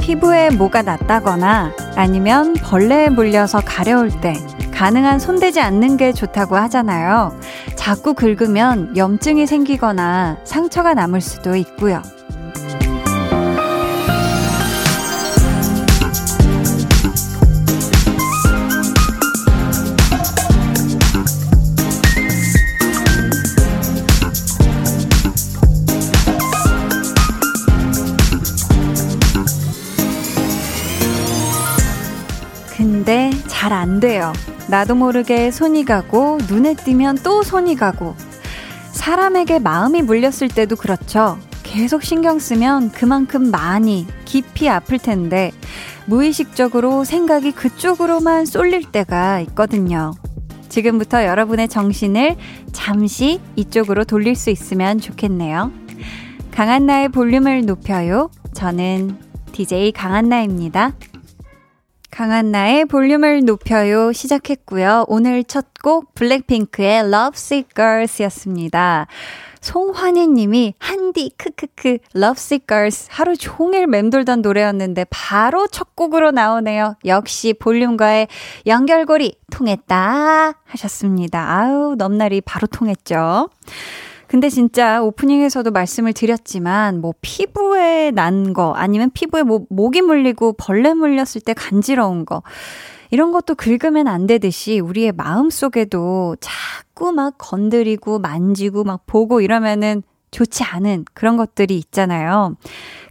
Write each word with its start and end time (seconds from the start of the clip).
피부에 0.00 0.50
뭐가 0.50 0.82
났다거나 0.82 1.72
아니면 1.96 2.54
벌레에 2.54 3.08
물려서 3.08 3.60
가려울 3.64 4.10
때 4.20 4.34
가능한 4.72 5.18
손대지 5.18 5.60
않는 5.60 5.96
게 5.96 6.12
좋다고 6.12 6.56
하잖아요. 6.56 7.32
자꾸 7.76 8.14
긁으면 8.14 8.96
염증이 8.96 9.46
생기거나 9.46 10.38
상처가 10.44 10.94
남을 10.94 11.20
수도 11.20 11.56
있고요. 11.56 12.02
잘 33.72 33.78
안 33.78 34.00
돼요. 34.00 34.34
나도 34.68 34.94
모르게 34.94 35.50
손이 35.50 35.86
가고 35.86 36.38
눈에 36.46 36.74
띄면 36.74 37.20
또 37.22 37.42
손이 37.42 37.76
가고 37.76 38.14
사람에게 38.92 39.58
마음이 39.60 40.02
물렸을 40.02 40.48
때도 40.48 40.76
그렇죠. 40.76 41.38
계속 41.62 42.02
신경 42.02 42.38
쓰면 42.38 42.90
그만큼 42.92 43.50
많이 43.50 44.06
깊이 44.26 44.68
아플 44.68 44.98
텐데 44.98 45.52
무의식적으로 46.04 47.04
생각이 47.04 47.52
그쪽으로만 47.52 48.44
쏠릴 48.44 48.92
때가 48.92 49.40
있거든요. 49.40 50.12
지금부터 50.68 51.24
여러분의 51.24 51.68
정신을 51.68 52.36
잠시 52.72 53.40
이쪽으로 53.56 54.04
돌릴 54.04 54.36
수 54.36 54.50
있으면 54.50 55.00
좋겠네요. 55.00 55.72
강한나의 56.50 57.08
볼륨을 57.08 57.64
높여요. 57.64 58.30
저는 58.52 59.16
DJ 59.52 59.92
강한나입니다. 59.92 60.92
강한나의 62.12 62.84
볼륨을 62.84 63.44
높여요 63.44 64.12
시작했고요. 64.12 65.06
오늘 65.08 65.42
첫 65.42 65.72
곡 65.82 66.14
블랙핑크의 66.14 67.00
Love 67.00 67.32
Sick 67.34 67.70
Girls 67.74 68.22
였습니다. 68.22 69.08
송환희 69.60 70.28
님이 70.28 70.74
한디 70.78 71.30
크크크 71.36 71.98
Love 72.14 72.36
Sick 72.36 72.66
Girls 72.68 73.08
하루 73.10 73.36
종일 73.36 73.88
맴돌던 73.88 74.42
노래였는데 74.42 75.06
바로 75.10 75.66
첫 75.66 75.94
곡으로 75.96 76.30
나오네요. 76.30 76.96
역시 77.04 77.52
볼륨과의 77.52 78.28
연결고리 78.66 79.36
통했다 79.50 80.54
하셨습니다. 80.64 81.50
아우 81.50 81.96
넘날이 81.96 82.40
바로 82.40 82.66
통했죠. 82.68 83.48
근데 84.32 84.48
진짜 84.48 85.02
오프닝에서도 85.02 85.70
말씀을 85.72 86.14
드렸지만 86.14 87.02
뭐 87.02 87.12
피부에 87.20 88.12
난 88.12 88.54
거 88.54 88.72
아니면 88.72 89.10
피부에 89.12 89.42
뭐 89.42 89.66
모기 89.68 90.00
물리고 90.00 90.54
벌레 90.54 90.94
물렸을 90.94 91.42
때 91.44 91.52
간지러운 91.52 92.24
거 92.24 92.42
이런 93.10 93.30
것도 93.30 93.54
긁으면 93.56 94.08
안 94.08 94.26
되듯이 94.26 94.80
우리의 94.80 95.12
마음 95.12 95.50
속에도 95.50 96.34
자꾸 96.40 97.12
막 97.12 97.34
건드리고 97.36 98.20
만지고 98.20 98.84
막 98.84 99.02
보고 99.04 99.42
이러면은 99.42 100.02
좋지 100.30 100.64
않은 100.64 101.04
그런 101.12 101.36
것들이 101.36 101.76
있잖아요. 101.76 102.56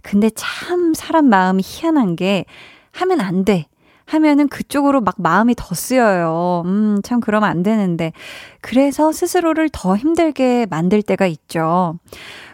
근데 0.02 0.28
참 0.34 0.92
사람 0.92 1.26
마음이 1.26 1.62
희한한 1.64 2.16
게 2.16 2.46
하면 2.90 3.20
안 3.20 3.44
돼. 3.44 3.66
하면은 4.04 4.48
그쪽으로 4.48 5.00
막 5.00 5.14
마음이 5.18 5.54
더 5.56 5.74
쓰여요. 5.74 6.62
음, 6.66 7.00
참 7.02 7.20
그러면 7.20 7.48
안 7.48 7.62
되는데. 7.62 8.12
그래서 8.60 9.12
스스로를 9.12 9.68
더 9.72 9.96
힘들게 9.96 10.66
만들 10.68 11.02
때가 11.02 11.26
있죠. 11.26 11.98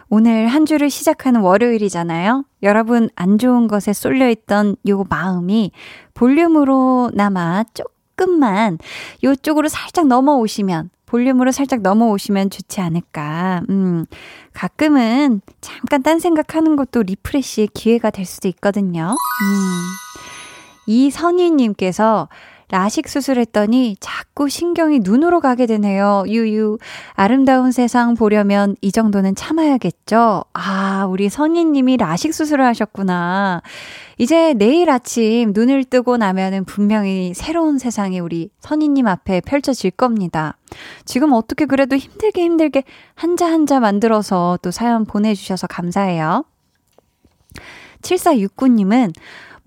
오늘 0.09 0.47
한 0.47 0.65
주를 0.65 0.89
시작하는 0.89 1.41
월요일이잖아요. 1.41 2.43
여러분 2.63 3.09
안 3.15 3.37
좋은 3.37 3.67
것에 3.67 3.93
쏠려 3.93 4.29
있던 4.29 4.75
요 4.87 5.05
마음이 5.07 5.71
볼륨으로나마 6.15 7.63
조금만 7.73 8.79
요쪽으로 9.23 9.67
살짝 9.67 10.07
넘어오시면 10.07 10.89
볼륨으로 11.05 11.51
살짝 11.51 11.81
넘어오시면 11.81 12.49
좋지 12.49 12.81
않을까. 12.81 13.63
음, 13.69 14.05
가끔은 14.53 15.41
잠깐 15.61 16.03
딴 16.03 16.19
생각하는 16.19 16.75
것도 16.75 17.03
refresh의 17.03 17.69
기회가 17.73 18.11
될 18.11 18.25
수도 18.25 18.47
있거든요. 18.47 19.15
음. 19.15 20.08
이선희님께서 20.89 22.29
라식 22.71 23.07
수술했더니 23.07 23.97
자꾸 23.99 24.47
신경이 24.47 24.99
눈으로 24.99 25.39
가게 25.39 25.65
되네요. 25.65 26.23
유유. 26.27 26.77
아름다운 27.13 27.71
세상 27.71 28.13
보려면 28.13 28.75
이 28.81 28.91
정도는 28.91 29.33
참아야겠죠? 29.33 30.43
아, 30.53 31.07
우리 31.09 31.29
선희님이 31.29 31.97
라식 31.97 32.33
수술을 32.33 32.63
하셨구나. 32.65 33.63
이제 34.19 34.53
내일 34.53 34.91
아침 34.91 35.51
눈을 35.53 35.83
뜨고 35.83 36.17
나면은 36.17 36.63
분명히 36.65 37.33
새로운 37.33 37.79
세상이 37.79 38.19
우리 38.19 38.51
선희님 38.59 39.07
앞에 39.07 39.41
펼쳐질 39.41 39.89
겁니다. 39.89 40.57
지금 41.05 41.33
어떻게 41.33 41.65
그래도 41.65 41.95
힘들게 41.95 42.43
힘들게 42.43 42.83
한자 43.15 43.47
한자 43.47 43.79
만들어서 43.79 44.59
또 44.61 44.69
사연 44.69 45.05
보내주셔서 45.05 45.65
감사해요. 45.65 46.45
7469님은 48.01 49.13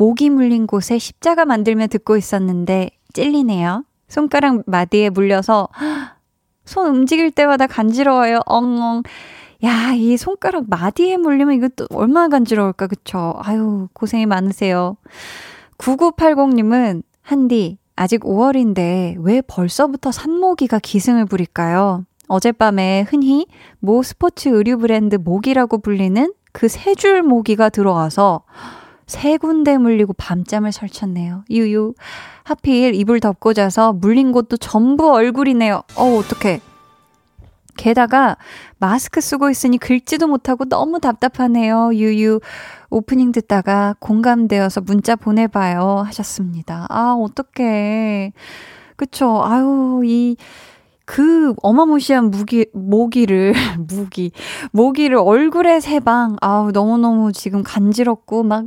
모기 0.03 0.31
물린 0.31 0.67
곳에 0.67 0.99
십자가 0.99 1.45
만들며 1.45 1.87
듣고 1.87 2.17
있었는데 2.17 2.91
찔리네요. 3.13 3.85
손가락 4.09 4.65
마디에 4.67 5.11
물려서 5.11 5.69
손 6.67 6.89
움직일 6.89 7.31
때마다 7.31 7.69
간지러워요. 7.69 8.41
엉엉. 8.47 9.05
야, 9.63 9.93
이 9.95 10.17
손가락 10.17 10.65
마디에 10.69 11.19
물리면 11.19 11.55
이것도 11.55 11.87
얼마나 11.95 12.27
간지러울까, 12.27 12.89
그쵸? 12.89 13.35
아유, 13.45 13.87
고생이 13.93 14.27
많으세요. 14.27 14.97
9980님은, 15.79 17.05
한디, 17.23 17.79
아직 17.95 18.23
5월인데 18.23 19.15
왜 19.21 19.41
벌써부터 19.43 20.11
산모기가 20.11 20.81
기승을 20.81 21.27
부릴까요? 21.27 22.05
어젯밤에 22.27 23.07
흔히 23.09 23.47
모 23.79 24.03
스포츠 24.03 24.49
의류 24.49 24.79
브랜드 24.79 25.15
모기라고 25.15 25.79
불리는 25.79 26.33
그 26.53 26.67
세 26.67 26.95
줄 26.97 27.23
모기가 27.23 27.69
들어와서 27.69 28.43
세 29.07 29.37
군데 29.37 29.77
물리고 29.79 30.13
밤잠을 30.15 30.73
설쳤네요. 30.73 31.45
유유. 31.51 31.95
하필 32.45 32.95
이불 32.95 33.21
덮고 33.21 33.53
자서 33.55 33.93
물린 33.93 34.33
곳도 34.33 34.57
전부 34.57 35.13
얼굴이네요. 35.13 35.83
어, 35.97 36.17
어떡해. 36.17 36.61
게다가 37.77 38.37
마스크 38.79 39.21
쓰고 39.21 39.49
있으니 39.51 39.79
긁지도 39.79 40.27
못하고 40.29 40.67
너무 40.67 41.01
답답하네요. 41.01 41.91
유유. 41.95 42.41
오프닝 42.91 43.33
듣다가 43.33 43.95
공감되어서 43.99 44.83
문자 44.83 45.17
보내봐요. 45.17 46.03
하셨습니다. 46.07 46.87
아, 46.91 47.15
어떡해. 47.19 48.33
그쵸. 48.97 49.43
아유, 49.43 50.03
이, 50.05 50.37
그 51.13 51.53
어마무시한 51.61 52.31
무기, 52.31 52.65
모기를, 52.73 53.53
무기, 53.87 54.33
모기를 54.71 55.19
얼굴에 55.19 55.79
세 55.79 56.01
방, 56.01 56.37
아우, 56.41 56.71
너무너무 56.71 57.33
지금 57.33 57.63
간지럽고, 57.63 58.45
막, 58.45 58.65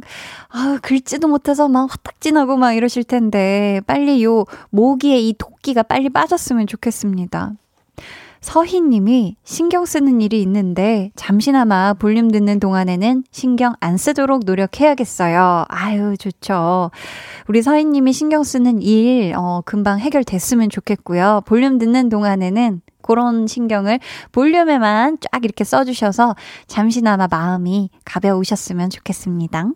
아우, 0.50 0.78
긁지도 0.80 1.28
못해서 1.28 1.68
막 1.68 1.92
화딱지나고 1.92 2.56
막 2.58 2.74
이러실 2.74 3.04
텐데, 3.04 3.82
빨리 3.88 4.24
요 4.24 4.46
모기의 4.70 5.28
이 5.28 5.34
도끼가 5.36 5.82
빨리 5.82 6.10
빠졌으면 6.10 6.68
좋겠습니다. 6.68 7.54
서희님이 8.46 9.38
신경 9.44 9.86
쓰는 9.86 10.22
일이 10.22 10.40
있는데 10.44 11.12
잠시나마 11.16 11.94
볼륨 11.94 12.30
듣는 12.30 12.60
동안에는 12.60 13.24
신경 13.32 13.74
안 13.80 13.98
쓰도록 13.98 14.44
노력해야겠어요. 14.46 15.66
아유, 15.68 16.16
좋죠. 16.16 16.92
우리 17.48 17.64
서희님이 17.64 18.14
신경 18.14 18.44
쓰는 18.44 18.84
일, 18.84 19.34
어, 19.36 19.64
금방 19.66 19.98
해결됐으면 19.98 20.70
좋겠고요. 20.70 21.42
볼륨 21.48 21.80
듣는 21.80 22.10
동안에는 22.10 22.82
그런 23.02 23.48
신경을 23.48 24.00
볼륨에만 24.32 25.18
쫙 25.22 25.44
이렇게 25.44 25.64
써주셔서 25.64 26.36
잠시나마 26.68 27.28
마음이 27.28 27.90
가벼우셨으면 28.06 28.92
좋겠습니다. 28.92 29.72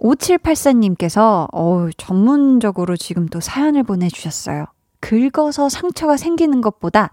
5784님께서, 0.00 1.46
어우, 1.52 1.90
전문적으로 1.96 2.96
지금 2.96 3.26
또 3.28 3.38
사연을 3.38 3.84
보내주셨어요. 3.84 4.66
긁어서 5.00 5.68
상처가 5.68 6.16
생기는 6.16 6.60
것보다 6.60 7.10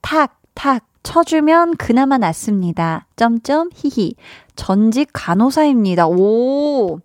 탁, 0.00 0.40
탁 0.54 0.84
쳐주면 1.02 1.76
그나마 1.76 2.18
낫습니다. 2.18 3.06
점점 3.16 3.70
히히. 3.74 4.14
전직 4.56 5.08
간호사입니다. 5.12 6.08
오. 6.08 7.00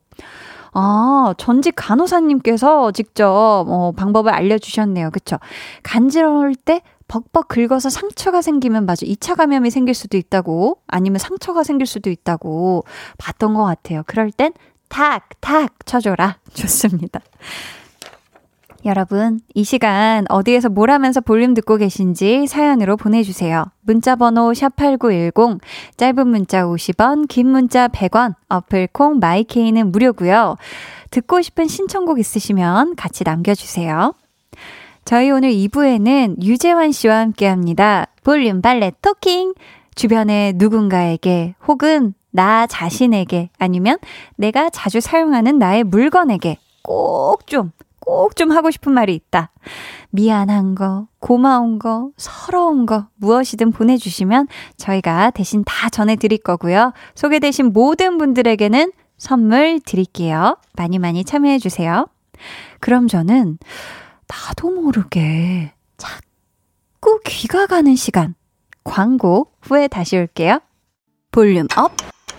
아, 0.74 1.34
전직 1.38 1.74
간호사님께서 1.76 2.92
직접 2.92 3.26
어, 3.68 3.92
방법을 3.96 4.34
알려주셨네요. 4.34 5.12
그쵸? 5.12 5.38
간지러울 5.84 6.56
때 6.56 6.82
벅벅 7.08 7.48
긁어서 7.48 7.90
상처가 7.90 8.42
생기면 8.42 8.86
맞아. 8.86 9.06
2차 9.06 9.36
감염이 9.38 9.70
생길 9.70 9.94
수도 9.94 10.18
있다고, 10.18 10.80
아니면 10.88 11.20
상처가 11.20 11.64
생길 11.64 11.86
수도 11.86 12.10
있다고 12.10 12.86
봤던 13.20 13.54
것 13.54 13.64
같아요. 13.64 14.02
그럴 14.08 14.32
땐 14.32 14.52
탁, 14.90 15.30
탁 15.40 15.74
쳐줘라. 15.86 16.38
좋습니다. 16.54 17.20
여러분, 18.86 19.40
이 19.54 19.64
시간 19.64 20.26
어디에서 20.30 20.68
뭘 20.68 20.92
하면서 20.92 21.22
볼륨 21.22 21.54
듣고 21.54 21.78
계신지 21.78 22.48
사연으로 22.48 22.98
보내주세요. 22.98 23.66
문자번호 23.82 24.52
샵8910, 24.52 25.60
짧은 25.96 26.28
문자 26.28 26.64
50원, 26.66 27.28
긴 27.30 27.48
문자 27.48 27.88
100원, 27.88 28.36
어플 28.50 28.90
콩 28.92 29.20
마이케이는 29.20 29.92
무료고요 29.92 30.58
듣고 31.12 31.42
싶은 31.42 31.68
신청곡 31.68 32.20
있으시면 32.20 32.96
같이 32.98 33.24
남겨주세요. 33.24 34.16
저희 35.06 35.32
오늘 35.32 35.52
2부에는 35.52 36.44
유재환 36.44 36.92
씨와 36.92 37.20
함께 37.20 37.48
합니다. 37.48 38.08
볼륨 38.24 38.62
발레 38.62 38.94
토킹! 39.02 39.54
주변의 39.96 40.54
누군가에게 40.56 41.56
혹은 41.68 42.14
나 42.32 42.68
자신에게 42.68 43.50
아니면 43.60 43.98
내가 44.36 44.70
자주 44.70 45.00
사용하는 45.00 45.60
나의 45.60 45.84
물건에게 45.84 46.58
꼭 46.82 47.46
좀, 47.48 47.72
꼭 48.06 48.36
좀 48.36 48.52
하고 48.52 48.72
싶은 48.72 48.92
말이 48.94 49.14
있다. 49.16 49.52
미안한 50.10 50.76
거, 50.76 51.08
고마운 51.20 51.80
거, 51.80 52.10
서러운 52.18 52.86
거, 52.86 53.08
무엇이든 53.16 53.72
보내주시면 53.72 54.48
저희가 54.78 55.32
대신 55.32 55.64
다 55.66 55.90
전해드릴 55.90 56.40
거고요. 56.40 56.94
소개되신 57.16 57.74
모든 57.74 58.18
분들에게는 58.18 58.92
선물 59.18 59.80
드릴게요. 59.86 60.58
많이 60.74 61.00
많이 61.00 61.24
참여해주세요. 61.24 62.08
그럼 62.80 63.08
저는 63.08 63.58
나도 64.28 64.70
모르게 64.72 65.74
자꾸 65.98 67.20
귀가 67.26 67.68
가는 67.68 67.96
시간. 67.96 68.36
광고 68.84 69.52
후에 69.62 69.88
다시 69.88 70.18
올게요. 70.18 70.60
볼륨 71.32 71.68
up, 71.78 71.94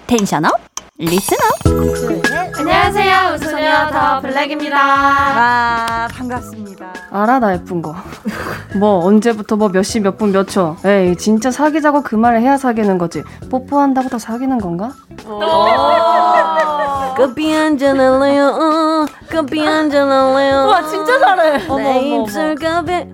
tension 0.06 0.44
up, 0.44 0.52
up. 0.96 2.56
안녕하세요. 2.56 3.34
우주소녀 3.34 3.90
더 3.90 4.20
블랙입니다. 4.20 4.76
와, 4.76 6.06
반갑습니다. 6.12 6.92
알아, 7.10 7.40
나 7.40 7.52
예쁜 7.52 7.82
거. 7.82 7.96
뭐, 8.78 9.04
언제부터 9.04 9.56
뭐 9.56 9.70
몇 9.70 9.82
시, 9.82 9.98
몇 9.98 10.16
분, 10.16 10.30
몇 10.30 10.44
초. 10.48 10.76
에이, 10.84 11.16
진짜 11.16 11.50
사귀자고 11.50 12.02
그 12.04 12.14
말을 12.14 12.42
해야 12.42 12.56
사귀는 12.56 12.98
거지. 12.98 13.24
뽀뽀한다고 13.50 14.08
다 14.08 14.18
사귀는 14.18 14.58
건가? 14.58 14.92
커피 17.16 17.52
한잔 17.52 17.98
할래요? 17.98 19.04
커피 19.32 19.58
한잔 19.66 20.08
할래요? 20.12 20.66
와, 20.68 20.86
진짜 20.88 21.18
잘해. 21.18 21.66
내 21.76 22.00
입술 22.20 22.54
가베 22.54 23.12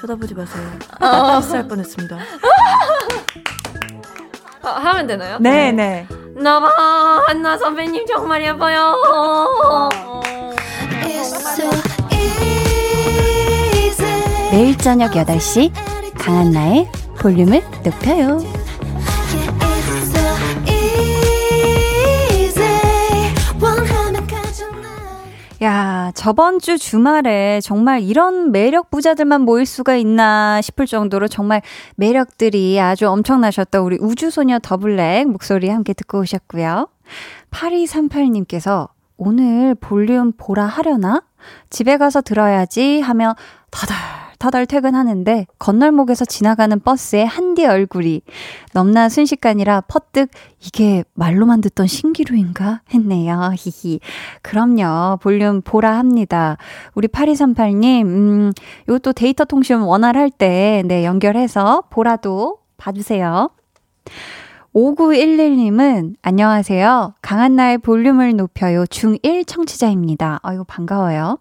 쳐다보지 0.00 0.34
마세요. 0.34 0.64
아, 0.98 1.40
뻔했습니다. 1.68 2.18
아, 4.62 4.68
하면 4.70 5.06
되나요? 5.06 5.36
네, 5.40 5.72
네. 5.72 6.06
나봐, 6.34 7.24
한나 7.26 7.58
선배님 7.58 8.06
정말 8.06 8.42
예뻐요. 8.44 8.94
매일 14.50 14.76
저녁 14.78 15.12
8시 15.12 15.72
강한나의 16.18 16.90
볼륨을 17.18 17.62
높여요. 17.84 18.38
야, 25.62 26.10
저번 26.16 26.58
주 26.58 26.76
주말에 26.76 27.60
정말 27.60 28.02
이런 28.02 28.50
매력 28.50 28.90
부자들만 28.90 29.42
모일 29.42 29.64
수가 29.64 29.94
있나 29.94 30.60
싶을 30.60 30.86
정도로 30.86 31.28
정말 31.28 31.62
매력들이 31.94 32.80
아주 32.80 33.08
엄청나셨던 33.08 33.80
우리 33.82 33.96
우주소녀 34.00 34.58
더블랙 34.58 35.28
목소리 35.28 35.68
함께 35.68 35.92
듣고 35.92 36.18
오셨고요. 36.18 36.88
8238님께서 37.52 38.88
오늘 39.16 39.76
볼륨 39.76 40.32
보라 40.32 40.64
하려나? 40.64 41.22
집에 41.70 41.96
가서 41.96 42.22
들어야지 42.22 43.00
하며 43.00 43.36
터덜터덜 43.70 44.66
퇴근하는데 44.66 45.46
건널목에서 45.60 46.24
지나가는 46.24 46.80
버스에 46.80 47.22
한디 47.22 47.64
얼굴이 47.64 48.22
넘나 48.72 49.08
순식간이라 49.08 49.82
퍼뜩 49.82 50.30
이게 50.58 51.04
말로만 51.14 51.60
듣던 51.60 51.86
신기루인가 51.86 52.80
했네요. 52.92 53.52
히히. 53.56 54.00
그럼요. 54.42 55.18
볼륨 55.22 55.62
보라 55.62 55.96
합니다. 55.96 56.56
우리 56.94 57.06
8238님, 57.06 58.02
음, 58.02 58.52
요것도 58.88 59.12
데이터 59.12 59.44
통신 59.44 59.76
원활할 59.76 60.28
때, 60.28 60.82
네, 60.86 61.04
연결해서 61.04 61.84
보라도 61.90 62.58
봐주세요. 62.78 63.48
5911님은 64.74 66.16
안녕하세요. 66.20 67.14
강한나의 67.22 67.78
볼륨을 67.78 68.34
높여요. 68.34 68.86
중1 68.86 69.46
청취자입니다. 69.46 70.40
아유, 70.42 70.64
반가워요. 70.66 71.38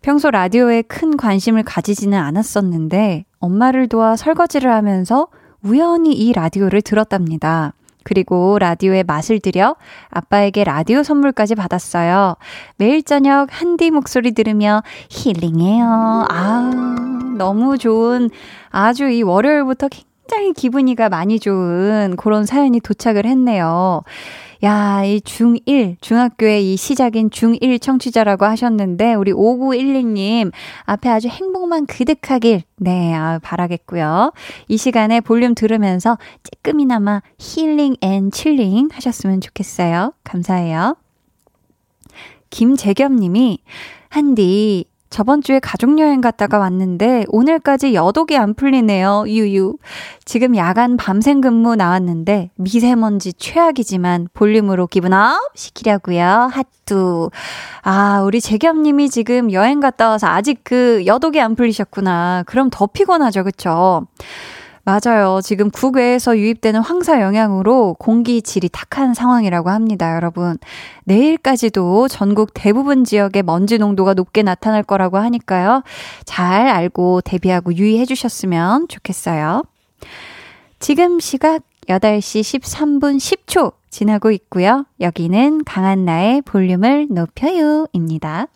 평소 0.00 0.30
라디오에 0.30 0.82
큰 0.82 1.16
관심을 1.16 1.62
가지지는 1.64 2.18
않았었는데 2.18 3.24
엄마를 3.40 3.88
도와 3.88 4.16
설거지를 4.16 4.72
하면서 4.72 5.28
우연히 5.62 6.12
이 6.12 6.32
라디오를 6.32 6.82
들었답니다. 6.82 7.72
그리고 8.04 8.58
라디오에 8.58 9.02
맛을 9.02 9.38
들여 9.38 9.76
아빠에게 10.08 10.64
라디오 10.64 11.02
선물까지 11.02 11.56
받았어요. 11.56 12.36
매일 12.76 13.02
저녁 13.02 13.48
한디 13.50 13.90
목소리 13.90 14.32
들으며 14.32 14.82
힐링해요. 15.10 16.26
아, 16.30 16.70
너무 17.36 17.76
좋은 17.76 18.30
아주 18.70 19.08
이 19.08 19.22
월요일부터 19.22 19.88
굉장히 20.28 20.52
기분이가 20.52 21.08
많이 21.08 21.40
좋은 21.40 22.14
그런 22.18 22.44
사연이 22.44 22.80
도착을 22.80 23.24
했네요. 23.24 24.02
야, 24.62 25.02
이 25.02 25.20
중1, 25.20 25.96
중학교의 26.02 26.74
이 26.74 26.76
시작인 26.76 27.30
중1 27.30 27.80
청취자라고 27.80 28.44
하셨는데, 28.44 29.14
우리 29.14 29.32
5912님, 29.32 30.52
앞에 30.84 31.08
아주 31.08 31.28
행복만 31.28 31.86
그득하길, 31.86 32.62
네, 32.76 33.14
아, 33.14 33.38
바라겠고요. 33.42 34.32
이 34.68 34.76
시간에 34.76 35.22
볼륨 35.22 35.54
들으면서 35.54 36.18
쬐끔이나마 36.42 37.22
healing 37.38 37.96
and 38.02 38.30
chilling 38.30 38.90
하셨으면 38.92 39.40
좋겠어요. 39.40 40.12
감사해요. 40.24 40.96
김재겸 42.50 43.16
님이, 43.16 43.60
한디, 44.10 44.84
저번 45.10 45.42
주에 45.42 45.58
가족여행 45.58 46.20
갔다가 46.20 46.58
왔는데 46.58 47.24
오늘까지 47.28 47.94
여독이 47.94 48.36
안 48.36 48.54
풀리네요. 48.54 49.24
유유. 49.26 49.76
지금 50.24 50.56
야간 50.56 50.96
밤샘 50.96 51.40
근무 51.40 51.76
나왔는데 51.76 52.50
미세먼지 52.56 53.32
최악이지만 53.32 54.28
볼륨으로 54.34 54.86
기분 54.86 55.12
up 55.12 55.38
시키려고요. 55.54 56.50
핫뚜. 56.52 57.30
아, 57.82 58.22
우리 58.24 58.40
재겸 58.40 58.82
님이 58.82 59.08
지금 59.08 59.50
여행 59.52 59.80
갔다 59.80 60.10
와서 60.10 60.26
아직 60.26 60.60
그 60.62 61.04
여독이 61.06 61.40
안 61.40 61.54
풀리셨구나. 61.54 62.44
그럼 62.46 62.68
더 62.70 62.86
피곤하죠. 62.86 63.44
그쵸? 63.44 64.06
맞아요. 64.88 65.40
지금 65.44 65.70
국외에서 65.70 66.38
유입되는 66.38 66.80
황사 66.80 67.20
영향으로 67.20 67.94
공기 67.98 68.40
질이 68.40 68.70
탁한 68.72 69.12
상황이라고 69.12 69.68
합니다, 69.68 70.14
여러분. 70.14 70.56
내일까지도 71.04 72.08
전국 72.08 72.52
대부분 72.54 73.04
지역의 73.04 73.42
먼지 73.42 73.76
농도가 73.76 74.14
높게 74.14 74.42
나타날 74.42 74.82
거라고 74.82 75.18
하니까요. 75.18 75.82
잘 76.24 76.68
알고 76.68 77.20
대비하고 77.20 77.76
유의해 77.76 78.06
주셨으면 78.06 78.88
좋겠어요. 78.88 79.62
지금 80.80 81.20
시각 81.20 81.64
8시 81.86 82.58
13분 82.58 83.18
10초 83.18 83.74
지나고 83.90 84.30
있고요. 84.30 84.86
여기는 85.02 85.64
강한나의 85.64 86.40
볼륨을 86.40 87.08
높여요 87.10 87.86
입니다. 87.92 88.46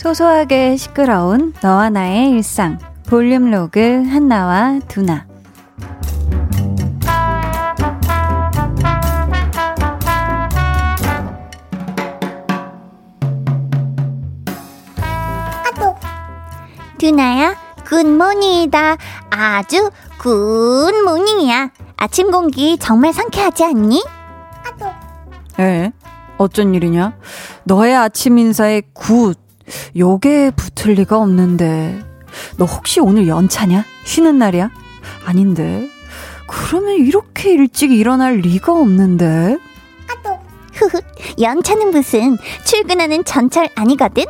소소하게 0.00 0.78
시끄러운 0.78 1.52
너와 1.60 1.90
나의 1.90 2.30
일상 2.30 2.78
볼륨 3.06 3.50
로그 3.50 4.02
한나와 4.08 4.78
두나 4.88 5.26
두나야 16.96 17.54
굿모닝이다 17.84 18.96
아주 19.28 19.90
굿모닝이야 20.16 21.72
아침 21.98 22.30
공기 22.30 22.78
정말 22.78 23.12
상쾌하지 23.12 23.64
않니? 23.64 24.02
에? 25.58 25.92
어쩐 26.38 26.74
일이냐? 26.74 27.12
너의 27.64 27.94
아침 27.94 28.38
인사에 28.38 28.80
good 28.94 29.49
요게 29.96 30.52
붙을 30.56 30.94
리가 30.94 31.18
없는데. 31.18 32.02
너 32.56 32.64
혹시 32.64 33.00
오늘 33.00 33.26
연차냐? 33.28 33.84
쉬는 34.04 34.38
날이야? 34.38 34.70
아닌데. 35.26 35.88
그러면 36.46 36.94
이렇게 36.96 37.52
일찍 37.52 37.92
일어날 37.92 38.36
리가 38.38 38.72
없는데. 38.72 39.58
흐흐 40.74 40.98
연차는 41.40 41.90
무슨 41.90 42.38
출근하는 42.64 43.24
전철 43.24 43.68
아니거든? 43.74 44.24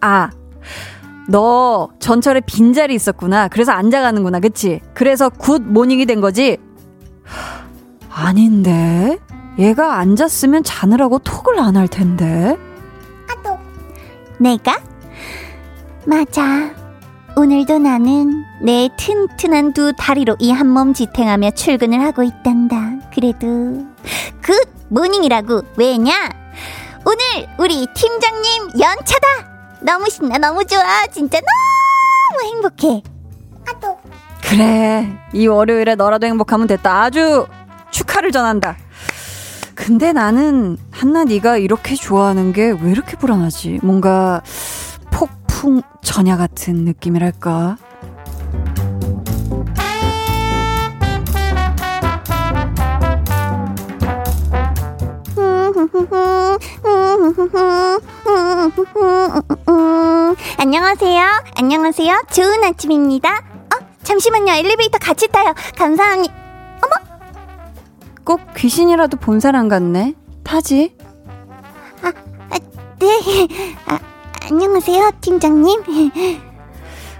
아, 0.00 0.30
너 1.28 1.88
전철에 2.00 2.40
빈자리 2.40 2.94
있었구나. 2.94 3.48
그래서 3.48 3.72
앉아가는구나. 3.72 4.40
그치? 4.40 4.80
그래서 4.94 5.28
good 5.28 5.62
morning이 5.62 6.06
된 6.06 6.20
거지? 6.20 6.58
아닌데? 8.10 9.18
얘가 9.58 9.98
앉았으면 9.98 10.64
자느라고 10.64 11.18
톡을 11.20 11.58
안 11.58 11.76
할 11.76 11.88
텐데? 11.88 12.56
내가? 14.38 14.80
맞아. 16.06 16.70
오늘도 17.36 17.78
나는 17.78 18.44
내 18.62 18.88
튼튼한 18.96 19.72
두 19.74 19.92
다리로 19.96 20.36
이 20.38 20.50
한 20.52 20.68
몸 20.68 20.94
지탱하며 20.94 21.50
출근을 21.52 22.00
하고 22.02 22.22
있단다. 22.22 23.08
그래도 23.14 23.84
good 24.42 24.54
morning이라고 24.88 25.62
왜냐? 25.76 26.14
오늘 27.04 27.48
우리 27.58 27.86
팀장님 27.94 28.70
연차다. 28.80 29.26
너무 29.82 30.08
신나 30.08 30.38
너무 30.38 30.64
좋아 30.64 31.06
진짜 31.12 31.38
너무 31.40 32.50
행복해. 32.54 33.02
아또 33.68 33.98
그래. 34.42 35.18
이 35.32 35.46
월요일에 35.46 35.94
너라도 35.96 36.26
행복하면 36.26 36.66
됐다. 36.68 37.02
아주 37.02 37.46
축하를 37.90 38.32
전한다. 38.32 38.76
근데 39.76 40.12
나는 40.12 40.76
한나 40.90 41.22
네가 41.24 41.58
이렇게 41.58 41.94
좋아하는 41.94 42.52
게 42.52 42.72
왜 42.72 42.90
이렇게 42.90 43.16
불안하지? 43.16 43.80
뭔가 43.82 44.42
폭풍 45.12 45.82
전야 46.02 46.36
같은 46.36 46.84
느낌이랄까? 46.84 47.76
안녕하세요. 60.58 61.24
안녕하세요. 61.56 62.22
좋은 62.32 62.64
아침입니다. 62.64 63.30
어, 63.38 63.86
잠시만요. 64.02 64.52
엘리베이터 64.52 64.98
같이 64.98 65.28
타요. 65.28 65.54
감사합니다. 65.76 66.45
꼭 68.26 68.40
귀신이라도 68.56 69.18
본 69.18 69.38
사람 69.38 69.68
같네. 69.68 70.14
타지? 70.42 70.96
네. 72.98 73.48
아, 73.86 73.98
안녕하세요, 74.50 75.12
팀장님. 75.20 75.80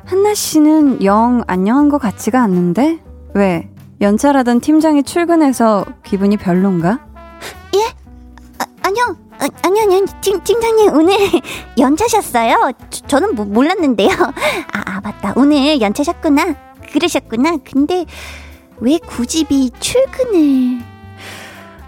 한나 0.04 0.34
씨는 0.34 1.04
영 1.04 1.44
안녕한 1.46 1.88
것 1.90 1.98
같지가 1.98 2.42
않는데? 2.42 2.98
왜? 3.34 3.70
연차라던 4.00 4.60
팀장이 4.60 5.04
출근해서 5.04 5.84
기분이 6.02 6.36
별론가? 6.38 6.98
아, 8.58 8.64
아니요. 8.82 9.16
아, 9.38 9.46
아니요, 9.62 9.82
아니요. 9.84 10.04
팀, 10.20 10.42
팀장님, 10.42 10.92
오늘 10.92 11.14
연차셨어요? 11.78 12.72
저, 12.90 13.06
저는 13.06 13.36
뭐, 13.36 13.44
몰랐는데요. 13.44 14.10
아, 14.74 14.82
아, 14.86 15.00
맞다. 15.00 15.34
오늘 15.36 15.80
연차셨구나. 15.80 16.56
그러셨구나. 16.92 17.58
근데 17.64 18.06
왜 18.78 18.98
굳이 18.98 19.44
비 19.44 19.70
출근을. 19.78 20.95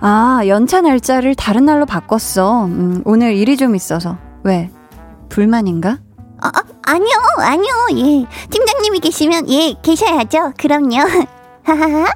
아, 0.00 0.42
연차 0.46 0.80
날짜를 0.80 1.34
다른 1.34 1.64
날로 1.64 1.84
바꿨어. 1.86 2.66
음, 2.66 3.02
오늘 3.04 3.34
일이 3.34 3.56
좀 3.56 3.74
있어서. 3.74 4.16
왜? 4.44 4.70
불만인가? 5.28 5.98
아, 6.40 6.48
아, 6.48 6.62
아니요, 6.86 7.16
아니요. 7.38 7.72
예. 7.96 8.26
팀장님이 8.50 9.00
계시면, 9.00 9.50
예, 9.50 9.74
계셔야죠. 9.82 10.52
그럼요. 10.56 10.96
하하하. 11.64 12.12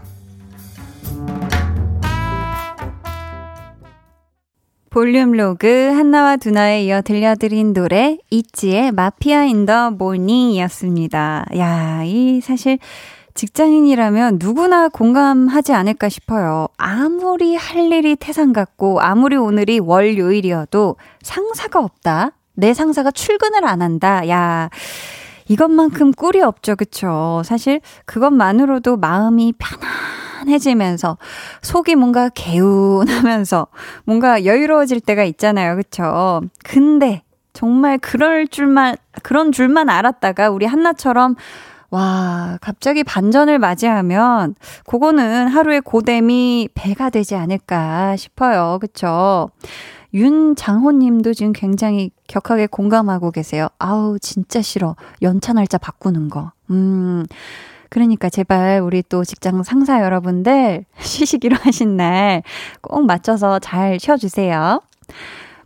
볼륨 4.91 5.33
로그 5.33 5.67
한나와 5.95 6.37
두나에 6.37 6.85
이어 6.85 7.01
들려드린 7.01 7.73
노래 7.73 8.19
있지의 8.31 8.93
마피아 8.93 9.45
in 9.45 9.65
the 9.65 9.91
morning이었습니다. 9.91 11.47
야, 11.57 12.03
이 12.05 12.41
사실 12.43 12.79
직장인이라면 13.35 14.39
누구나 14.41 14.89
공감하지 14.89 15.73
않을까 15.73 16.09
싶어요. 16.09 16.69
아무리 16.77 17.57
할 17.57 17.93
일이 17.93 18.17
태산 18.17 18.53
같고 18.53 19.01
아무리 19.01 19.37
오늘이 19.37 19.79
월요일이어도 19.79 20.97
상사가 21.23 21.81
없다. 21.81 22.33
내 22.55 22.75
상사가 22.75 23.11
출근을 23.11 23.65
안 23.65 23.83
한다. 23.83 24.29
야. 24.29 24.69
이것만큼 25.49 26.13
꿀이 26.13 26.41
없죠. 26.41 26.77
그쵸? 26.77 27.43
사실 27.45 27.81
그것만으로도 28.07 28.97
마음이 28.97 29.55
편안해지면서 30.45 31.19
속이 31.63 31.97
뭔가 31.97 32.29
개운하면서 32.29 33.67
뭔가 34.05 34.45
여유로워질 34.45 35.01
때가 35.01 35.25
있잖아요. 35.25 35.77
그쵸? 35.77 36.43
근데 36.65 37.23
정말 37.53 37.99
그럴 37.99 38.47
줄만, 38.47 38.97
그런 39.23 39.53
줄만 39.53 39.89
알았다가 39.89 40.51
우리 40.51 40.65
한나처럼 40.65 41.35
와, 41.93 42.57
갑자기 42.63 43.05
반전을 43.05 43.59
맞이하면 43.59 44.55
그거는 44.87 45.47
하루의 45.49 45.83
고됨이 45.83 46.71
배가 46.75 47.11
되지 47.11 47.35
않을까 47.37 48.17
싶어요. 48.17 48.79
그쵸? 48.81 49.51
윤장호 50.15 50.93
님도 50.93 51.35
지금 51.35 51.53
굉장히 51.53 52.11
격하게 52.29 52.67
공감하고 52.69 53.31
계세요. 53.31 53.69
아우, 53.79 54.19
진짜 54.19 54.63
싫어. 54.63 54.97
연차 55.21 55.53
날짜 55.53 55.77
바꾸는 55.77 56.31
거. 56.31 56.53
음. 56.71 57.25
그러니까 57.91 58.31
제발 58.31 58.81
우리 58.81 59.03
또 59.07 59.23
직장 59.23 59.63
상사 59.63 60.01
여러분들 60.03 60.87
쉬시기로 61.01 61.57
하신 61.61 61.99
날 61.99 62.43
꼭 62.81 63.05
맞춰서 63.05 63.59
잘 63.59 64.01
쉬어주세요. 64.01 64.81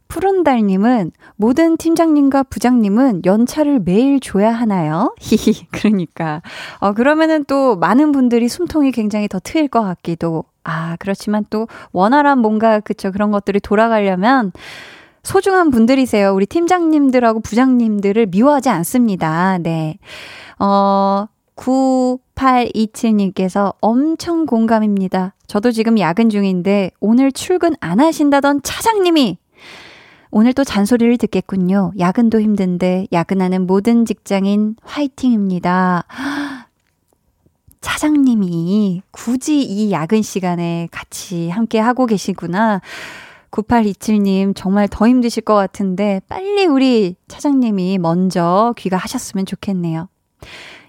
푸른달님은 0.09 1.13
모든 1.37 1.77
팀장님과 1.77 2.45
부장님은 2.45 3.23
연차를 3.25 3.81
매일 3.81 4.21
줘야 4.21 4.53
하나요? 4.53 5.15
히히, 5.21 5.67
그러니까. 5.71 6.43
어, 6.79 6.93
그러면은 6.93 7.45
또 7.45 7.77
많은 7.77 8.13
분들이 8.13 8.49
숨통이 8.49 8.93
굉장히 8.93 9.29
더 9.29 9.39
트일 9.43 9.69
것 9.69 9.83
같기도. 9.83 10.45
아, 10.65 10.97
그렇지만 10.99 11.45
또 11.51 11.69
원활한 11.93 12.39
뭔가, 12.39 12.81
그쵸, 12.81 13.13
그런 13.13 13.31
것들이 13.31 13.61
돌아가려면 13.61 14.53
소중한 15.23 15.71
분들이세요. 15.71 16.33
우리 16.33 16.47
팀장님들하고 16.47 17.41
부장님들을 17.41 18.27
미워하지 18.27 18.69
않습니다. 18.69 19.59
네. 19.59 19.99
어, 20.59 21.27
9827님께서 21.57 23.75
엄청 23.81 24.47
공감입니다. 24.47 25.35
저도 25.47 25.73
지금 25.73 25.99
야근 25.99 26.31
중인데 26.31 26.93
오늘 27.01 27.33
출근 27.33 27.75
안 27.81 27.99
하신다던 28.01 28.63
차장님이 28.63 29.39
오늘 30.31 30.53
또 30.53 30.65
잔소리를 30.65 31.17
듣겠군요. 31.19 31.93
야근도 31.99 32.41
힘든데 32.41 33.07
야근하는 33.13 33.67
모든 33.67 34.05
직장인 34.05 34.77
화이팅입니다. 34.83 36.05
차장님이 37.81 39.03
굳이 39.13 39.63
이 39.63 39.93
야근 39.93 40.23
시간에 40.23 40.89
같이 40.91 41.49
함께 41.51 41.79
하고 41.79 42.07
계시구나. 42.07 42.81
9827님 43.51 44.53
정말 44.55 44.89
더 44.89 45.07
힘드실 45.07 45.45
것 45.45 45.55
같은데 45.55 46.21
빨리 46.29 46.67
우리 46.67 47.15
차장님이 47.29 47.99
먼저 47.99 48.75
귀가하셨으면 48.77 49.47
좋겠네요. 49.47 50.09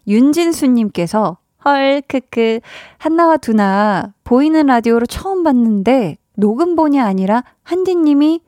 윤진수님께서 0.07 1.37
헐 1.63 2.01
크크 2.07 2.59
한나와 2.97 3.37
두나 3.37 4.13
보이는 4.23 4.65
라디오로 4.65 5.05
처음 5.05 5.43
봤는데 5.43 6.17
녹음본이 6.35 6.99
아니라 6.99 7.43
한디님이 7.63 8.41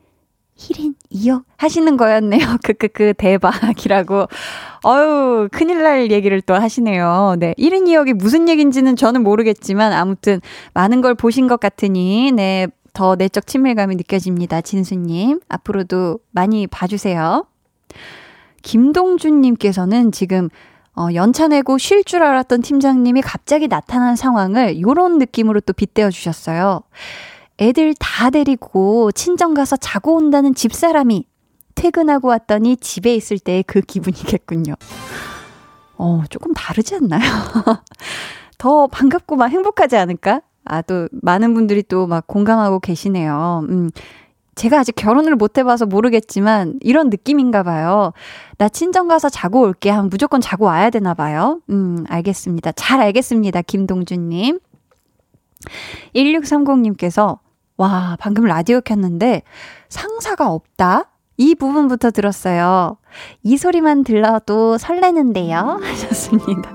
1인 0.60 0.94
2역 1.12 1.44
하시는 1.58 1.96
거였네요. 1.98 2.58
크크크 2.64 3.14
대박이라고. 3.18 4.28
어유 4.86 5.50
큰일 5.52 5.84
날 5.84 6.12
얘기를 6.12 6.42
또 6.42 6.54
하시네요. 6.54 7.36
네. 7.40 7.54
1인 7.58 7.86
2역이 7.86 8.14
무슨 8.14 8.50
얘기인지는 8.50 8.96
저는 8.96 9.24
모르겠지만 9.24 9.94
아무튼 9.94 10.42
많은 10.74 11.02
걸 11.02 11.16
보신 11.16 11.48
것 11.48 11.60
같으니 11.60 12.32
네. 12.32 12.68
더 12.94 13.16
내적 13.16 13.48
친밀감이 13.48 13.96
느껴집니다. 13.96 14.62
진수님. 14.62 15.40
앞으로도 15.48 16.20
많이 16.32 16.68
봐주세요. 16.68 17.46
김동준님께서는 18.62 20.12
지금 20.12 20.50
어, 20.96 21.08
연차 21.14 21.48
내고 21.48 21.78
쉴 21.78 22.04
줄 22.04 22.24
알았던 22.24 22.62
팀장님이 22.62 23.22
갑자기 23.22 23.70
나타난 23.70 24.18
상황을 24.18 24.82
요런 24.82 25.18
느낌으로 25.18 25.62
또 25.62 25.72
빗대어 25.72 26.10
주셨어요. 26.10 26.82
애들 27.60 27.94
다 28.00 28.30
데리고 28.30 29.12
친정 29.12 29.54
가서 29.54 29.76
자고 29.76 30.16
온다는 30.16 30.56
집사람이 30.56 31.26
퇴근하고 31.76 32.30
왔더니 32.30 32.78
집에 32.78 33.14
있을 33.16 33.40
때의 33.40 33.64
그 33.64 33.82
기분이겠군요. 33.82 34.76
어, 35.98 36.24
조금 36.30 36.54
다르지 36.54 36.96
않나요? 36.96 37.22
더 38.58 38.88
반갑고 38.88 39.36
막 39.36 39.48
행복하지 39.48 39.98
않을까? 39.98 40.42
아, 40.66 40.82
또 40.82 41.08
많은 41.22 41.54
분들이 41.54 41.84
또 41.84 42.08
막 42.08 42.28
공감하고 42.28 42.80
계시네요. 42.80 43.66
음. 43.70 43.90
제가 44.56 44.80
아직 44.80 44.94
결혼을 44.98 45.38
못 45.38 45.58
해봐서 45.58 45.86
모르겠지만 45.86 46.80
이런 46.82 47.10
느낌인가 47.10 47.64
봐요. 47.64 48.12
나 48.58 48.68
친정 48.68 49.08
가서 49.08 49.30
자고 49.30 49.62
올게 49.62 49.90
하면 49.90 50.10
무조건 50.10 50.42
자고 50.42 50.66
와야 50.66 50.90
되나 50.90 51.14
봐요. 51.14 51.62
음, 51.70 52.04
알겠습니다. 52.10 52.74
잘 52.74 53.00
알겠습니다. 53.00 53.62
김동준님. 53.62 54.60
1630님께서 56.14 57.38
와, 57.80 58.18
방금 58.20 58.44
라디오 58.44 58.82
켰는데 58.82 59.42
상사가 59.88 60.52
없다? 60.52 61.10
이 61.38 61.56
부분부터 61.56 62.12
들었어요. 62.12 62.98
이 63.42 63.56
소리만 63.56 64.04
들러도 64.04 64.78
설레는데요. 64.78 65.80
하셨습니다. 65.82 66.74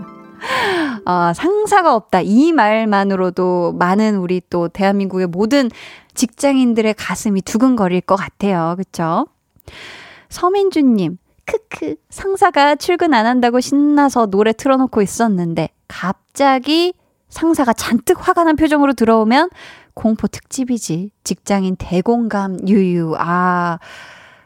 어, 1.04 1.32
상사가 1.34 1.94
없다. 1.94 2.22
이 2.22 2.52
말만으로도 2.52 3.74
많은 3.78 4.16
우리 4.16 4.40
또 4.48 4.68
대한민국의 4.68 5.26
모든 5.26 5.70
직장인들의 6.14 6.94
가슴이 6.94 7.42
두근거릴 7.42 8.00
것 8.00 8.16
같아요. 8.16 8.74
그쵸? 8.78 9.26
서민주님, 10.30 11.18
크크, 11.44 11.96
상사가 12.08 12.76
출근 12.76 13.12
안 13.12 13.26
한다고 13.26 13.60
신나서 13.60 14.26
노래 14.26 14.54
틀어놓고 14.54 15.02
있었는데, 15.02 15.68
갑자기 15.86 16.94
상사가 17.28 17.74
잔뜩 17.74 18.26
화가 18.26 18.44
난 18.44 18.56
표정으로 18.56 18.94
들어오면, 18.94 19.50
공포 19.94 20.26
특집이지. 20.28 21.10
직장인 21.24 21.76
대공감 21.76 22.68
유유. 22.68 23.14
아, 23.18 23.78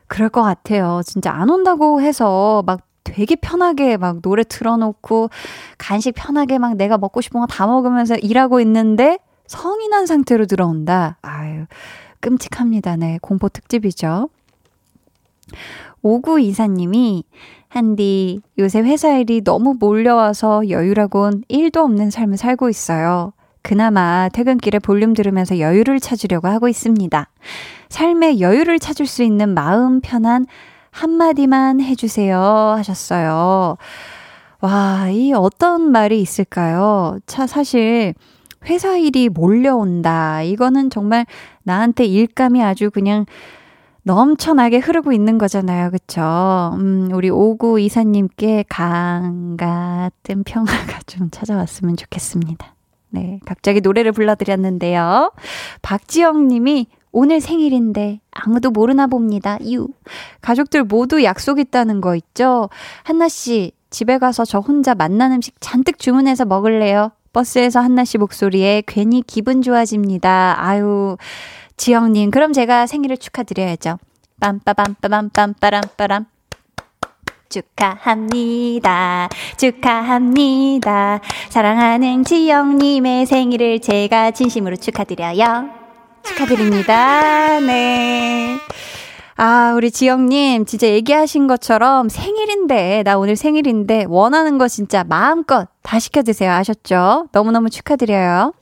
그럴 0.06 0.28
것 0.28 0.42
같아요. 0.42 1.00
진짜 1.04 1.32
안 1.32 1.50
온다고 1.50 2.00
해서 2.00 2.62
막 2.66 2.82
되게 3.04 3.36
편하게 3.36 3.96
막 3.96 4.20
노래 4.22 4.44
틀어놓고 4.44 5.30
간식 5.78 6.12
편하게 6.14 6.58
막 6.58 6.76
내가 6.76 6.98
먹고 6.98 7.20
싶은 7.22 7.40
거 7.40 7.46
다 7.46 7.66
먹으면서 7.66 8.16
일하고 8.16 8.60
있는데 8.60 9.18
성인한 9.46 10.06
상태로 10.06 10.44
들어온다. 10.46 11.16
아유, 11.22 11.64
끔찍합니다. 12.20 12.96
네, 12.96 13.18
공포 13.22 13.48
특집이죠. 13.48 14.28
5924님이 16.04 17.24
한디 17.68 18.40
요새 18.58 18.80
회사 18.80 19.16
일이 19.16 19.42
너무 19.42 19.74
몰려와서 19.78 20.68
여유라곤 20.68 21.44
1도 21.50 21.78
없는 21.78 22.10
삶을 22.10 22.36
살고 22.36 22.68
있어요. 22.68 23.32
그나마 23.62 24.28
퇴근길에 24.32 24.78
볼륨 24.78 25.14
들으면서 25.14 25.58
여유를 25.58 26.00
찾으려고 26.00 26.48
하고 26.48 26.68
있습니다. 26.68 27.28
삶의 27.88 28.40
여유를 28.40 28.78
찾을 28.78 29.06
수 29.06 29.22
있는 29.22 29.54
마음 29.54 30.00
편한 30.00 30.46
한마디만 30.90 31.80
해주세요 31.80 32.40
하셨어요. 32.40 33.76
와, 34.60 35.08
이 35.10 35.32
어떤 35.32 35.92
말이 35.92 36.20
있을까요? 36.20 37.18
차, 37.26 37.46
사실, 37.46 38.14
회사 38.66 38.96
일이 38.96 39.28
몰려온다. 39.28 40.42
이거는 40.42 40.90
정말 40.90 41.26
나한테 41.62 42.04
일감이 42.04 42.62
아주 42.62 42.90
그냥 42.90 43.24
넘쳐나게 44.02 44.78
흐르고 44.78 45.12
있는 45.12 45.38
거잖아요. 45.38 45.90
그쵸? 45.90 46.72
음, 46.74 47.10
우리 47.12 47.30
오구 47.30 47.78
이사님께 47.78 48.64
강 48.68 49.56
같은 49.56 50.42
평화가 50.44 51.00
좀 51.06 51.28
찾아왔으면 51.30 51.96
좋겠습니다. 51.96 52.77
네. 53.10 53.40
갑자기 53.44 53.80
노래를 53.80 54.12
불러드렸는데요. 54.12 55.32
박지영 55.82 56.48
님이 56.48 56.86
오늘 57.12 57.40
생일인데 57.40 58.20
아무도 58.30 58.70
모르나 58.70 59.06
봅니다. 59.06 59.58
유. 59.70 59.88
가족들 60.40 60.84
모두 60.84 61.24
약속 61.24 61.58
있다는 61.58 62.00
거 62.00 62.14
있죠? 62.16 62.68
한나 63.02 63.28
씨, 63.28 63.72
집에 63.90 64.18
가서 64.18 64.44
저 64.44 64.58
혼자 64.58 64.94
맛난 64.94 65.32
음식 65.32 65.56
잔뜩 65.60 65.98
주문해서 65.98 66.44
먹을래요? 66.44 67.12
버스에서 67.32 67.80
한나 67.80 68.04
씨 68.04 68.18
목소리에 68.18 68.82
괜히 68.86 69.22
기분 69.22 69.62
좋아집니다. 69.62 70.56
아유, 70.58 71.16
지영님, 71.76 72.30
그럼 72.30 72.52
제가 72.52 72.86
생일을 72.86 73.16
축하드려야죠. 73.16 73.98
빰빠밤빠밤빰빠람빠람. 74.40 76.26
축하합니다. 77.48 79.28
축하합니다. 79.56 81.20
사랑하는 81.48 82.24
지영님의 82.24 83.26
생일을 83.26 83.80
제가 83.80 84.30
진심으로 84.32 84.76
축하드려요. 84.76 85.70
축하드립니다. 86.22 87.60
네. 87.60 88.58
아, 89.40 89.72
우리 89.76 89.92
지영님, 89.92 90.66
진짜 90.66 90.88
얘기하신 90.88 91.46
것처럼 91.46 92.08
생일인데, 92.08 93.04
나 93.04 93.18
오늘 93.18 93.36
생일인데, 93.36 94.06
원하는 94.08 94.58
거 94.58 94.66
진짜 94.66 95.04
마음껏 95.04 95.68
다 95.82 96.00
시켜드세요. 96.00 96.50
아셨죠? 96.50 97.28
너무너무 97.30 97.70
축하드려요. 97.70 98.52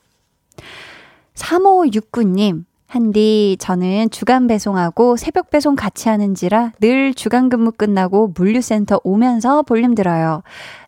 3569님, 1.35 2.65
한디, 2.89 3.57
저는 3.59 4.11
주간 4.11 4.47
배송하고 4.47 5.17
새벽 5.17 5.51
배송 5.51 5.75
같이 5.75 6.09
하는지라 6.09 6.73
늘 6.81 7.15
주간 7.15 7.49
근무 7.49 7.73
끝나고 7.73 8.33
물류센터 8.37 9.01
오면서 9.03 9.63
볼륨 9.63 9.95
들어요. 9.95 10.43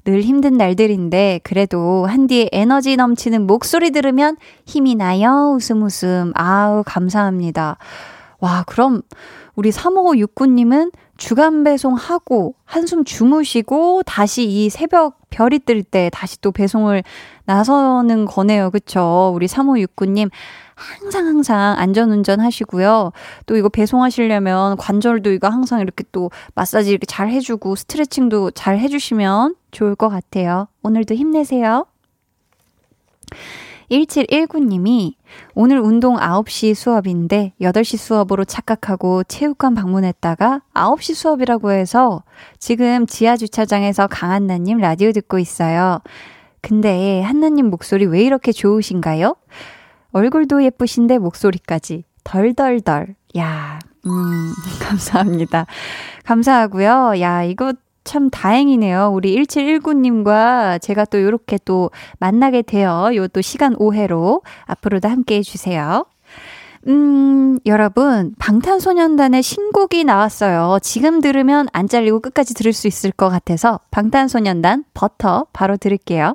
늘 0.05 0.23
힘든 0.23 0.55
날들인데 0.55 1.41
그래도 1.43 2.07
한디의 2.07 2.51
에너지 2.53 2.97
넘치는 2.97 3.47
목소리 3.47 3.91
들으면 3.91 4.37
힘이 4.65 4.95
나요. 4.95 5.55
웃음 5.57 5.83
웃음. 5.83 6.33
아우, 6.35 6.83
감사합니다. 6.87 7.79
와, 8.39 8.65
그럼 8.67 9.03
우리 9.57 9.71
3569님은 9.71 10.93
주간 11.17 11.65
배송하고 11.65 12.55
한숨 12.65 13.05
주무시고 13.05 14.05
다시 14.05 14.45
이 14.45 14.71
새벽 14.71 15.18
별이 15.31 15.59
뜰 15.61 15.83
때 15.83 16.11
다시 16.13 16.41
또 16.41 16.53
배송을 16.53 17.03
나서는 17.45 18.27
거네요. 18.27 18.71
그쵸? 18.71 19.33
우리 19.35 19.47
3569님 19.47 20.31
항상 20.75 21.27
항상 21.27 21.75
안전운전 21.79 22.41
하시고요. 22.41 23.13
또 23.47 23.57
이거 23.57 23.69
배송하시려면 23.69 24.77
관절도 24.77 25.33
이거 25.33 25.49
항상 25.49 25.81
이렇게 25.81 26.05
또 26.13 26.31
마사지 26.55 26.91
이렇게 26.91 27.07
잘 27.07 27.29
해주고 27.31 27.75
스트레칭도 27.75 28.53
잘 28.53 28.79
해주시면 28.79 29.57
좋을 29.71 29.97
것 29.97 30.09
같아요. 30.09 30.69
오늘도 30.83 31.15
힘내세요. 31.15 31.87
1719님이 33.91 35.15
오늘 35.55 35.79
운동 35.79 36.17
9시 36.17 36.75
수업인데 36.75 37.53
8시 37.61 37.97
수업으로 37.97 38.45
착각하고 38.45 39.25
체육관 39.25 39.75
방문했다가 39.75 40.63
9시 40.75 41.15
수업이라고 41.15 41.73
해서 41.73 42.23
지금 42.59 43.07
지하 43.07 43.37
주차장에서 43.37 44.07
강한나님 44.07 44.79
라디오 44.79 45.13
듣고 45.13 45.39
있어요. 45.39 46.01
근데 46.61 47.23
한나님 47.23 47.71
목소리 47.71 48.05
왜 48.07 48.23
이렇게 48.23 48.53
좋으신가요? 48.53 49.37
얼굴도 50.13 50.65
예쁘신데 50.65 51.19
목소리까지 51.19 52.05
덜덜덜. 52.25 53.15
야, 53.37 53.79
음, 54.07 54.53
감사합니다. 54.81 55.67
감사하고요. 56.25 57.21
야, 57.21 57.45
이거 57.45 57.73
참 58.09 58.31
다행이네요. 58.31 59.11
우리 59.13 59.37
1719님과 59.37 60.81
제가 60.81 61.05
또 61.05 61.19
이렇게 61.19 61.59
또 61.67 61.91
만나게 62.19 62.63
되어 62.63 63.11
요또 63.15 63.43
시간 63.43 63.75
오해로 63.79 64.41
앞으로도 64.65 65.09
함께 65.09 65.37
해주세요. 65.37 66.07
음, 66.87 67.59
여러분, 67.67 68.35
방탄소년단의 68.39 69.43
신곡이 69.43 70.05
나왔어요. 70.05 70.79
지금 70.81 71.21
들으면 71.21 71.69
안 71.75 71.87
잘리고 71.87 72.21
끝까지 72.21 72.55
들을 72.55 72.73
수 72.73 72.87
있을 72.87 73.13
것 73.13 73.29
같아서 73.29 73.79
방탄소년단 73.91 74.85
버터 74.95 75.47
바로 75.53 75.77
들을게요. 75.77 76.35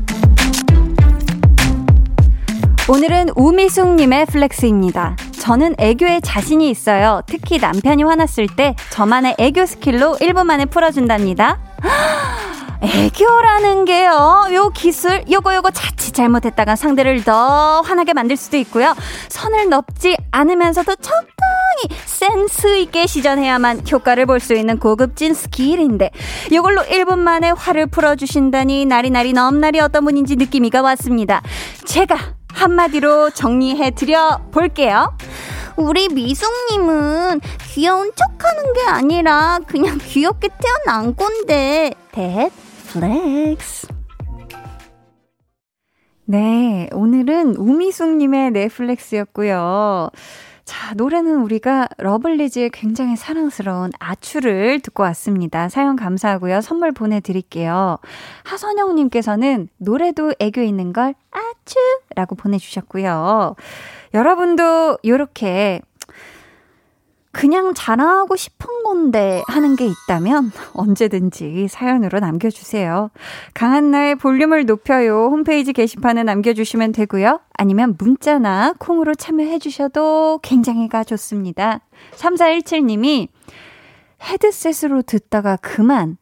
오늘은 2.91 3.29
우미숙님의 3.37 4.25
flex입니다. 4.25 5.15
저는 5.39 5.75
애교에 5.77 6.19
자신이 6.19 6.69
있어요. 6.69 7.21
특히 7.25 7.57
남편이 7.57 8.03
화났을 8.03 8.47
때 8.53 8.75
저만의 8.89 9.35
애교 9.39 9.65
skill로 9.65 10.17
1분 10.19 10.43
만에 10.43 10.65
풀어준답니다. 10.65 11.57
애교라는 12.81 13.85
게요, 13.85 14.45
요 14.51 14.71
기술, 14.75 15.23
요거 15.31 15.55
요거 15.55 15.71
자칫 15.71 16.11
잘못했다가 16.13 16.75
상대를 16.75 17.23
더 17.23 17.79
화나게 17.79 18.11
만들 18.11 18.35
수도 18.35 18.57
있고요. 18.57 18.93
선을 19.29 19.69
넘지 19.69 20.17
않으면서도 20.31 20.97
적당히 20.97 22.01
센스 22.05 22.77
있게 22.79 23.07
시전해야만 23.07 23.83
효과를 23.89 24.25
볼 24.25 24.41
수 24.41 24.53
있는 24.53 24.79
고급진 24.79 25.33
스킬인데, 25.33 26.09
요걸로 26.51 26.81
1분 26.81 27.19
만에 27.19 27.51
화를 27.51 27.87
풀어주신다니 27.87 28.85
나리나리 28.85 29.31
넘나리 29.31 29.79
어떤 29.79 30.03
분인지 30.03 30.35
느낌이가 30.35 30.81
왔습니다. 30.81 31.41
제가 31.85 32.17
한마디로 32.53 33.31
정리해 33.31 33.91
드려 33.91 34.41
볼게요. 34.51 35.15
우리 35.77 36.09
미숙님은 36.09 37.41
귀여운 37.73 38.11
척 38.15 38.43
하는 38.43 38.73
게 38.73 38.81
아니라 38.87 39.59
그냥 39.67 39.97
귀엽게 40.01 40.49
태어난 40.59 41.15
건데. 41.15 41.93
대 42.11 42.49
flex. 42.87 43.87
네, 46.25 46.87
오늘은 46.93 47.55
우미숙님의 47.57 48.51
flex였고요. 48.51 50.09
자, 50.71 50.93
노래는 50.95 51.41
우리가 51.41 51.89
러블리즈의 51.97 52.69
굉장히 52.69 53.17
사랑스러운 53.17 53.91
아추를 53.99 54.79
듣고 54.79 55.03
왔습니다. 55.03 55.67
사연 55.67 55.97
감사하고요. 55.97 56.61
선물 56.61 56.93
보내드릴게요. 56.93 57.97
하선영님께서는 58.45 59.67
노래도 59.75 60.33
애교 60.39 60.61
있는 60.61 60.93
걸 60.93 61.13
아추 61.29 61.75
라고 62.15 62.35
보내주셨고요. 62.35 63.57
여러분도 64.13 64.99
이렇게 65.01 65.81
그냥 67.31 67.73
자랑하고 67.73 68.35
싶은 68.35 68.83
건데 68.83 69.41
하는 69.47 69.75
게 69.75 69.85
있다면 69.85 70.51
언제든지 70.73 71.67
사연으로 71.69 72.19
남겨주세요. 72.19 73.09
강한나의 73.53 74.15
볼륨을 74.15 74.65
높여요. 74.65 75.27
홈페이지 75.31 75.71
게시판에 75.71 76.23
남겨주시면 76.23 76.91
되고요. 76.91 77.39
아니면 77.53 77.95
문자나 77.97 78.73
콩으로 78.79 79.15
참여해주셔도 79.15 80.39
굉장히가 80.43 81.05
좋습니다. 81.05 81.79
3417님이 82.15 83.29
헤드셋으로 84.21 85.01
듣다가 85.01 85.55
그만 85.55 86.17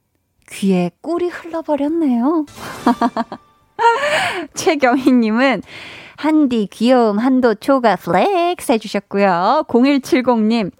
귀에 0.52 0.92
꿀이 1.02 1.28
흘러버렸네요. 1.28 2.46
최경희님은 4.54 5.62
한디 6.18 6.68
귀여움 6.72 7.18
한도 7.18 7.56
초과 7.56 7.96
flex 7.96 8.74
해주셨고요. 8.74 9.64
0170님 9.68 10.72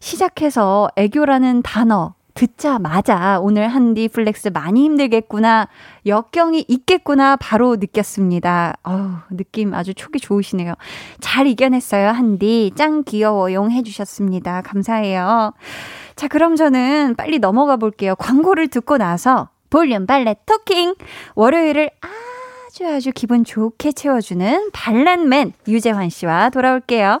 시작에서 0.00 0.88
애교라는 0.96 1.62
단어 1.62 2.14
듣자마자 2.36 3.40
오늘 3.40 3.68
한디 3.68 4.08
flex 4.08 4.48
많이 4.48 4.84
힘들겠구나, 4.84 5.68
역경이 6.04 6.66
있겠구나 6.68 7.36
바로 7.36 7.76
느꼈습니다. 7.76 8.74
어우, 8.82 9.10
느낌 9.30 9.72
아주 9.74 9.94
촉이 9.94 10.20
좋으시네요. 10.20 10.74
잘 11.20 11.46
이겨냈어요, 11.46 12.08
한디. 12.08 12.72
짱 12.76 13.04
귀여워용 13.04 13.70
해주셨습니다. 13.70 14.60
감사해요. 14.62 15.54
자, 16.14 16.28
그럼 16.28 16.56
저는 16.56 17.14
빨리 17.16 17.38
넘어가 17.38 17.76
볼게요. 17.76 18.14
광고를 18.16 18.68
듣고 18.68 18.98
나서 18.98 19.48
볼륨 19.70 20.06
발렛 20.06 20.44
토킹! 20.46 20.94
월요일을 21.34 21.90
아주 22.00 22.86
아주 22.86 23.12
기분 23.14 23.44
좋게 23.44 23.92
채워주는 23.92 24.70
발렛맨 24.72 25.54
유재환 25.66 26.10
씨와 26.10 26.50
돌아올게요. 26.50 27.20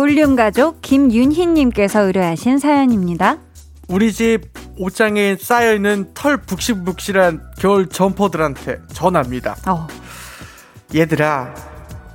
볼륨 0.00 0.34
가족 0.34 0.80
김윤희님께서 0.80 2.00
의뢰하신 2.06 2.58
사연입니다. 2.58 3.36
우리 3.86 4.14
집 4.14 4.48
옷장에 4.78 5.36
쌓여있는 5.38 6.12
털 6.14 6.38
북실북실한 6.38 7.42
겨울 7.58 7.86
점퍼들한테 7.86 8.78
전합니다. 8.94 9.56
어. 9.68 9.86
얘들아, 10.94 11.54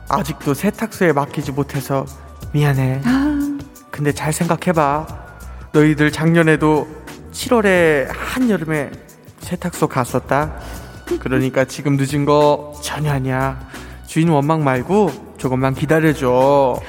아직도 0.10 0.56
세탁소에 0.56 1.14
맡기지 1.14 1.52
못해서 1.52 2.08
미안해. 2.54 3.02
아. 3.06 3.60
근데 3.92 4.12
잘 4.12 4.34
생각해봐. 4.34 5.06
너희들 5.72 6.12
작년에도 6.12 6.88
7월에 7.34 8.08
한여름에 8.10 8.90
세탁소 9.42 9.90
갔었다. 9.90 10.60
그러니까 11.20 11.66
지금 11.66 11.98
늦은 11.98 12.26
거 12.26 12.74
전혀 12.82 13.12
아니야. 13.12 13.60
주인 14.08 14.30
원망 14.30 14.64
말고 14.64 15.36
조금만 15.38 15.76
기다려줘. 15.76 16.82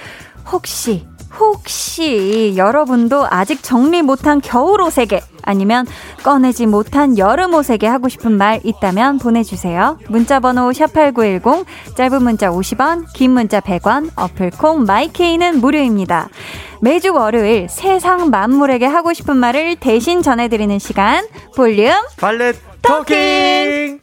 혹시 0.50 1.06
혹시 1.38 2.54
여러분도 2.56 3.26
아직 3.28 3.62
정리 3.62 4.00
못한 4.02 4.40
겨울 4.40 4.80
옷에게 4.80 5.20
아니면 5.42 5.86
꺼내지 6.22 6.66
못한 6.66 7.18
여름 7.18 7.54
옷에게 7.54 7.86
하고 7.86 8.08
싶은 8.08 8.32
말 8.32 8.60
있다면 8.64 9.18
보내주세요. 9.18 9.98
문자번호 10.08 10.70
샵8910 10.70 11.64
짧은 11.94 12.22
문자 12.22 12.50
50원 12.50 13.12
긴 13.12 13.32
문자 13.32 13.60
100원 13.60 14.10
어플콩 14.16 14.84
마이케이는 14.84 15.60
무료입니다. 15.60 16.28
매주 16.80 17.12
월요일 17.14 17.68
세상 17.68 18.30
만물에게 18.30 18.86
하고 18.86 19.12
싶은 19.12 19.36
말을 19.36 19.76
대신 19.76 20.22
전해드리는 20.22 20.78
시간 20.78 21.26
볼륨 21.54 21.92
발렛 22.16 22.56
토킹 22.82 24.00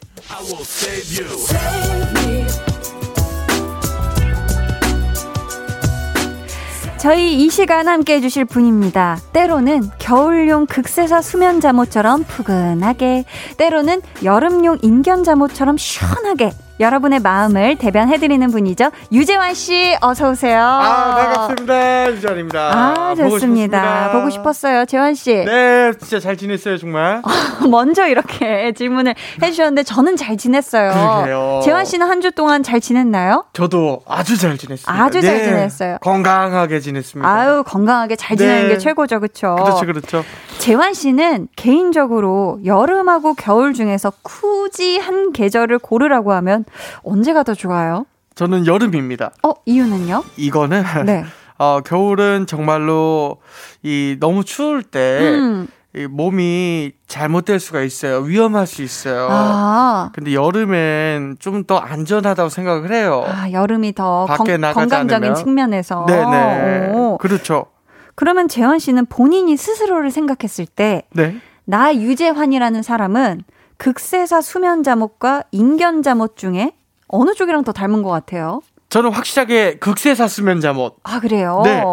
저희 7.03 7.43
이 7.43 7.49
시간 7.49 7.89
함께 7.89 8.13
해주실 8.13 8.45
분입니다. 8.45 9.19
때로는 9.33 9.89
겨울용 9.99 10.67
극세사 10.67 11.21
수면 11.21 11.59
잠옷처럼 11.59 12.23
푸근하게, 12.23 13.25
때로는 13.57 14.01
여름용 14.23 14.77
인견 14.81 15.25
잠옷처럼 15.25 15.75
시원하게 15.75 16.53
여러분의 16.79 17.19
마음을 17.19 17.75
대변해드리는 17.77 18.49
분이죠. 18.49 18.89
유재환 19.11 19.53
씨, 19.53 19.95
어서 20.01 20.31
오세요. 20.31 20.59
아 20.59 21.15
반갑습니다, 21.15 22.11
유재환입니다. 22.13 22.59
아 22.59 23.15
좋습니다. 23.15 24.07
보고, 24.07 24.19
보고 24.19 24.29
싶었어요, 24.31 24.85
재환 24.85 25.13
씨. 25.13 25.33
네, 25.45 25.91
진짜 25.99 26.19
잘 26.19 26.35
지냈어요, 26.35 26.77
정말. 26.77 27.21
먼저 27.69 28.07
이렇게 28.07 28.73
질문을 28.73 29.13
해주셨는데 29.41 29.83
저는 29.83 30.15
잘 30.15 30.35
지냈어요. 30.37 30.91
그러게요. 30.91 31.59
재환 31.63 31.85
씨는 31.85 32.07
한 32.09 32.23
주 32.23 32.31
동안 32.31 32.63
잘 32.63 32.79
지냈나요? 32.79 33.43
저도 33.51 34.01
아주 34.07 34.37
잘 34.37 34.57
지냈습니다. 34.57 35.03
아주 35.03 35.19
네, 35.19 35.27
잘 35.27 35.43
지냈어요. 35.43 35.97
건강하게 35.99 36.79
지냈습니다. 36.79 37.29
아유 37.29 37.63
건강하게 37.67 38.15
잘 38.15 38.37
지내는 38.37 38.63
네. 38.63 38.69
게 38.69 38.77
최고죠, 38.77 39.19
그렇죠? 39.19 39.55
그렇죠, 39.55 39.85
그렇죠. 39.85 40.23
재환 40.59 40.93
씨는 40.93 41.49
개인적으로 41.57 42.59
여름하고 42.63 43.33
겨울 43.33 43.73
중에서 43.73 44.13
굳이 44.21 44.97
한 44.99 45.33
계절을 45.33 45.79
고르라고 45.79 46.31
하면 46.31 46.63
언제가 47.03 47.43
더 47.43 47.53
좋아요? 47.53 48.05
저는 48.35 48.65
여름입니다. 48.65 49.31
어, 49.43 49.53
이유는요? 49.65 50.23
이거는 50.37 50.83
네. 51.05 51.25
어, 51.59 51.81
겨울은 51.81 52.47
정말로 52.47 53.37
이 53.83 54.17
너무 54.19 54.43
추울 54.43 54.81
때 54.83 55.19
음. 55.21 55.67
이 55.95 56.07
몸이 56.07 56.93
잘못될 57.07 57.59
수가 57.59 57.81
있어요. 57.81 58.17
위험할 58.21 58.65
수 58.65 58.81
있어요. 58.81 59.27
아. 59.29 60.09
근데 60.13 60.33
여름엔 60.33 61.35
좀 61.39 61.65
더 61.67 61.77
안전하다고 61.77 62.49
생각을 62.49 62.91
해요. 62.91 63.23
아, 63.27 63.51
여름이 63.51 63.93
더 63.93 64.25
건, 64.25 64.91
않으면. 65.21 65.35
측면에서. 65.35 66.05
네네. 66.07 66.89
오. 66.93 67.17
그렇죠. 67.19 67.67
그러면 68.15 68.47
재환 68.47 68.79
씨는 68.79 69.05
본인이 69.05 69.55
스스로를 69.55 70.09
생각했을 70.09 70.65
때, 70.65 71.03
네. 71.11 71.37
나 71.65 71.95
유재환이라는 71.95 72.81
사람은 72.81 73.43
극세사 73.77 74.41
수면 74.41 74.83
잠옷과 74.83 75.43
인견 75.51 76.03
잠옷 76.03 76.37
중에 76.37 76.73
어느 77.07 77.33
쪽이랑 77.33 77.63
더 77.63 77.71
닮은 77.71 78.01
것 78.03 78.09
같아요? 78.09 78.61
저는 78.89 79.11
확실하게 79.11 79.77
극세사 79.79 80.27
수면 80.27 80.61
잠옷. 80.61 80.95
아, 81.03 81.19
그래요? 81.19 81.61
네. 81.63 81.83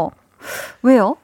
왜요? 0.83 1.17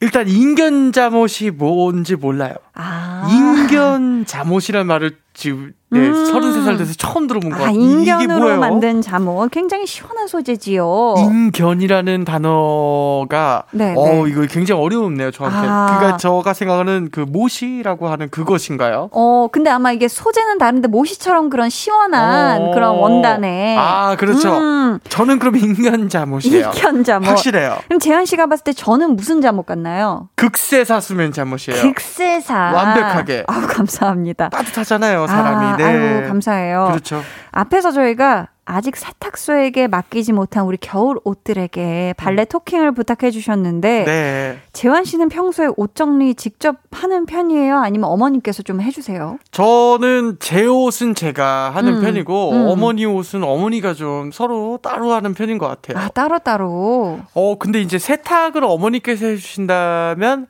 일단 0.00 0.28
인견 0.28 0.92
잠옷이 0.92 1.50
뭔지 1.50 2.16
몰라요. 2.16 2.54
아. 2.74 3.28
인견 3.30 4.26
잠옷이란 4.26 4.86
말을 4.86 5.18
지금 5.34 5.72
네, 5.90 6.00
음. 6.00 6.12
33살 6.32 6.76
돼서 6.78 6.92
처음 6.94 7.26
들어본 7.28 7.50
것 7.50 7.56
아, 7.56 7.58
같아요. 7.66 7.78
인견으로 7.78 8.56
만든 8.58 9.00
잠옷. 9.00 9.50
굉장히 9.52 9.86
시원한 9.86 10.26
소재지요. 10.26 11.14
인견이라는 11.18 12.24
단어가 12.24 13.64
네, 13.70 13.94
어, 13.96 14.04
네. 14.24 14.30
이거 14.30 14.40
굉장히 14.46 14.80
어려웠네요, 14.80 15.30
저한테. 15.30 15.68
아. 15.68 15.86
그러니까 15.96 16.16
저가 16.16 16.52
생각하는 16.52 17.10
그 17.12 17.20
모시라고 17.20 18.08
하는 18.08 18.28
그것인가요? 18.28 19.10
어, 19.12 19.48
근데 19.52 19.70
아마 19.70 19.92
이게 19.92 20.08
소재는 20.08 20.58
다른데 20.58 20.88
모시처럼 20.88 21.50
그런 21.50 21.68
시원한 21.70 22.62
어. 22.62 22.70
그런 22.72 22.96
원단에 22.96 23.76
아, 23.78 24.16
그렇죠. 24.16 24.56
음. 24.56 24.98
저는 25.08 25.38
그럼 25.38 25.56
인견 25.56 26.08
잠옷이에요. 26.08 26.72
인견 26.74 27.04
잠옷. 27.04 27.28
확실해요. 27.28 27.78
그럼 27.86 28.00
재현 28.00 28.24
씨가 28.24 28.46
봤을 28.46 28.64
때 28.64 28.72
저는 28.72 29.14
무슨 29.16 29.40
잠옷 29.40 29.64
같나요? 29.66 30.28
극세사 30.36 31.00
수면 31.00 31.32
잠옷이에요. 31.32 31.82
극세사. 31.94 32.72
완벽하게. 32.74 33.44
아, 33.46 33.60
감사합니다. 33.66 34.48
따뜻하잖아요, 34.48 35.23
사람이. 35.26 35.66
아, 35.66 35.76
네. 35.76 35.84
아유, 35.84 36.28
감사해요. 36.28 36.88
그렇죠. 36.90 37.22
앞에서 37.52 37.90
저희가 37.92 38.48
아직 38.66 38.96
세탁소에게 38.96 39.88
맡기지 39.88 40.32
못한 40.32 40.64
우리 40.64 40.78
겨울 40.78 41.18
옷들에게 41.24 42.14
발레 42.16 42.42
음. 42.42 42.46
토킹을 42.46 42.92
부탁해 42.92 43.30
주셨는데 43.30 44.04
네. 44.04 44.58
재환 44.72 45.04
씨는 45.04 45.28
평소에 45.28 45.68
옷 45.76 45.94
정리 45.94 46.34
직접 46.34 46.76
하는 46.90 47.26
편이에요? 47.26 47.76
아니면 47.78 48.08
어머님께서 48.10 48.62
좀 48.62 48.80
해주세요? 48.80 49.38
저는 49.50 50.38
제 50.40 50.64
옷은 50.64 51.14
제가 51.14 51.70
하는 51.74 51.96
음. 51.96 52.00
편이고 52.00 52.52
음. 52.52 52.66
어머니 52.68 53.04
옷은 53.04 53.44
어머니가 53.44 53.92
좀 53.92 54.32
서로 54.32 54.78
따로 54.82 55.12
하는 55.12 55.34
편인 55.34 55.58
것 55.58 55.68
같아요. 55.68 56.02
아 56.02 56.08
따로 56.08 56.38
따로. 56.38 57.20
어 57.34 57.58
근데 57.58 57.82
이제 57.82 57.98
세탁을 57.98 58.64
어머니께서 58.64 59.26
해주신다면 59.26 60.46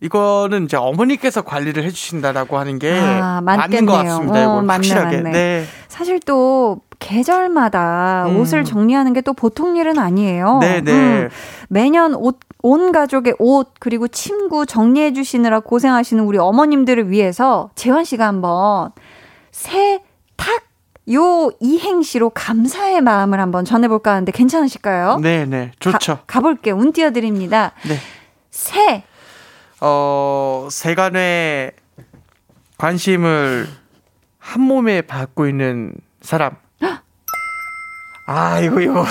이거는 0.00 0.64
이제 0.64 0.76
어머니께서 0.76 1.42
관리를 1.42 1.82
해주신다라고 1.84 2.56
하는 2.58 2.78
게 2.78 2.98
아, 2.98 3.40
맞는 3.42 3.84
것 3.86 3.92
같습니다. 3.92 4.42
이건 4.42 4.48
어, 4.50 4.62
맞네, 4.62 4.72
확실하게. 4.88 5.16
맞네. 5.18 5.30
네. 5.32 5.64
사실 5.88 6.20
또 6.20 6.80
계절마다 7.00 8.26
음. 8.28 8.36
옷을 8.40 8.64
정리하는 8.64 9.12
게 9.12 9.20
또 9.22 9.32
보통 9.32 9.76
일은 9.76 9.98
아니에요. 9.98 10.58
네, 10.60 10.80
네. 10.80 10.92
음, 10.92 11.28
매년 11.68 12.14
옷, 12.14 12.38
온 12.62 12.92
가족의 12.92 13.34
옷 13.38 13.72
그리고 13.80 14.06
침구 14.08 14.66
정리해 14.66 15.12
주시느라 15.12 15.60
고생하시는 15.60 16.22
우리 16.24 16.38
어머님들을 16.38 17.10
위해서 17.10 17.70
재환 17.74 18.04
씨가 18.04 18.26
한번 18.26 18.90
세탁 19.52 20.00
요 21.12 21.50
이행시로 21.60 22.30
감사의 22.30 23.00
마음을 23.00 23.40
한번 23.40 23.64
전해볼까 23.64 24.12
하는데 24.12 24.30
괜찮으실까요? 24.32 25.18
네, 25.20 25.44
네, 25.46 25.72
좋죠. 25.80 26.18
가, 26.18 26.22
가볼게요. 26.26 26.76
운 26.76 26.92
띄워드립니다. 26.92 27.72
네. 27.88 27.96
새 28.50 29.02
어, 29.80 30.68
세간의 30.70 31.72
관심을 32.78 33.66
한 34.38 34.62
몸에 34.62 35.02
받고 35.02 35.46
있는 35.46 35.92
사람. 36.20 36.56
아, 38.26 38.60
이거, 38.60 38.80
이거. 38.80 39.04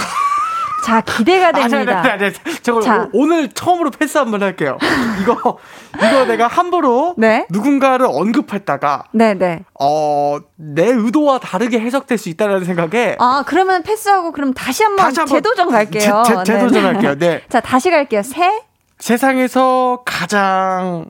자, 0.85 1.01
기대가 1.01 1.51
됩니다. 1.51 1.99
아, 1.99 2.03
자, 2.03 2.17
네, 2.17 2.29
네, 2.29 2.31
네. 2.31 2.61
저거 2.61 2.81
자. 2.81 3.09
오늘 3.11 3.49
처음으로 3.49 3.91
패스 3.91 4.17
한번 4.17 4.41
할게요. 4.41 4.77
이거, 5.21 5.57
이거 5.97 6.25
내가 6.25 6.47
함부로 6.47 7.13
네? 7.17 7.45
누군가를 7.49 8.05
언급했다가. 8.05 9.03
네네. 9.11 9.65
어, 9.81 10.37
내 10.55 10.85
의도와 10.87 11.39
다르게 11.39 11.79
해석될 11.81 12.17
수 12.17 12.29
있다는 12.29 12.63
생각에. 12.63 13.17
아, 13.19 13.43
그러면 13.45 13.83
패스하고 13.83 14.31
그럼 14.31 14.53
다시 14.53 14.83
한번, 14.83 15.05
다시 15.05 15.19
한번 15.19 15.35
재도전 15.37 15.69
갈게요. 15.69 16.23
재, 16.25 16.33
재, 16.35 16.43
재도전 16.45 16.85
할게요. 16.85 17.15
네. 17.19 17.41
자, 17.49 17.59
다시 17.59 17.89
갈게요. 17.91 18.23
새, 18.23 18.61
세상에서 18.99 20.03
가장 20.05 21.09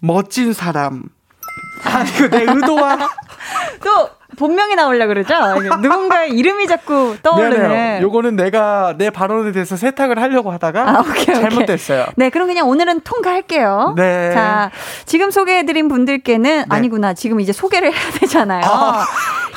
멋진 0.00 0.52
사람. 0.52 1.04
아, 1.84 2.02
이거 2.02 2.28
내 2.28 2.42
의도와. 2.42 2.98
또, 3.84 4.10
본명이 4.36 4.74
나오려 4.74 5.06
그러죠? 5.06 5.34
누군가의 5.80 6.30
이름이 6.30 6.66
자꾸 6.66 7.16
떠오르네. 7.22 8.00
요거는 8.02 8.36
내가 8.36 8.94
내 8.96 9.10
발언에 9.10 9.52
대해서 9.52 9.76
세탁을 9.76 10.20
하려고 10.20 10.50
하다가 10.52 10.88
아, 10.88 11.00
오케이, 11.00 11.24
잘못됐어요. 11.24 12.02
오케이. 12.02 12.14
네, 12.16 12.30
그럼 12.30 12.46
그냥 12.46 12.68
오늘은 12.68 13.00
통과할게요. 13.00 13.94
네. 13.96 14.32
자, 14.32 14.70
지금 15.04 15.30
소개해드린 15.30 15.88
분들께는 15.88 16.42
네. 16.42 16.64
아니구나. 16.68 17.14
지금 17.14 17.40
이제 17.40 17.52
소개를 17.52 17.92
해야 17.92 18.10
되잖아요. 18.20 18.62
아. 18.64 19.04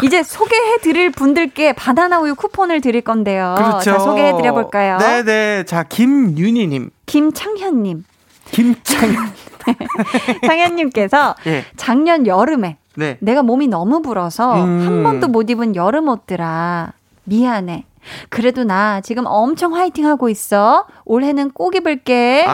이제 0.02 0.24
소개해드릴 0.24 1.12
분들께 1.12 1.74
바나나 1.74 2.20
우유 2.20 2.36
쿠폰을 2.36 2.82
드릴 2.82 3.02
건데요. 3.02 3.56
그렇죠. 3.58 3.80
자, 3.92 4.00
소개해드려 4.00 4.54
볼까요? 4.54 4.98
네네. 4.98 5.24
네. 5.24 5.64
자, 5.66 5.84
김윤희님. 5.84 6.90
김창현님. 7.06 8.06
김창현. 8.52 9.34
창현님께서 10.46 11.36
네. 11.44 11.64
작년 11.78 12.28
여름에 12.28 12.78
네. 12.96 13.18
내가 13.22 13.44
몸이 13.44 13.68
너무 13.68 14.02
불어서 14.02 14.64
음. 14.64 14.86
한 14.86 15.04
번도 15.04 15.28
못 15.28 15.50
입은 15.50 15.76
여름 15.76 16.08
옷들아 16.08 16.94
미안해. 17.24 17.86
그래도 18.30 18.64
나 18.64 19.02
지금 19.02 19.24
엄청 19.26 19.76
화이팅 19.76 20.06
하고 20.06 20.30
있어. 20.30 20.86
올해는 21.06 21.52
꼭 21.52 21.76
입을게. 21.76 22.46
아, 22.48 22.52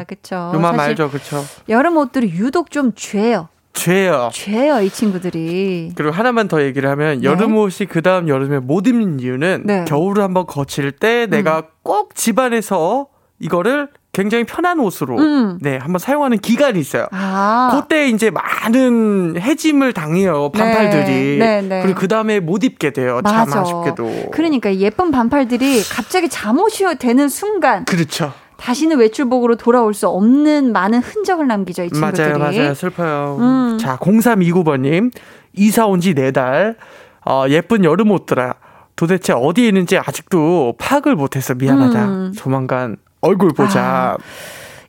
아 0.00 0.04
그쵸. 0.04 0.50
그만 0.52 0.76
말죠, 0.76 1.10
그쵸. 1.10 1.44
여름 1.68 1.96
옷들이 1.96 2.30
유독 2.30 2.70
좀 2.70 2.92
죄요. 2.94 3.48
죄요. 3.72 4.30
죄요, 4.32 4.80
이 4.82 4.90
친구들이. 4.90 5.92
그리고 5.94 6.12
하나만 6.12 6.48
더 6.48 6.62
얘기를 6.62 6.90
하면 6.90 7.20
네. 7.20 7.24
여름 7.24 7.56
옷이 7.56 7.86
그 7.88 8.02
다음 8.02 8.28
여름에 8.28 8.58
못 8.58 8.86
입는 8.86 9.20
이유는 9.20 9.62
네. 9.64 9.84
겨울을 9.86 10.22
한번 10.22 10.46
거칠 10.46 10.90
때 10.92 11.26
내가 11.26 11.58
음. 11.58 11.62
꼭 11.82 12.14
집안에서 12.14 13.06
이거를 13.38 13.88
굉장히 14.12 14.42
편한 14.44 14.80
옷으로 14.80 15.18
음. 15.18 15.58
네 15.60 15.76
한번 15.76 15.98
사용하는 16.00 16.38
기간이 16.38 16.80
있어요. 16.80 17.06
아. 17.12 17.70
그때 17.80 18.08
이제 18.08 18.30
많은 18.30 19.40
해짐을 19.40 19.92
당해요 19.92 20.50
반팔들이. 20.50 21.38
네. 21.38 21.60
네, 21.60 21.62
네. 21.62 21.82
그리고 21.82 22.00
그 22.00 22.08
다음에 22.08 22.40
못 22.40 22.64
입게 22.64 22.90
돼요. 22.92 23.20
맞아. 23.22 23.44
참 23.46 23.60
아쉽게도. 23.62 24.30
그러니까 24.32 24.74
예쁜 24.76 25.10
반팔들이 25.12 25.82
갑자기 25.90 26.28
잠옷이 26.28 26.96
되는 26.98 27.28
순간. 27.28 27.84
그렇죠. 27.84 28.32
다시는 28.56 28.98
외출복으로 28.98 29.56
돌아올 29.56 29.94
수 29.94 30.06
없는 30.08 30.72
많은 30.72 30.98
흔적을 30.98 31.46
남기죠, 31.46 31.84
이 31.84 31.90
친구들이. 31.90 32.28
맞아요, 32.28 32.38
맞아요. 32.38 32.74
슬퍼요. 32.74 33.36
음. 33.40 33.78
자, 33.80 33.96
0329번님. 33.98 35.12
이사 35.54 35.86
온 35.86 36.00
지 36.00 36.14
네 36.14 36.30
달. 36.30 36.76
어, 37.24 37.44
예쁜 37.48 37.84
여름 37.84 38.10
옷들아. 38.10 38.54
도대체 38.96 39.32
어디에 39.32 39.68
있는지 39.68 39.96
아직도 39.96 40.74
파악을 40.78 41.14
못해서 41.16 41.54
미안하다. 41.54 42.04
음. 42.04 42.32
조만간 42.36 42.96
얼굴 43.20 43.50
보자. 43.52 43.80
아. 43.80 44.16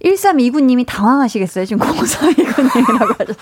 1329님이 0.03 0.83
당황하시겠어요. 0.87 1.65
지금 1.65 1.85
0329님이라고 1.85 3.19
하셨어요. 3.19 3.35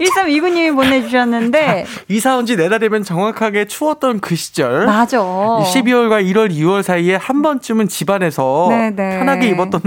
1329님이 0.00 0.74
보내주셨는데. 0.74 1.86
이사 2.08 2.36
온 2.36 2.46
지 2.46 2.56
네 2.56 2.68
달이면 2.68 3.04
정확하게 3.04 3.66
추웠던 3.66 4.18
그 4.18 4.34
시절. 4.34 4.86
맞아. 4.86 5.18
12월과 5.18 6.24
1월, 6.32 6.50
2월 6.50 6.82
사이에 6.82 7.14
한 7.14 7.42
번쯤은 7.42 7.86
집안에서 7.86 8.66
네네. 8.70 9.18
편하게 9.20 9.50
입었던 9.50 9.80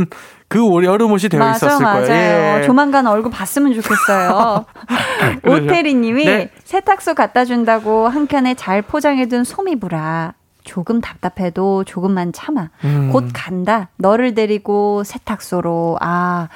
그 0.48 0.60
여름 0.86 1.12
옷이 1.12 1.28
되어 1.28 1.40
맞아, 1.42 1.68
있었을 1.68 1.84
맞아요. 1.84 2.06
거예요. 2.08 2.60
예. 2.60 2.64
조만간 2.66 3.06
얼굴 3.08 3.30
봤으면 3.30 3.74
좋겠어요. 3.74 4.66
오태리 5.46 5.94
님이 5.96 6.24
네. 6.26 6.50
세탁소 6.64 7.16
갖다 7.16 7.44
준다고 7.44 8.08
한 8.08 8.28
켠에 8.28 8.54
잘 8.54 8.82
포장해둔 8.82 9.44
소미브라. 9.44 10.36
조금 10.64 11.02
답답해도 11.02 11.84
조금만 11.84 12.32
참아. 12.34 12.70
음. 12.86 13.10
곧 13.12 13.30
간다. 13.34 13.90
너를 13.98 14.34
데리고 14.34 15.04
세탁소로. 15.04 15.98
아. 16.02 16.48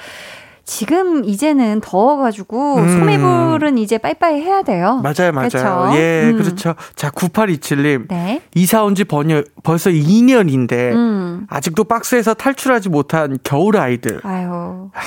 지금 0.70 1.24
이제는 1.24 1.80
더워가지고 1.80 2.76
음. 2.76 3.00
소매불은 3.00 3.78
이제 3.78 3.98
빠이빠이 3.98 4.42
해야 4.42 4.64
돼요. 4.64 5.00
맞아요, 5.02 5.32
맞아요. 5.32 5.48
그렇죠? 5.48 5.92
예, 5.96 6.30
음. 6.30 6.38
그렇죠. 6.38 6.76
자, 6.96 7.10
9827님. 7.10 8.10
네. 8.10 8.42
이사 8.54 8.84
온 8.84 8.94
지 8.94 9.06
벌써 9.06 9.90
2년인데 9.90 10.74
음. 10.92 11.48
아직도 11.50 11.86
박스에서 11.86 12.34
탈출하지 12.34 12.90
못한 12.90 13.38
겨울 13.44 13.78
아이들. 13.78 14.20
아유. 14.24 14.90
그, 14.92 15.00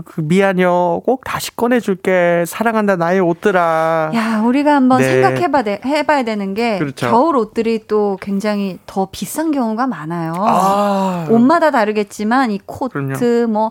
그 0.00 0.22
미안해요. 0.22 1.02
꼭 1.04 1.22
다시 1.24 1.54
꺼내줄게. 1.54 2.44
사랑한다 2.46 2.96
나의 2.96 3.20
옷들아. 3.20 4.12
야, 4.14 4.42
우리가 4.44 4.74
한번 4.74 5.00
네. 5.00 5.22
생각해봐 5.22 5.64
해봐야 5.84 6.22
되는 6.22 6.54
게 6.54 6.78
그렇죠. 6.78 7.10
겨울 7.10 7.36
옷들이 7.36 7.86
또 7.86 8.16
굉장히 8.20 8.78
더 8.86 9.08
비싼 9.12 9.50
경우가 9.50 9.86
많아요. 9.86 10.34
아. 10.38 11.26
옷마다 11.28 11.70
다르겠지만 11.70 12.50
이 12.50 12.60
코트, 12.64 12.94
그럼요. 12.94 13.46
뭐 13.48 13.70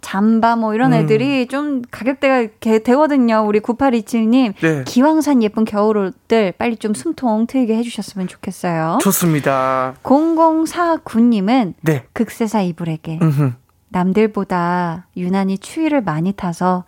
잠바 0.00 0.56
뭐 0.56 0.74
이런 0.74 0.92
음. 0.92 0.98
애들이 0.98 1.46
좀 1.48 1.82
가격대가 1.90 2.48
되거든요. 2.60 3.44
우리 3.46 3.60
9827님 3.60 4.54
네. 4.60 4.84
기왕산 4.84 5.42
예쁜 5.42 5.64
겨울 5.64 5.98
옷들 5.98 6.52
빨리 6.58 6.76
좀 6.76 6.94
숨통 6.94 7.46
트이게 7.46 7.76
해주셨으면 7.76 8.28
좋겠어요. 8.28 8.98
좋습니다. 9.00 9.94
0049님은 10.02 11.74
네. 11.82 12.04
극세사 12.12 12.62
이불에게. 12.62 13.18
음흠. 13.22 13.52
남들보다 13.88 15.06
유난히 15.16 15.58
추위를 15.58 16.02
많이 16.02 16.32
타서 16.32 16.84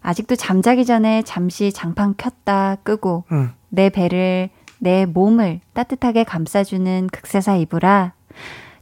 아직도 0.00 0.36
잠자기 0.36 0.84
전에 0.84 1.22
잠시 1.22 1.72
장판 1.72 2.14
켰다 2.16 2.76
끄고 2.82 3.24
음. 3.32 3.50
내 3.68 3.90
배를 3.90 4.50
내 4.78 5.06
몸을 5.06 5.60
따뜻하게 5.74 6.24
감싸주는 6.24 7.08
극세사 7.08 7.56
이브라 7.56 8.12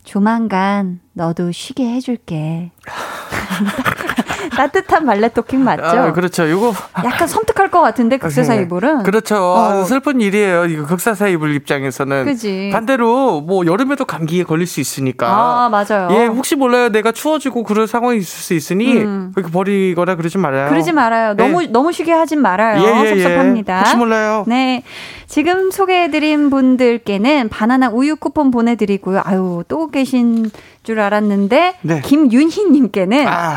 조만간 0.05 1.01
너도 1.15 1.51
쉬게 1.51 1.89
해줄게. 1.89 2.71
따뜻한 4.51 5.05
말레 5.05 5.29
토킹 5.31 5.63
맞죠? 5.65 5.83
아, 5.85 6.13
그렇죠. 6.13 6.47
이거 6.47 6.73
약간 7.05 7.27
섬뜩할 7.29 7.71
것 7.71 7.81
같은데 7.81 8.17
극사사 8.19 8.55
네. 8.55 8.63
이불은. 8.63 9.03
그렇죠. 9.03 9.37
어. 9.37 9.85
슬픈 9.85 10.21
일이에요. 10.21 10.67
이거 10.67 10.87
극사사 10.87 11.29
이불 11.29 11.55
입장에서는. 11.55 12.25
그지. 12.25 12.71
반대로 12.73 13.41
뭐 13.41 13.67
여름에도 13.67 14.05
감기에 14.05 14.45
걸릴 14.45 14.67
수 14.67 14.81
있으니까. 14.81 15.27
아 15.29 15.69
맞아요. 15.69 16.09
예 16.13 16.27
혹시 16.27 16.57
몰라요. 16.57 16.89
내가 16.89 17.13
추워지고 17.13 17.65
그럴 17.65 17.87
상황이 17.87 18.19
있을 18.19 18.27
수 18.43 18.55
있으니 18.55 18.99
음. 18.99 19.33
그렇게 19.35 19.51
버리거나 19.53 20.17
그러지 20.17 20.39
말아요. 20.39 20.69
그러지 20.69 20.93
말아요. 20.93 21.35
네. 21.35 21.47
너무 21.49 21.67
너무 21.67 21.93
쉬게 21.93 22.13
하진 22.13 22.41
말아요. 22.41 22.83
예, 22.83 22.87
예, 22.87 23.11
예. 23.17 23.23
섭섭합니다. 23.23 23.79
혹시 23.81 23.97
몰라요. 23.97 24.45
네. 24.47 24.83
지금 25.27 25.71
소개해드린 25.71 26.51
분들께는 26.51 27.49
바나나 27.49 27.89
우유 27.91 28.17
쿠폰 28.17 28.51
보내드리고요. 28.51 29.23
아유 29.25 29.65
또 29.69 29.89
계신 29.91 30.51
줄 30.83 31.01
알았는데 31.01 31.77
네. 31.83 32.01
김윤희님께는. 32.03 33.27
아. 33.29 33.57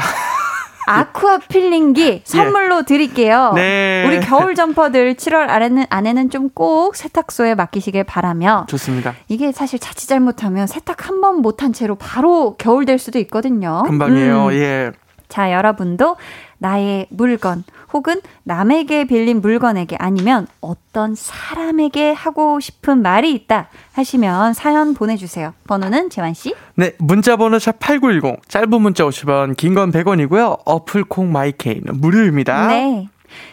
아쿠아 0.89 1.37
필링기 1.47 2.01
예. 2.07 2.21
선물로 2.23 2.83
드릴게요. 2.83 3.53
네. 3.55 4.03
우리 4.07 4.19
겨울 4.19 4.55
점퍼들 4.55 5.15
7월 5.15 5.49
안에는, 5.49 5.85
안에는 5.89 6.29
좀 6.29 6.49
꼭 6.55 6.95
세탁소에 6.95 7.55
맡기시길 7.55 8.03
바라며. 8.05 8.65
좋습니다. 8.69 9.13
이게 9.27 9.51
사실 9.51 9.77
자칫 9.79 10.07
잘못하면 10.07 10.67
세탁 10.67 11.07
한 11.07 11.21
번 11.21 11.41
못한 11.41 11.73
채로 11.73 11.95
바로 11.95 12.55
겨울 12.57 12.85
될 12.85 12.97
수도 12.97 13.19
있거든요. 13.19 13.83
금방이에요. 13.85 14.45
음. 14.47 14.53
예. 14.53 14.91
자, 15.29 15.53
여러분도 15.53 16.17
나의 16.57 17.05
물건 17.09 17.63
혹은 17.93 18.19
남에게 18.43 19.05
빌린 19.05 19.39
물건에게 19.41 19.95
아니면 19.99 20.47
어떤 20.59 21.15
사람에게 21.15 22.11
하고 22.11 22.59
싶은 22.59 23.01
말이 23.01 23.31
있다 23.33 23.69
하시면 23.93 24.53
사연 24.53 24.93
보내주세요. 24.93 25.53
번호는 25.67 26.09
재환씨? 26.09 26.53
네, 26.75 26.93
문자 26.99 27.37
번호 27.37 27.57
샵8910 27.57 28.39
짧은 28.49 28.81
문자 28.81 29.05
50원 29.05 29.55
긴 29.55 29.73
건 29.75 29.91
100원이고요. 29.91 30.59
어플 30.65 31.05
콩 31.05 31.31
마이케이는 31.31 32.01
무료입니다. 32.01 32.67
네. 32.67 33.07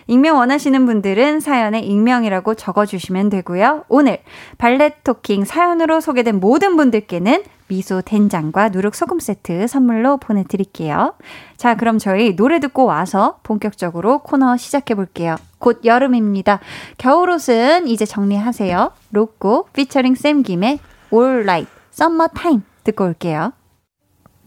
익명 0.07 0.37
원하시는 0.37 0.87
분들은 0.87 1.41
사연에 1.41 1.81
익명이라고 1.81 2.55
적어주시면 2.55 3.31
되고요. 3.31 3.85
오늘 3.89 4.19
발렛 4.59 5.05
토킹 5.05 5.45
사연으로 5.45 6.01
소개된 6.01 6.41
모든 6.41 6.77
분들께는 6.77 7.43
미소 7.69 8.01
된장과 8.01 8.69
누룩 8.69 8.95
소금 8.95 9.19
세트 9.19 9.67
선물로 9.67 10.19
보내드릴게요. 10.19 11.15
자, 11.57 11.75
그럼 11.75 11.99
저희 11.99 12.37
노래 12.37 12.61
듣고 12.61 12.85
와서 12.85 13.39
본격적으로 13.43 14.21
코너 14.21 14.57
시작해 14.57 14.95
볼게요. 14.95 15.37
곧 15.59 15.81
여름입니다. 15.85 16.61
겨울옷은 16.99 17.89
이제 17.89 18.05
정리하세요. 18.05 18.93
로꼬 19.11 19.67
피처링 19.73 20.15
샘 20.15 20.43
김의 20.43 20.79
All 21.13 21.43
Right 21.43 21.71
듣고 22.85 23.05
올게요. 23.05 23.53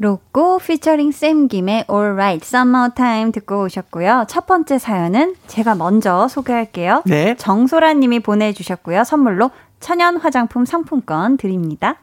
로꼬 0.01 0.59
피처링 0.59 1.11
샘 1.11 1.49
김의 1.49 1.83
All 1.89 2.13
Right 2.13 2.39
Summer 2.45 2.93
Time 2.95 3.33
듣고 3.33 3.63
오셨고요. 3.65 4.25
첫 4.29 4.45
번째 4.45 4.77
사연은 4.79 5.35
제가 5.47 5.75
먼저 5.75 6.29
소개할게요. 6.29 7.03
네. 7.05 7.35
정소라 7.35 7.93
님이 7.95 8.21
보내주셨고요. 8.21 9.03
선물로 9.03 9.51
천연 9.81 10.15
화장품 10.15 10.63
상품권 10.65 11.35
드립니다. 11.35 11.95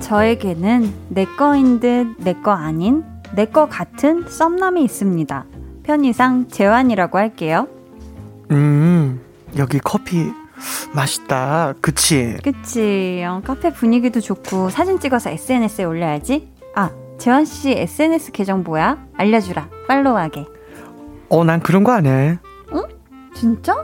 저에게는 0.00 0.92
내 1.10 1.24
거인 1.36 1.80
듯 1.80 2.16
내 2.24 2.32
거 2.42 2.52
아닌 2.52 3.04
내 3.34 3.44
거 3.44 3.68
같은 3.68 4.26
썸남이 4.28 4.82
있습니다. 4.84 5.44
편의상 5.92 6.48
재환이라고 6.48 7.16
할게요. 7.16 7.66
음, 8.50 9.22
여기 9.56 9.78
커피 9.82 10.30
맛있다. 10.94 11.72
그치? 11.80 12.36
그치. 12.44 13.24
어, 13.26 13.40
카페 13.42 13.72
분위기도 13.72 14.20
좋고 14.20 14.68
사진 14.68 15.00
찍어서 15.00 15.30
SNS에 15.30 15.84
올려야지. 15.84 16.52
아, 16.74 16.90
재환 17.16 17.46
씨 17.46 17.70
SNS 17.70 18.32
계정 18.32 18.64
뭐야? 18.64 18.98
알려주라. 19.16 19.70
팔로우하게. 19.88 20.44
어, 21.30 21.44
난 21.44 21.60
그런 21.60 21.84
거 21.84 21.92
안 21.92 22.04
해. 22.04 22.38
응? 22.74 22.82
진짜? 23.34 23.74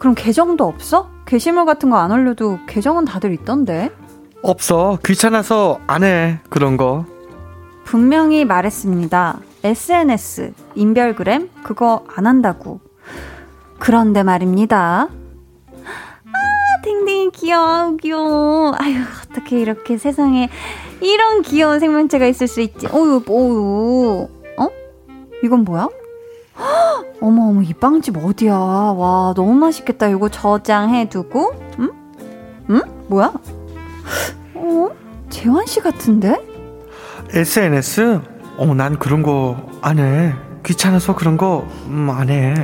그럼 0.00 0.16
계정도 0.16 0.64
없어? 0.66 1.10
게시물 1.26 1.64
같은 1.64 1.90
거 1.90 1.96
안 1.96 2.10
올려도 2.10 2.58
계정은 2.66 3.04
다들 3.04 3.32
있던데. 3.34 3.88
없어. 4.42 4.98
귀찮아서 5.06 5.78
안 5.86 6.02
해. 6.02 6.40
그런 6.48 6.76
거. 6.76 7.04
분명히 7.84 8.44
말했습니다. 8.44 9.38
SNS, 9.62 10.54
인별그램, 10.74 11.50
그거 11.62 12.04
안 12.14 12.26
한다고. 12.26 12.80
그런데 13.78 14.22
말입니다. 14.22 15.08
아, 15.08 16.82
댕댕이 16.82 17.30
귀여워, 17.32 17.96
귀여워. 17.96 18.74
아유, 18.78 18.96
어떻게 19.24 19.60
이렇게 19.60 19.98
세상에 19.98 20.48
이런 21.00 21.42
귀여운 21.42 21.78
생명체가 21.80 22.26
있을 22.26 22.46
수 22.46 22.60
있지. 22.60 22.86
어유, 22.86 23.22
어유. 23.28 24.28
어? 24.58 24.68
이건 25.42 25.64
뭐야? 25.64 25.88
어머, 27.20 27.48
어머, 27.48 27.62
이 27.62 27.72
빵집 27.74 28.16
어디야? 28.16 28.54
와, 28.54 29.32
너무 29.34 29.54
맛있겠다. 29.54 30.08
이거 30.08 30.28
저장해두고, 30.28 31.52
응? 31.80 31.90
응? 32.70 32.82
뭐야? 33.08 33.32
어? 34.54 34.90
재환 35.28 35.66
씨 35.66 35.80
같은데? 35.80 36.36
SNS? 37.30 38.20
어, 38.60 38.74
난 38.74 38.98
그런 38.98 39.22
거 39.22 39.56
안 39.82 39.98
해. 39.98 40.34
귀찮아서 40.66 41.14
그런 41.14 41.38
거, 41.38 41.66
음, 41.86 42.10
안 42.10 42.28
해. 42.28 42.54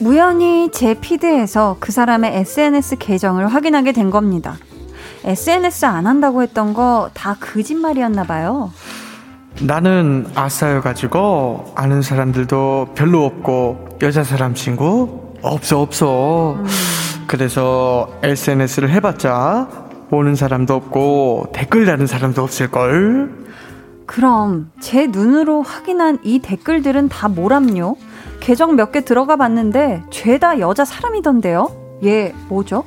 우연히 0.00 0.70
제 0.72 0.94
피드에서 0.94 1.76
그 1.78 1.92
사람의 1.92 2.34
SNS 2.38 2.96
계정을 2.96 3.48
확인하게 3.48 3.92
된 3.92 4.10
겁니다. 4.10 4.56
SNS 5.24 5.84
안 5.84 6.06
한다고 6.06 6.42
했던 6.42 6.72
거 6.72 7.10
다 7.12 7.36
거짓말이었나 7.38 8.24
봐요. 8.24 8.70
나는 9.60 10.26
아싸여가지고 10.34 11.72
아는 11.74 12.00
사람들도 12.00 12.92
별로 12.94 13.26
없고 13.26 13.98
여자 14.00 14.24
사람 14.24 14.54
친구 14.54 15.34
없어 15.42 15.82
없어. 15.82 16.54
음. 16.58 16.66
그래서 17.26 18.08
SNS를 18.22 18.88
해봤자 18.90 19.68
보는 20.08 20.34
사람도 20.34 20.72
없고 20.74 21.48
댓글 21.52 21.84
다는 21.84 22.06
사람도 22.06 22.42
없을걸? 22.42 23.39
그럼 24.10 24.72
제 24.80 25.06
눈으로 25.06 25.62
확인한 25.62 26.18
이 26.24 26.40
댓글들은 26.40 27.08
다 27.08 27.28
뭐람요? 27.28 27.94
계정 28.40 28.74
몇 28.74 28.90
개 28.90 29.04
들어가 29.04 29.36
봤는데 29.36 30.02
죄다 30.10 30.58
여자 30.58 30.84
사람이던데요? 30.84 32.00
얘 32.04 32.34
뭐죠? 32.48 32.82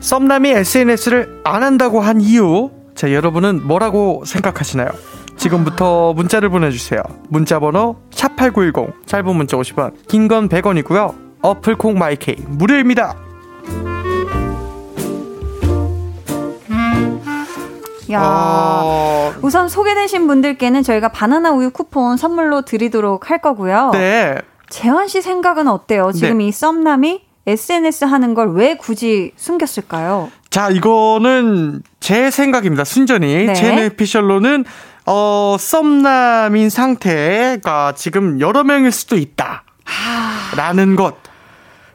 썸남이 0.00 0.48
SNS를 0.48 1.42
안 1.44 1.62
한다고 1.62 2.00
한 2.00 2.22
이유 2.22 2.70
자 2.94 3.12
여러분은 3.12 3.66
뭐라고 3.66 4.22
생각하시나요? 4.24 4.88
지금부터 5.36 6.14
문자를 6.14 6.48
보내주세요. 6.48 7.02
문자 7.28 7.58
번호 7.58 7.96
샵8910 8.10 9.06
짧은 9.06 9.36
문자 9.36 9.58
50원 9.58 9.92
긴 10.08 10.26
건 10.26 10.48
100원이고요. 10.48 11.14
어플 11.42 11.76
콩 11.76 11.98
마이케이 11.98 12.36
무료입니다. 12.48 13.14
야. 18.12 18.20
어... 18.22 19.32
우선 19.42 19.68
소개되신 19.68 20.26
분들께는 20.26 20.82
저희가 20.82 21.08
바나나 21.08 21.52
우유 21.52 21.70
쿠폰 21.70 22.16
선물로 22.16 22.62
드리도록 22.62 23.30
할 23.30 23.38
거고요. 23.40 23.90
네. 23.92 24.36
재환 24.68 25.08
씨 25.08 25.20
생각은 25.22 25.68
어때요? 25.68 26.12
지금 26.12 26.38
네. 26.38 26.46
이 26.46 26.52
썸남이 26.52 27.22
SNS 27.46 28.04
하는 28.04 28.34
걸 28.34 28.52
왜 28.52 28.76
굳이 28.76 29.32
숨겼을까요? 29.36 30.30
자, 30.50 30.70
이거는 30.70 31.82
제 32.00 32.30
생각입니다. 32.30 32.84
순전히. 32.84 33.46
네. 33.46 33.54
제 33.54 33.72
뇌피셜로는 33.74 34.64
어, 35.06 35.56
썸남인 35.58 36.70
상태가 36.70 37.92
지금 37.96 38.40
여러 38.40 38.62
명일 38.64 38.92
수도 38.92 39.16
있다. 39.16 39.64
라는 40.56 40.96
것. 40.96 41.16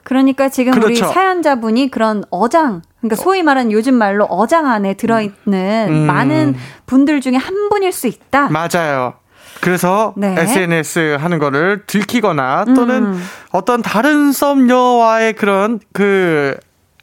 그러니까 0.04 0.50
지금 0.50 0.74
그렇죠. 0.74 0.88
우리 1.06 1.14
사연자분이 1.14 1.90
그런 1.92 2.24
어장, 2.30 2.82
그러니까 3.08 3.24
소위 3.24 3.44
말하는 3.44 3.72
요즘 3.72 3.96
말로 3.96 4.26
어장 4.26 4.68
안에 4.68 4.96
들어있는 4.96 5.88
음. 5.90 6.06
많은 6.08 6.56
분들 6.86 7.22
중에 7.22 7.36
한 7.36 7.70
분일 7.70 7.92
수 7.92 8.08
있다. 8.08 8.50
맞아요. 8.50 9.14
그래서 9.62 10.14
네. 10.18 10.36
SNS 10.38 11.18
하는 11.20 11.40
거를 11.40 11.84
들키거나 11.88 12.66
또는 12.76 13.06
음. 13.06 13.24
어떤 13.52 13.82
다른 13.82 14.32
썸녀와의 14.32 15.34
그런 15.34 15.80
그 15.94 16.58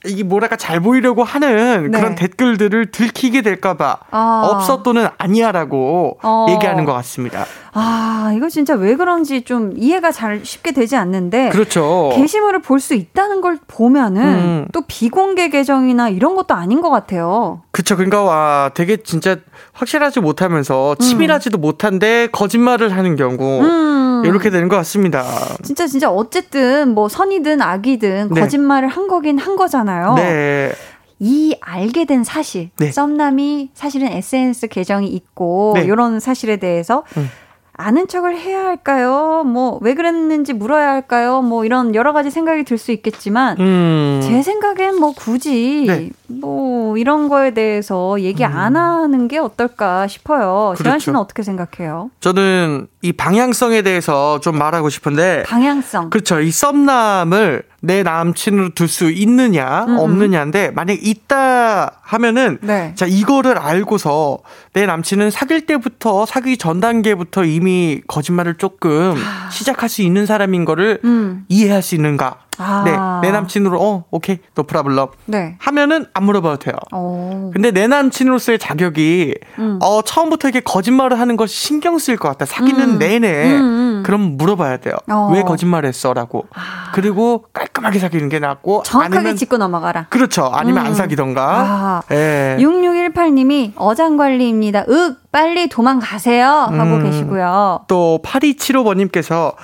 이게 0.04 0.22
뭐랄까 0.24 0.56
잘 0.56 0.80
보이려고 0.80 1.24
하는 1.24 1.90
네. 1.90 1.98
그런 1.98 2.14
댓글들을 2.14 2.90
들키게 2.90 3.42
될까봐 3.42 3.98
아. 4.10 4.42
없어 4.44 4.82
또는 4.82 5.06
아니야라고 5.18 6.18
어. 6.22 6.46
얘기하는 6.50 6.84
것 6.84 6.92
같습니다. 6.94 7.44
아 7.74 8.32
이거 8.36 8.48
진짜 8.50 8.74
왜 8.74 8.96
그런지 8.96 9.42
좀 9.42 9.72
이해가 9.76 10.12
잘 10.12 10.44
쉽게 10.44 10.72
되지 10.72 10.96
않는데 10.96 11.48
그렇죠. 11.50 12.10
게시물을 12.14 12.60
볼 12.60 12.82
수 12.82 12.94
있다는 12.94 13.40
걸 13.40 13.58
보면은 13.68 14.22
음. 14.22 14.68
또 14.72 14.82
비공개 14.88 15.48
계정이나 15.50 16.08
이런 16.08 16.34
것도 16.34 16.52
아닌 16.54 16.80
것 16.80 16.90
같아요. 16.90 17.62
그렇죠. 17.70 17.94
그러니까 17.96 18.22
와 18.24 18.72
되게 18.74 18.96
진짜 18.96 19.36
확실하지 19.72 20.18
못하면서 20.18 20.96
치밀하지도 20.96 21.58
음. 21.58 21.60
못한데 21.60 22.26
거짓말을 22.32 22.94
하는 22.96 23.14
경우. 23.14 23.62
음. 23.62 24.02
이렇게 24.28 24.50
되는 24.50 24.68
것 24.68 24.76
같습니다. 24.76 25.24
진짜 25.62 25.86
진짜 25.86 26.10
어쨌든 26.10 26.94
뭐 26.94 27.08
선이든 27.08 27.60
악이든 27.62 28.30
네. 28.32 28.40
거짓말을 28.40 28.88
한 28.88 29.08
거긴 29.08 29.38
한 29.38 29.56
거잖아요. 29.56 30.14
네. 30.14 30.72
이 31.18 31.56
알게 31.60 32.04
된 32.04 32.24
사실, 32.24 32.70
네. 32.78 32.90
썸남이 32.90 33.70
사실은 33.74 34.08
SNS 34.08 34.66
계정이 34.68 35.06
있고 35.08 35.72
네. 35.76 35.84
이런 35.84 36.18
사실에 36.18 36.56
대해서 36.56 37.04
음. 37.16 37.30
아는 37.74 38.06
척을 38.06 38.36
해야 38.36 38.64
할까요? 38.66 39.42
뭐, 39.46 39.78
왜 39.82 39.94
그랬는지 39.94 40.52
물어야 40.52 40.90
할까요? 40.90 41.40
뭐, 41.40 41.64
이런 41.64 41.94
여러 41.94 42.12
가지 42.12 42.30
생각이 42.30 42.64
들 42.64 42.76
수 42.76 42.92
있겠지만, 42.92 43.56
음. 43.58 44.20
제 44.22 44.42
생각엔 44.42 44.96
뭐, 45.00 45.12
굳이, 45.16 45.84
네. 45.88 46.10
뭐, 46.40 46.96
이런 46.96 47.28
거에 47.28 47.52
대해서 47.52 48.20
얘기 48.20 48.44
음. 48.44 48.56
안 48.56 48.76
하는 48.76 49.28
게 49.28 49.38
어떨까 49.38 50.06
싶어요. 50.06 50.72
그렇죠. 50.74 50.84
재현 50.84 50.98
씨는 50.98 51.18
어떻게 51.18 51.42
생각해요? 51.42 52.10
저는 52.20 52.86
이 53.02 53.12
방향성에 53.12 53.82
대해서 53.82 54.40
좀 54.40 54.56
말하고 54.58 54.88
싶은데, 54.88 55.44
방향성. 55.46 56.10
그렇죠. 56.10 56.40
이 56.40 56.50
썸남을 56.50 57.64
내 57.84 58.02
남친으로 58.04 58.70
둘 58.70 58.86
수 58.88 59.10
있느냐 59.10 59.84
음음. 59.88 59.98
없느냐인데 59.98 60.70
만약 60.70 60.98
있다 61.02 61.98
하면은 62.02 62.58
네. 62.60 62.92
자 62.94 63.06
이거를 63.06 63.58
알고서 63.58 64.38
내 64.72 64.86
남친은 64.86 65.30
사귈 65.32 65.66
때부터 65.66 66.24
사귀기 66.26 66.58
전 66.58 66.78
단계부터 66.78 67.44
이미 67.44 68.00
거짓말을 68.06 68.54
조금 68.54 69.14
아. 69.16 69.50
시작할 69.50 69.88
수 69.88 70.02
있는 70.02 70.26
사람인 70.26 70.64
거를 70.64 71.00
음. 71.04 71.44
이해할 71.48 71.82
수 71.82 71.96
있는가 71.96 72.36
아. 72.58 72.82
네, 72.84 73.26
내 73.26 73.32
남친으로 73.32 73.80
어 73.80 74.04
오케이 74.10 74.38
no 74.54 74.64
problem 74.64 75.08
네. 75.26 75.56
하면은 75.58 76.06
안 76.14 76.24
물어봐도 76.24 76.58
돼요. 76.58 76.74
오. 76.92 77.50
근데 77.52 77.70
내 77.70 77.86
남친으로서의 77.86 78.58
자격이 78.58 79.34
음. 79.58 79.78
어 79.82 80.02
처음부터 80.02 80.48
이렇게 80.48 80.60
거짓말을 80.60 81.18
하는 81.18 81.36
것이 81.36 81.54
신경 81.54 81.98
쓰일 81.98 82.18
것 82.18 82.28
같다. 82.28 82.44
사귀는 82.44 82.94
음. 82.94 82.98
내내 82.98 83.56
음, 83.56 83.60
음. 83.60 84.02
그럼 84.04 84.36
물어봐야 84.36 84.78
돼요. 84.78 84.94
어. 85.10 85.30
왜 85.32 85.42
거짓말 85.42 85.84
했어 85.84 86.12
라고. 86.12 86.46
아. 86.54 86.92
그리고 86.94 87.44
깔끔하게 87.52 87.98
사귀는 87.98 88.28
게 88.28 88.38
낫고 88.38 88.82
정확하게 88.84 89.18
아니면, 89.18 89.36
짚고 89.36 89.56
넘어가라. 89.56 90.06
그렇죠. 90.10 90.50
아니면 90.52 90.84
안 90.84 90.92
음. 90.92 90.94
사귀던가. 90.94 91.42
아. 91.42 92.02
예. 92.12 92.56
6618님이 92.60 93.72
어장관리입니다. 93.76 94.84
윽 94.88 95.16
빨리 95.32 95.68
도망가세요 95.68 96.46
하고 96.46 96.96
음. 96.96 97.04
계시고요. 97.04 97.84
또 97.88 98.20
8275번님께서 98.22 99.54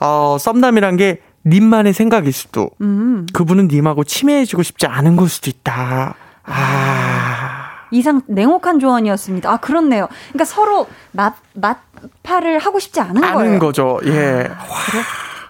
어 0.00 0.36
썸남이란 0.38 0.96
게 0.96 1.20
님만의 1.46 1.92
생각일 1.92 2.32
수도. 2.32 2.70
음. 2.80 3.26
그분은 3.32 3.68
님하고 3.68 4.04
친해지고 4.04 4.62
싶지 4.62 4.86
않은 4.86 5.16
걸 5.16 5.28
수도 5.28 5.50
있다. 5.50 6.14
아. 6.44 7.70
이상 7.90 8.22
냉혹한 8.26 8.80
조언이었습니다. 8.80 9.50
아, 9.50 9.56
그렇네요. 9.58 10.08
그러니까 10.32 10.44
서로 10.44 10.88
맛, 11.12 11.36
맛파를 11.54 12.58
하고 12.58 12.78
싶지 12.80 13.00
않은 13.00 13.20
거예요. 13.20 13.38
아는 13.38 13.58
거죠. 13.58 14.00
예. 14.04 14.48
아, 14.50 14.66
그래? 14.90 15.02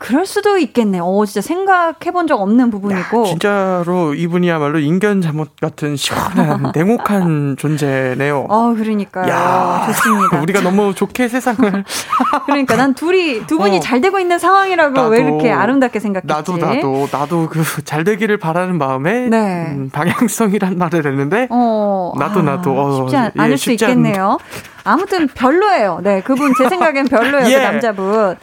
그럴 0.05 0.27
수도 0.27 0.59
있겠네. 0.59 0.99
어, 1.01 1.25
진짜 1.25 1.41
생각해 1.41 2.11
본 2.13 2.27
적 2.27 2.41
없는 2.43 2.71
부분이고. 2.71 3.23
야, 3.23 3.25
진짜로 3.25 4.13
이분이야말로 4.15 4.79
인견 4.79 5.23
잘못 5.23 5.57
같은 5.61 5.97
시원한 5.97 6.73
냉혹한 6.77 7.57
존재네요. 7.59 8.47
어, 8.51 8.75
그러니까요. 8.77 9.29
야, 9.33 9.85
좋습니다. 9.87 10.41
우리가 10.43 10.61
너무 10.61 10.95
좋게 10.95 11.29
세상을. 11.29 11.85
그러니까 12.47 12.77
난 12.77 12.93
둘이, 12.95 13.47
두 13.47 13.57
분이 13.59 13.79
어, 13.79 13.81
잘 13.81 14.01
되고 14.03 14.19
있는 14.19 14.39
상황이라고 14.39 14.95
나도, 14.95 15.09
왜 15.09 15.21
이렇게 15.21 15.51
아름답게 15.51 16.01
생각했지? 16.01 16.27
나도, 16.29 16.57
나도, 16.59 17.09
나도 17.11 17.49
그 17.49 17.63
잘 17.85 18.05
되기를 18.05 18.37
바라는 18.39 18.77
마음에 18.79 19.29
네. 19.29 19.67
음, 19.71 19.91
방향성이란 19.91 20.77
말을 20.79 21.07
했는데. 21.07 21.49
어, 21.51 22.13
나도, 22.19 22.41
아, 22.41 22.43
나도. 22.43 22.71
어, 22.79 22.97
쉽지 22.97 23.17
않, 23.17 23.27
예, 23.37 23.41
않을 23.41 23.59
수 23.59 23.71
있겠네요. 23.73 24.39
아무튼 24.87 25.29
별로예요. 25.29 26.01
네, 26.03 26.21
그분 26.21 26.53
제 26.59 26.69
생각엔 26.69 27.07
별로예요. 27.07 27.45
그 27.47 27.51
예. 27.53 27.57
그 27.57 27.63
남자분. 27.63 28.37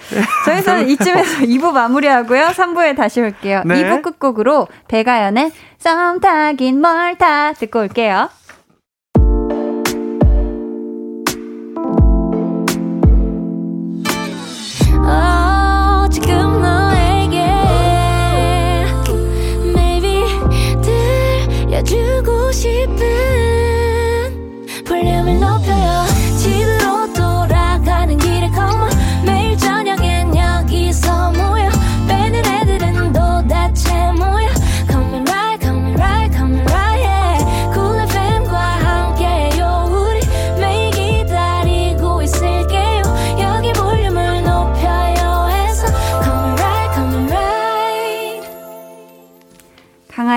저희는 0.46 0.90
이쯤에서 0.90 1.44
2부 1.52 1.72
마무리하고요. 1.72 2.48
3부에 2.48 2.96
다시 2.96 3.22
올게요. 3.22 3.64
네. 3.66 3.84
2부 3.84 4.02
끝곡으로 4.02 4.68
배가연의 4.88 5.52
썸 5.78 6.20
타긴 6.20 6.80
멀다 6.80 7.54
듣고 7.54 7.80
올게요. 7.80 8.30
주고 21.84 22.52
싶은 22.52 23.51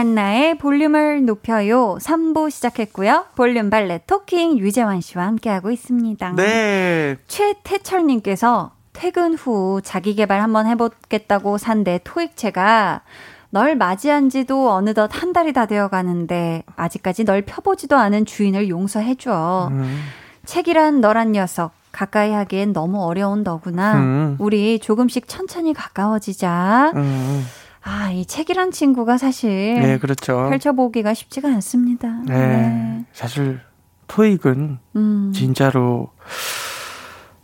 한나의 0.04 0.58
볼륨을 0.58 1.24
높여요. 1.24 1.96
3부 1.98 2.50
시작했고요. 2.50 3.24
볼륨 3.36 3.70
발레 3.70 4.02
토킹 4.06 4.58
유재환 4.58 5.00
씨와 5.00 5.24
함께하고 5.24 5.70
있습니다. 5.70 6.32
네. 6.36 7.16
최태철님께서 7.26 8.72
퇴근 8.92 9.32
후 9.34 9.80
자기 9.82 10.14
개발 10.14 10.42
한번 10.42 10.66
해보겠다고 10.66 11.56
산내 11.56 12.00
토익체가 12.04 13.00
널 13.48 13.76
맞이한 13.76 14.28
지도 14.28 14.70
어느덧 14.72 15.08
한 15.10 15.32
달이 15.32 15.54
다 15.54 15.64
되어 15.64 15.88
가는데 15.88 16.64
아직까지 16.76 17.24
널 17.24 17.40
펴보지도 17.40 17.96
않은 17.96 18.26
주인을 18.26 18.68
용서해줘. 18.68 19.68
음. 19.72 20.00
책이란 20.44 21.00
너란 21.00 21.32
녀석. 21.32 21.72
가까이 21.92 22.32
하기엔 22.32 22.72
너무 22.72 23.02
어려운 23.04 23.42
너구나. 23.42 23.94
음. 23.94 24.36
우리 24.38 24.80
조금씩 24.80 25.28
천천히 25.28 25.72
가까워지자. 25.72 26.92
음. 26.96 27.46
아, 27.84 28.10
이 28.10 28.24
책이란 28.24 28.70
친구가 28.70 29.18
사실 29.18 29.50
네, 29.80 29.98
그렇죠. 29.98 30.48
펼쳐보기가 30.50 31.12
쉽지가 31.12 31.48
않습니다. 31.48 32.08
네. 32.26 32.34
네. 32.34 33.04
사실 33.12 33.60
토익은 34.08 34.78
음. 34.96 35.32
진짜로 35.34 36.08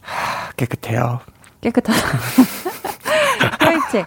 하, 0.01 0.51
깨끗해요. 0.53 1.21
깨끗하다. 1.61 1.93
토익책. 3.61 4.07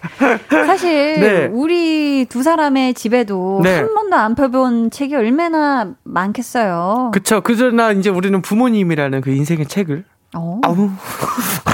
사실 0.66 1.20
네. 1.20 1.46
우리 1.46 2.26
두 2.28 2.42
사람의 2.42 2.94
집에도 2.94 3.60
네. 3.62 3.76
한 3.76 3.94
번도 3.94 4.16
안 4.16 4.34
펴본 4.34 4.90
책이 4.90 5.14
얼마나 5.14 5.94
많겠어요. 6.02 7.10
그쵸. 7.14 7.40
그러나 7.42 7.92
이제 7.92 8.10
우리는 8.10 8.42
부모님이라는 8.42 9.20
그 9.20 9.30
인생의 9.30 9.66
책을 9.66 10.04
어? 10.36 10.60
아우 10.64 10.90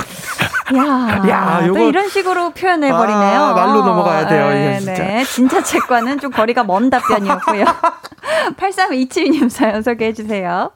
야, 0.77 1.23
야 1.29 1.67
요거, 1.67 1.79
또 1.79 1.89
이런 1.89 2.09
식으로 2.09 2.51
표현해 2.51 2.91
버리네요. 2.91 3.41
아, 3.41 3.53
말로 3.55 3.85
넘어가야 3.85 4.27
돼요, 4.27 4.49
네, 4.51 4.71
이거 4.71 4.79
진짜. 4.79 5.03
네, 5.03 5.25
진짜 5.25 5.63
책과는 5.63 6.21
좀 6.21 6.31
거리가 6.31 6.65
먼 6.65 6.91
답변이었고요. 6.91 7.65
8327님 8.57 9.49
사연 9.49 9.83
소개해 9.83 10.13
주세요. 10.13 10.71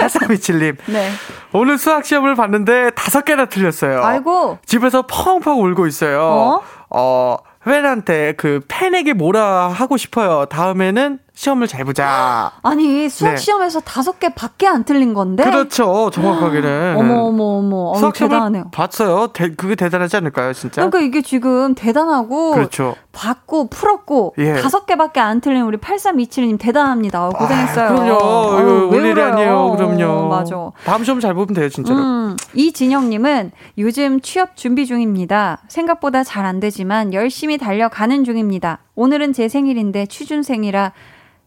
8327님. 0.00 0.76
네. 0.86 1.10
오늘 1.52 1.78
수학 1.78 2.04
시험을 2.04 2.34
봤는데 2.34 2.90
다섯 2.90 3.24
개나 3.24 3.46
틀렸어요. 3.46 4.02
아이고. 4.02 4.58
집에서 4.66 5.02
펑펑 5.06 5.62
울고 5.62 5.86
있어요. 5.86 6.20
어? 6.22 6.62
어, 6.90 7.36
회한테 7.66 8.34
그 8.36 8.60
팬에게 8.68 9.12
뭐라 9.12 9.68
하고 9.68 9.96
싶어요. 9.96 10.46
다음에는 10.46 11.18
시험을 11.34 11.66
잘 11.66 11.84
보자. 11.84 12.52
아니 12.62 13.08
수학 13.08 13.32
네. 13.32 13.36
시험에서 13.36 13.80
다섯 13.80 14.18
개 14.18 14.28
밖에 14.34 14.66
안 14.66 14.84
틀린 14.84 15.14
건데. 15.14 15.44
그렇죠. 15.44 16.10
정확하게는. 16.12 16.96
어머 16.98 17.22
어머 17.24 17.44
어머. 17.58 17.94
수학 17.98 18.14
시험을. 18.14 18.64
봤어요. 18.70 19.28
대, 19.28 19.54
그게 19.54 19.74
대단하지 19.74 20.16
않을까요, 20.18 20.52
진짜? 20.52 20.82
그러니까 20.88 21.00
이게 21.00 21.22
지금 21.22 21.74
대단하고. 21.74 22.52
그렇죠. 22.52 22.94
봤고 23.12 23.68
풀었고 23.68 24.34
예. 24.38 24.54
다섯 24.54 24.86
개밖에 24.86 25.20
안 25.20 25.40
틀린 25.40 25.62
우리 25.64 25.76
8327님 25.76 26.58
대단합니다. 26.58 27.28
고생했어요. 27.28 27.86
아, 27.86 27.92
그럼요. 27.92 28.14
어, 28.14 28.88
왜 28.88 29.10
일이 29.10 29.20
아니에요. 29.20 29.74
그럼요. 29.76 30.28
맞아. 30.28 30.70
다음 30.84 31.04
시험 31.04 31.20
잘 31.20 31.34
보면 31.34 31.54
돼요, 31.54 31.68
진짜로. 31.68 31.98
음, 31.98 32.36
이진영님은 32.54 33.52
요즘 33.78 34.20
취업 34.20 34.56
준비 34.56 34.86
중입니다. 34.86 35.58
생각보다 35.68 36.24
잘 36.24 36.42
안 36.42 36.58
되지만 36.58 37.14
열심히 37.14 37.56
달려가는 37.56 38.24
중입니다. 38.24 38.78
오늘은 38.96 39.32
제 39.32 39.48
생일인데 39.48 40.06
취준생이라 40.06 40.92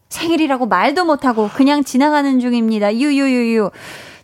생일이라고 0.07 0.67
말도 0.67 1.03
못하고 1.03 1.49
그냥 1.53 1.83
지나가는 1.83 2.39
중입니다. 2.39 2.95
유유유유. 2.95 3.71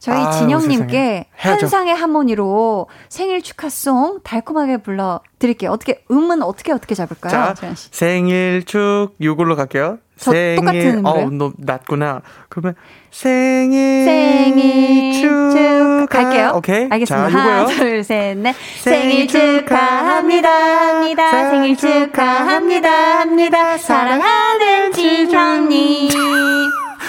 저희 0.01 0.17
아, 0.17 0.31
진영님께 0.31 1.27
한상의 1.37 1.93
하모니로 1.93 2.87
생일 3.07 3.43
축하송 3.43 4.21
달콤하게 4.23 4.77
불러 4.77 5.21
드릴게요. 5.37 5.69
어떻게, 5.69 6.03
음은 6.09 6.41
어떻게 6.41 6.71
어떻게 6.71 6.95
잡을까요? 6.95 7.53
자, 7.53 7.75
생일 7.75 8.63
축, 8.65 9.09
요걸로 9.21 9.55
갈게요. 9.55 9.99
저 10.17 10.31
생일, 10.31 10.55
똑같은 10.55 11.05
어, 11.05 11.29
너 11.29 11.51
낮구나. 11.55 12.23
그러면 12.49 12.73
생일, 13.11 14.05
생일 14.05 15.21
축하. 15.21 16.05
갈게요. 16.07 16.53
오케이. 16.55 16.87
알겠습니다. 16.89 17.29
자, 17.29 17.37
하나, 17.37 17.65
둘, 17.67 18.03
셋, 18.03 18.37
넷. 18.37 18.55
생일 18.79 19.27
축하합니다. 19.27 20.49
합니다. 20.49 21.49
생일 21.51 21.77
축하합니다. 21.77 23.19
합니다. 23.19 23.77
사랑하는 23.77 24.93
진형님. 24.93 26.09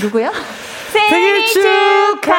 누구요? 0.02 0.30
생일 1.00 1.46
축하합니다. 2.22 2.32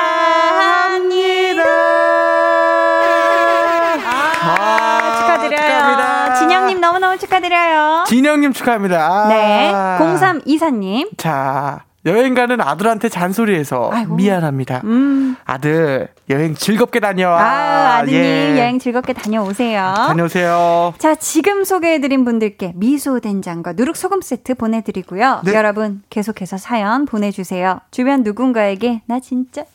아, 4.46 5.16
축하드려요. 5.20 5.58
축하합니다. 5.62 6.34
진영님 6.36 6.82
너무너무 6.82 7.18
축하드려요. 7.18 8.04
진영님 8.08 8.54
축하합니다. 8.54 9.28
네. 9.30 9.72
0324님. 10.00 11.18
자. 11.18 11.84
여행 12.06 12.34
가는 12.34 12.60
아들한테 12.60 13.08
잔소리해서 13.08 13.90
아이고. 13.94 14.16
미안합니다. 14.16 14.82
음. 14.84 15.38
아들 15.46 16.10
여행 16.30 16.56
즐겁게 16.56 17.00
다녀. 17.00 17.30
아, 17.30 17.98
아드님 17.98 18.16
예. 18.16 18.58
여행 18.60 18.80
즐겁게 18.80 19.14
다녀오세요. 19.14 19.94
다녀오세요. 20.08 20.94
자, 20.98 21.16
지금 21.16 21.64
소개해드린 21.64 22.24
분들께 22.24 22.74
미소 22.76 23.20
된장과 23.20 23.74
누룩 23.74 23.98
소금 23.98 24.22
세트 24.22 24.56
보내드리고요. 24.56 25.42
네. 25.44 25.54
여러분 25.54 26.02
계속해서 26.10 26.58
사연 26.58 27.06
보내주세요. 27.06 27.82
주변 27.92 28.24
누군가에게 28.24 29.02
나 29.06 29.20
진짜 29.20 29.66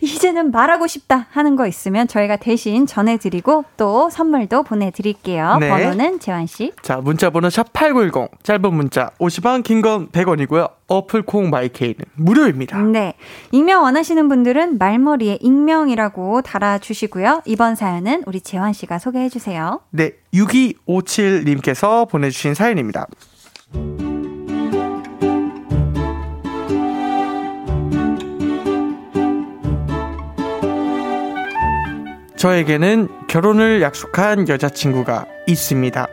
이제는 0.00 0.50
말하고 0.50 0.86
싶다 0.86 1.26
하는 1.30 1.56
거 1.56 1.66
있으면 1.66 2.08
저희가 2.08 2.36
대신 2.36 2.86
전해드리고 2.86 3.64
또 3.76 4.10
선물도 4.10 4.62
보내드릴게요. 4.64 5.58
네. 5.60 5.68
번호는 5.68 6.20
재환씨. 6.20 6.72
자, 6.82 6.96
문자 6.96 7.30
번호 7.30 7.48
샵8910. 7.48 8.30
짧은 8.42 8.74
문자 8.74 9.10
50원, 9.18 9.62
긴 9.62 9.82
건 9.82 10.08
100원이고요. 10.08 10.70
어플 10.86 11.22
콩 11.22 11.50
마이케이는 11.50 11.96
무료입니다. 12.14 12.78
네. 12.82 13.14
익명 13.50 13.82
원하시는 13.82 14.28
분들은 14.28 14.78
말머리에 14.78 15.38
익명이라고 15.40 16.42
달아주시고요. 16.42 17.42
이번 17.46 17.74
사연은 17.74 18.24
우리 18.26 18.40
재환씨가 18.40 18.98
소개해주세요. 18.98 19.80
네. 19.90 20.12
6257님께서 20.34 22.08
보내주신 22.08 22.54
사연입니다. 22.54 23.06
저에게는 32.46 33.06
결혼을 33.28 33.82
약속한 33.82 34.48
여자친구가 34.48 35.26
있습니다. 35.46 36.08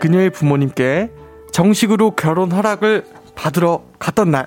그녀의 0.00 0.30
부모님께 0.30 1.10
정식으로 1.52 2.12
결혼 2.12 2.50
허락을 2.50 3.04
받으러 3.34 3.84
갔던 3.98 4.30
날. 4.30 4.46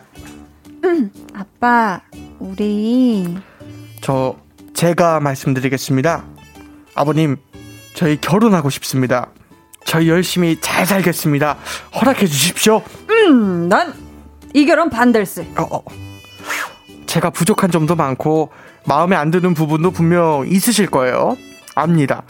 음, 0.84 1.12
아빠, 1.36 2.02
우리. 2.40 3.38
저, 4.02 4.36
제가 4.74 5.20
말씀드리겠습니다. 5.20 6.24
아버님, 6.96 7.38
저희 7.94 8.20
결혼하고 8.20 8.72
싶습니다. 8.72 9.30
저희 9.86 10.10
열심히 10.10 10.60
잘 10.60 10.88
살겠습니다. 10.88 11.60
허락해 12.02 12.26
주십시오. 12.26 12.82
음, 13.12 13.70
난 13.70 13.94
이 14.56 14.66
결혼 14.66 14.90
반댈세. 14.90 15.50
어, 15.56 15.68
어. 15.70 15.84
제가 17.06 17.30
부족한 17.30 17.70
점도 17.70 17.96
많고 17.96 18.50
마음에 18.88 19.16
안 19.16 19.32
드는 19.32 19.54
부분도 19.54 19.92
분명 19.92 20.46
있으실 20.48 20.88
거예요. 20.88 21.38
압니다. 21.76 22.24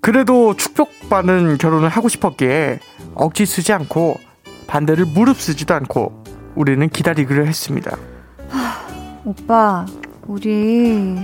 그래도 0.00 0.54
축복받는 0.54 1.58
결혼을 1.58 1.88
하고 1.88 2.08
싶었기에 2.08 2.80
억지 3.14 3.46
쓰지 3.46 3.72
않고 3.72 4.18
반대를 4.66 5.06
무릅쓰지도 5.06 5.74
않고 5.74 6.24
우리는 6.54 6.88
기다리기로 6.88 7.46
했습니다. 7.46 7.96
하, 8.48 8.86
오빠, 9.24 9.86
우리 10.26 11.16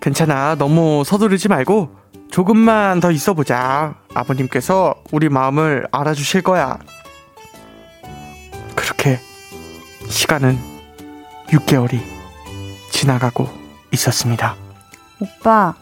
괜찮아. 0.00 0.56
너무 0.56 1.02
서두르지 1.04 1.48
말고 1.48 1.90
조금만 2.30 3.00
더 3.00 3.10
있어 3.10 3.34
보자. 3.34 3.94
아버님께서 4.14 4.94
우리 5.12 5.28
마음을 5.28 5.86
알아주실 5.90 6.42
거야. 6.42 6.78
그렇게 8.74 9.18
시간은 10.08 10.58
6개월이 11.48 12.00
지나가고 12.90 13.65
있었습니다. 13.92 14.56
오빠, 15.20 15.74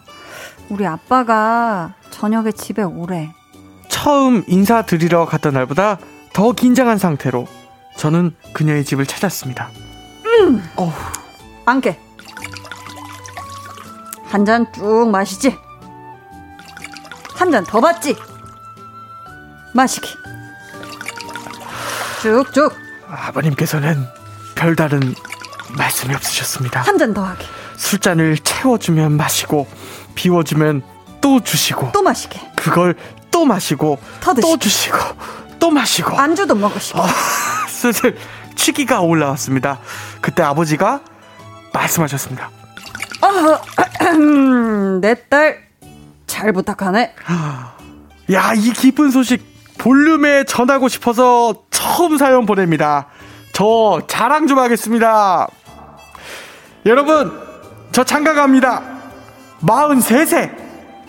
우리 0.69 0.87
아빠가 0.87 1.95
저녁에 2.11 2.53
집에 2.53 2.83
오래. 2.83 3.33
처음 3.89 4.45
인사드리러 4.47 5.27
갔던 5.27 5.55
날보다 5.55 5.99
더 6.33 6.53
긴장한 6.53 6.99
상태로 6.99 7.47
저는 7.97 8.35
그녀의 8.53 8.85
집을 8.85 9.07
찾았습니다. 9.07 9.71
음! 10.27 10.63
어후. 10.77 10.93
안게. 11.67 11.99
한잔 14.27 14.67
쭉 14.75 15.09
마시지. 15.11 15.57
한 17.37 17.51
잔 17.51 17.65
더 17.65 17.81
받지. 17.81 18.17
마시기. 19.75 20.09
쭉쭉. 22.23 22.75
아버님께서는 23.09 24.07
별다른 24.55 25.15
말씀이 25.77 26.15
없으셨습니다. 26.15 26.81
한 26.83 26.97
잔 26.99 27.13
더 27.15 27.23
하게. 27.25 27.45
술잔을 27.77 28.39
채워주면 28.39 29.13
마시고 29.13 29.67
비워주면 30.15 30.83
또 31.21 31.41
주시고 31.43 31.91
또 31.93 32.03
마시게. 32.03 32.41
그걸 32.57 32.95
또 33.31 33.45
마시고 33.45 33.99
또 34.41 34.57
주시고 34.57 34.99
또 35.59 35.71
마시고. 35.71 36.17
안주도 36.19 36.55
먹으시고 36.55 37.01
어, 37.01 37.07
슬슬 37.69 38.17
취기가 38.55 39.01
올라왔습니다. 39.01 39.79
그때 40.21 40.43
아버지가 40.43 41.01
말씀하셨습니다. 41.73 42.51
어, 43.23 44.09
내딸 45.01 45.59
잘 46.27 46.53
부탁하네. 46.53 47.15
야 48.33 48.55
이 48.55 48.73
기쁜 48.73 49.11
소식 49.11 49.45
볼륨에 49.79 50.45
전하고 50.45 50.89
싶어서 50.89 51.55
처음 51.71 52.17
사연 52.17 52.47
보냅니다. 52.47 53.07
저 53.53 54.01
자랑 54.07 54.47
좀 54.47 54.59
하겠습니다. 54.59 55.47
여러분 56.87 57.33
저 57.95 58.03
장가 58.03 58.35
갑니다. 58.35 58.83
43세. 59.63 60.51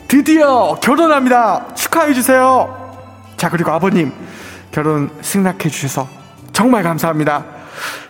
드디어 0.08 0.78
결혼합니다. 0.80 1.74
축하해주세요. 1.74 3.34
자, 3.38 3.50
그리고 3.50 3.72
아버님, 3.72 4.14
결혼 4.72 5.10
승낙해 5.20 5.68
주셔서 5.70 6.08
정말 6.54 6.84
감사합니다. 6.84 7.44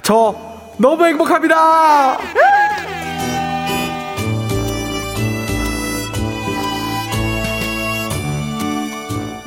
저 0.02 0.36
너무 0.78 1.06
행복합니다. 1.06 2.18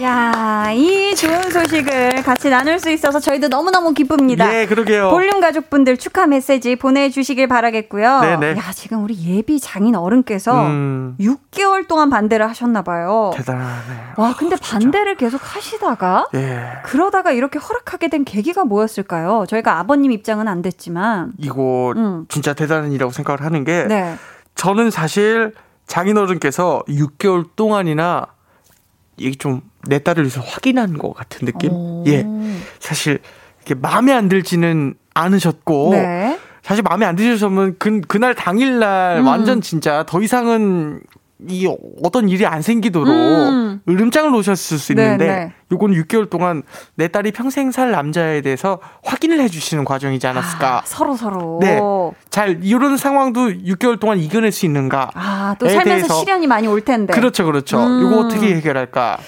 야, 0.01 0.70
이 0.70 1.12
좋은 1.16 1.51
소식을 1.51 2.22
같이 2.22 2.49
나눌 2.51 2.78
수 2.78 2.88
있어서 2.88 3.18
저희도 3.18 3.49
너무너무 3.49 3.92
기쁩니다. 3.94 4.49
네, 4.49 4.66
그러게요. 4.66 5.11
볼륨 5.11 5.40
가족분들 5.40 5.96
축하 5.96 6.28
메시지 6.28 6.76
보내주시길 6.76 7.49
바라겠고요. 7.49 8.20
네네. 8.20 8.51
야, 8.59 8.72
지금 8.72 9.03
우리 9.03 9.16
예비 9.26 9.59
장인 9.59 9.96
어른께서 9.96 10.66
음. 10.66 11.16
6개월 11.18 11.88
동안 11.88 12.11
반대를 12.11 12.49
하셨나봐요. 12.49 13.32
대단하네. 13.34 13.94
와, 14.16 14.36
근데 14.38 14.55
반대를 14.55 15.16
계속 15.16 15.40
하시다가, 15.42 16.28
예. 16.34 16.74
그러다가 16.84 17.32
이렇게 17.32 17.59
허락하게 17.59 18.07
된 18.09 18.24
계기가 18.24 18.64
뭐였을까요? 18.64 19.46
저희가 19.49 19.80
아버님 19.80 20.12
입장은 20.12 20.46
안 20.46 20.62
됐지만. 20.62 21.32
이거 21.38 21.92
음. 21.96 22.24
진짜 22.28 22.55
대단한 22.55 22.92
일이라고 22.92 23.11
생각을 23.11 23.42
하는 23.42 23.64
게, 23.64 23.84
네. 23.88 24.14
저는 24.55 24.92
사실 24.92 25.55
장인 25.88 26.18
어른께서 26.18 26.84
6개월 26.88 27.46
동안이나 27.57 28.26
이게 29.16 29.36
좀 29.36 29.62
내 29.87 29.99
딸을 29.99 30.24
위해서 30.24 30.41
확인한 30.41 30.99
것 30.99 31.12
같은 31.14 31.47
느낌? 31.47 31.70
오. 31.72 32.05
예. 32.07 32.26
사실 32.81 33.18
이렇게 33.59 33.74
마음에 33.74 34.12
안 34.12 34.29
들지는 34.29 34.95
않으셨고 35.14 35.91
네. 35.93 36.39
사실 36.62 36.83
마음에 36.83 37.07
안 37.07 37.16
드셨으면 37.16 37.76
그, 37.79 38.01
그날 38.03 38.35
당일날 38.35 39.18
음. 39.18 39.26
완전 39.26 39.61
진짜 39.61 40.05
더 40.07 40.20
이상은 40.20 41.01
이 41.49 41.72
어떤 42.03 42.29
일이 42.29 42.45
안 42.47 42.62
생기도록 42.62 43.09
음. 43.09 43.81
으름장을 43.89 44.33
놓으셨을 44.33 44.76
수 44.76 44.93
있는데 44.93 45.26
네, 45.26 45.33
네. 45.33 45.53
요건 45.70 45.93
6개월 45.93 46.29
동안 46.29 46.64
내 46.97 47.07
딸이 47.07 47.31
평생 47.31 47.70
살 47.70 47.93
남자에 47.93 48.41
대해서 48.41 48.81
확인을 49.05 49.41
해주시는 49.41 49.85
과정이지 49.85 50.26
않았을까? 50.26 50.79
아, 50.79 50.83
서로 50.85 51.14
서로. 51.16 51.61
네. 51.62 51.79
잘 52.31 52.59
이런 52.62 52.97
상황도 52.97 53.51
6개월 53.51 54.01
동안 54.01 54.18
이겨낼 54.18 54.51
수 54.51 54.66
있는가? 54.66 55.11
아, 55.14 55.55
또 55.61 55.68
살면서 55.68 55.89
대해서. 55.91 56.14
시련이 56.18 56.49
많이 56.49 56.66
올 56.66 56.81
텐데. 56.81 57.14
그렇죠, 57.14 57.45
그렇죠. 57.45 57.79
음. 57.79 58.03
요거 58.03 58.18
어떻게 58.26 58.57
해결할까? 58.57 59.18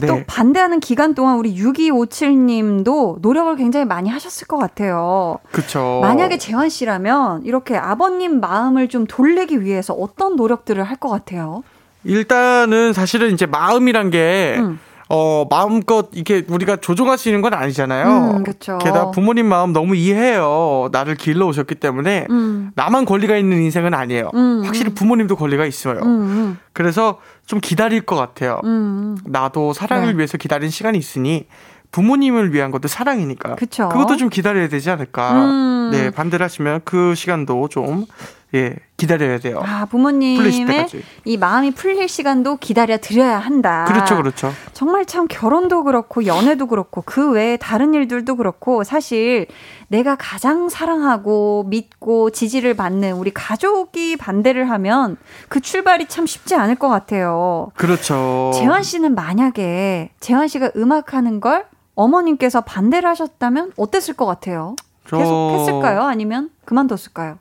네. 0.00 0.06
또 0.06 0.22
반대하는 0.26 0.80
기간 0.80 1.14
동안 1.14 1.36
우리 1.36 1.54
6257님도 1.56 3.20
노력을 3.20 3.54
굉장히 3.56 3.84
많이 3.86 4.08
하셨을 4.10 4.46
것 4.46 4.56
같아요. 4.58 5.38
그렇죠. 5.50 6.00
만약에 6.02 6.38
재환 6.38 6.68
씨라면 6.68 7.42
이렇게 7.44 7.76
아버님 7.76 8.40
마음을 8.40 8.88
좀 8.88 9.06
돌리기 9.06 9.62
위해서 9.62 9.92
어떤 9.94 10.36
노력들을 10.36 10.82
할 10.82 10.96
것 11.02 11.08
같아요? 11.08 11.64
일단은 12.04 12.92
사실은 12.92 13.32
이제 13.32 13.44
마음이란 13.46 14.10
게 14.10 14.56
음. 14.58 14.78
어, 15.14 15.46
마음껏 15.50 16.08
이렇게 16.14 16.42
우리가 16.48 16.76
조종할 16.76 17.18
수 17.18 17.28
있는 17.28 17.42
건 17.42 17.52
아니잖아요. 17.52 18.36
음, 18.38 18.42
그쵸. 18.42 18.78
게다가 18.78 19.10
부모님 19.10 19.46
마음 19.46 19.74
너무 19.74 19.94
이해해요. 19.94 20.88
나를 20.90 21.16
길러 21.16 21.46
오셨기 21.46 21.74
때문에 21.74 22.26
음. 22.30 22.70
나만 22.76 23.04
권리가 23.04 23.36
있는 23.36 23.60
인생은 23.60 23.92
아니에요. 23.92 24.30
음, 24.32 24.62
확실히 24.64 24.94
부모님도 24.94 25.36
권리가 25.36 25.66
있어요. 25.66 26.00
음, 26.00 26.58
그래서 26.72 27.18
좀 27.44 27.60
기다릴 27.60 28.00
것 28.00 28.16
같아요. 28.16 28.62
음. 28.64 29.18
나도 29.26 29.74
사랑을 29.74 30.12
네. 30.12 30.16
위해서 30.16 30.38
기다린 30.38 30.70
시간이 30.70 30.96
있으니 30.96 31.46
부모님을 31.90 32.54
위한 32.54 32.70
것도 32.70 32.88
사랑이니까. 32.88 33.56
그쵸. 33.56 33.90
그것도 33.90 34.16
좀 34.16 34.30
기다려야 34.30 34.68
되지 34.68 34.88
않을까. 34.88 35.32
음. 35.44 35.90
네, 35.92 36.10
반대를 36.10 36.42
하시면 36.42 36.80
그 36.86 37.14
시간도 37.14 37.68
좀, 37.68 38.06
예, 38.54 38.76
기다려야 38.98 39.38
돼요. 39.38 39.62
아, 39.64 39.86
부모님의. 39.86 40.86
이 41.24 41.36
마음이 41.38 41.70
풀릴 41.70 42.06
시간도 42.06 42.56
기다려 42.58 42.98
드려야 42.98 43.38
한다. 43.38 43.86
그렇죠, 43.88 44.16
그렇죠. 44.16 44.52
정말 44.74 45.06
참 45.06 45.26
결혼도 45.26 45.84
그렇고 45.84 46.26
연애도 46.26 46.66
그렇고 46.66 47.02
그 47.06 47.30
외에 47.30 47.56
다른 47.56 47.94
일들도 47.94 48.36
그렇고 48.36 48.84
사실 48.84 49.46
내가 49.88 50.16
가장 50.16 50.68
사랑하고 50.68 51.64
믿고 51.68 52.28
지지를 52.30 52.74
받는 52.74 53.14
우리 53.14 53.30
가족이 53.32 54.16
반대를 54.18 54.68
하면 54.70 55.16
그 55.48 55.60
출발이 55.60 56.06
참 56.08 56.26
쉽지 56.26 56.54
않을 56.54 56.74
것 56.74 56.88
같아요. 56.88 57.70
그렇죠. 57.74 58.50
재환 58.54 58.82
씨는 58.82 59.14
만약에 59.14 60.10
재환 60.20 60.46
씨가 60.46 60.72
음악하는 60.76 61.40
걸 61.40 61.64
어머님께서 61.94 62.60
반대를 62.60 63.08
하셨다면 63.08 63.72
어땠을 63.76 64.14
것 64.14 64.26
같아요? 64.26 64.76
저- 65.08 65.16
계속 65.18 65.56
했을까요? 65.58 66.02
아니면 66.02 66.50
그만뒀을까요? 66.64 67.38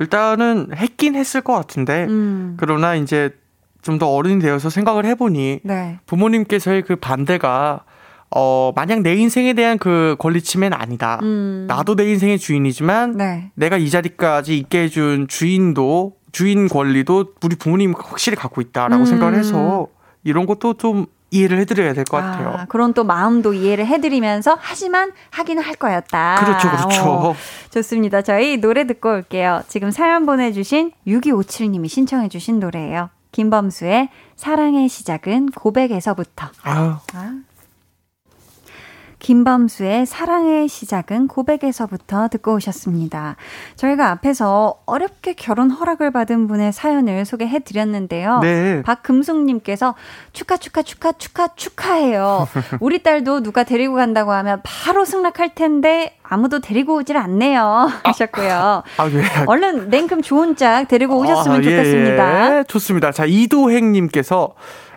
일단은 0.00 0.70
했긴 0.74 1.14
했을 1.14 1.40
것 1.40 1.52
같은데, 1.54 2.06
음. 2.08 2.54
그러나 2.56 2.94
이제 2.94 3.30
좀 3.82 3.98
더 3.98 4.08
어른이 4.08 4.40
되어서 4.40 4.70
생각을 4.70 5.04
해보니, 5.06 5.60
네. 5.64 5.98
부모님께서의 6.06 6.82
그 6.82 6.96
반대가, 6.96 7.84
어, 8.30 8.72
만약 8.74 9.00
내 9.00 9.14
인생에 9.14 9.52
대한 9.54 9.76
그 9.76 10.16
권리 10.18 10.40
침해는 10.40 10.76
아니다. 10.78 11.18
음. 11.22 11.66
나도 11.68 11.96
내 11.96 12.08
인생의 12.10 12.38
주인이지만, 12.38 13.16
네. 13.16 13.50
내가 13.54 13.76
이 13.76 13.90
자리까지 13.90 14.56
있게 14.56 14.84
해준 14.84 15.26
주인도 15.28 16.14
주인 16.30 16.68
권리도 16.68 17.34
우리 17.42 17.56
부모님 17.56 17.92
확실히 17.96 18.36
갖고 18.36 18.60
있다라고 18.60 19.02
음. 19.02 19.06
생각을 19.06 19.34
해서 19.34 19.88
이런 20.24 20.46
것도 20.46 20.74
좀 20.74 21.06
이해를 21.32 21.58
해드려야 21.60 21.94
될 21.94 22.04
것 22.04 22.18
같아요. 22.18 22.50
아, 22.50 22.64
그런 22.66 22.92
또 22.94 23.02
마음도 23.04 23.54
이해를 23.54 23.86
해드리면서 23.86 24.56
하지만 24.60 25.10
하기는 25.30 25.62
할 25.62 25.74
거였다. 25.74 26.36
그렇죠, 26.44 26.70
그렇죠. 26.70 27.02
어, 27.10 27.34
좋습니다. 27.70 28.22
저희 28.22 28.58
노래 28.58 28.86
듣고 28.86 29.10
올게요. 29.10 29.62
지금 29.66 29.90
사연 29.90 30.26
보내주신 30.26 30.92
6257님이 31.06 31.88
신청해주신 31.88 32.60
노래예요. 32.60 33.08
김범수의 33.32 34.10
사랑의 34.36 34.88
시작은 34.88 35.50
고백에서부터. 35.52 36.48
아유, 36.62 36.94
아. 37.14 37.32
김범수의 39.22 40.04
사랑의 40.04 40.66
시작은 40.66 41.28
고백에서부터 41.28 42.26
듣고 42.26 42.54
오셨습니다. 42.54 43.36
저희가 43.76 44.10
앞에서 44.10 44.80
어렵게 44.84 45.34
결혼 45.34 45.70
허락을 45.70 46.10
받은 46.10 46.48
분의 46.48 46.72
사연을 46.72 47.24
소개해 47.24 47.60
드렸는데요. 47.60 48.40
네. 48.40 48.82
박금숙님께서 48.82 49.94
축하, 50.32 50.56
축하, 50.56 50.82
축하, 50.82 51.12
축하, 51.12 51.46
축하해요. 51.54 52.48
우리 52.80 53.04
딸도 53.04 53.44
누가 53.44 53.62
데리고 53.62 53.94
간다고 53.94 54.32
하면 54.32 54.60
바로 54.64 55.04
승낙할 55.04 55.54
텐데 55.54 56.18
아무도 56.24 56.58
데리고 56.58 56.96
오질 56.96 57.16
않네요. 57.16 57.90
하셨고요. 58.02 58.82
아, 58.98 59.04
왜? 59.04 59.22
얼른 59.46 59.88
냉큼 59.88 60.22
좋은 60.22 60.56
짝 60.56 60.88
데리고 60.88 61.18
오셨으면 61.18 61.58
아, 61.58 61.60
예, 61.60 61.62
좋겠습니다. 61.62 62.58
예. 62.58 62.64
좋습니다. 62.64 63.12
자, 63.12 63.24
이도행님께서 63.24 64.54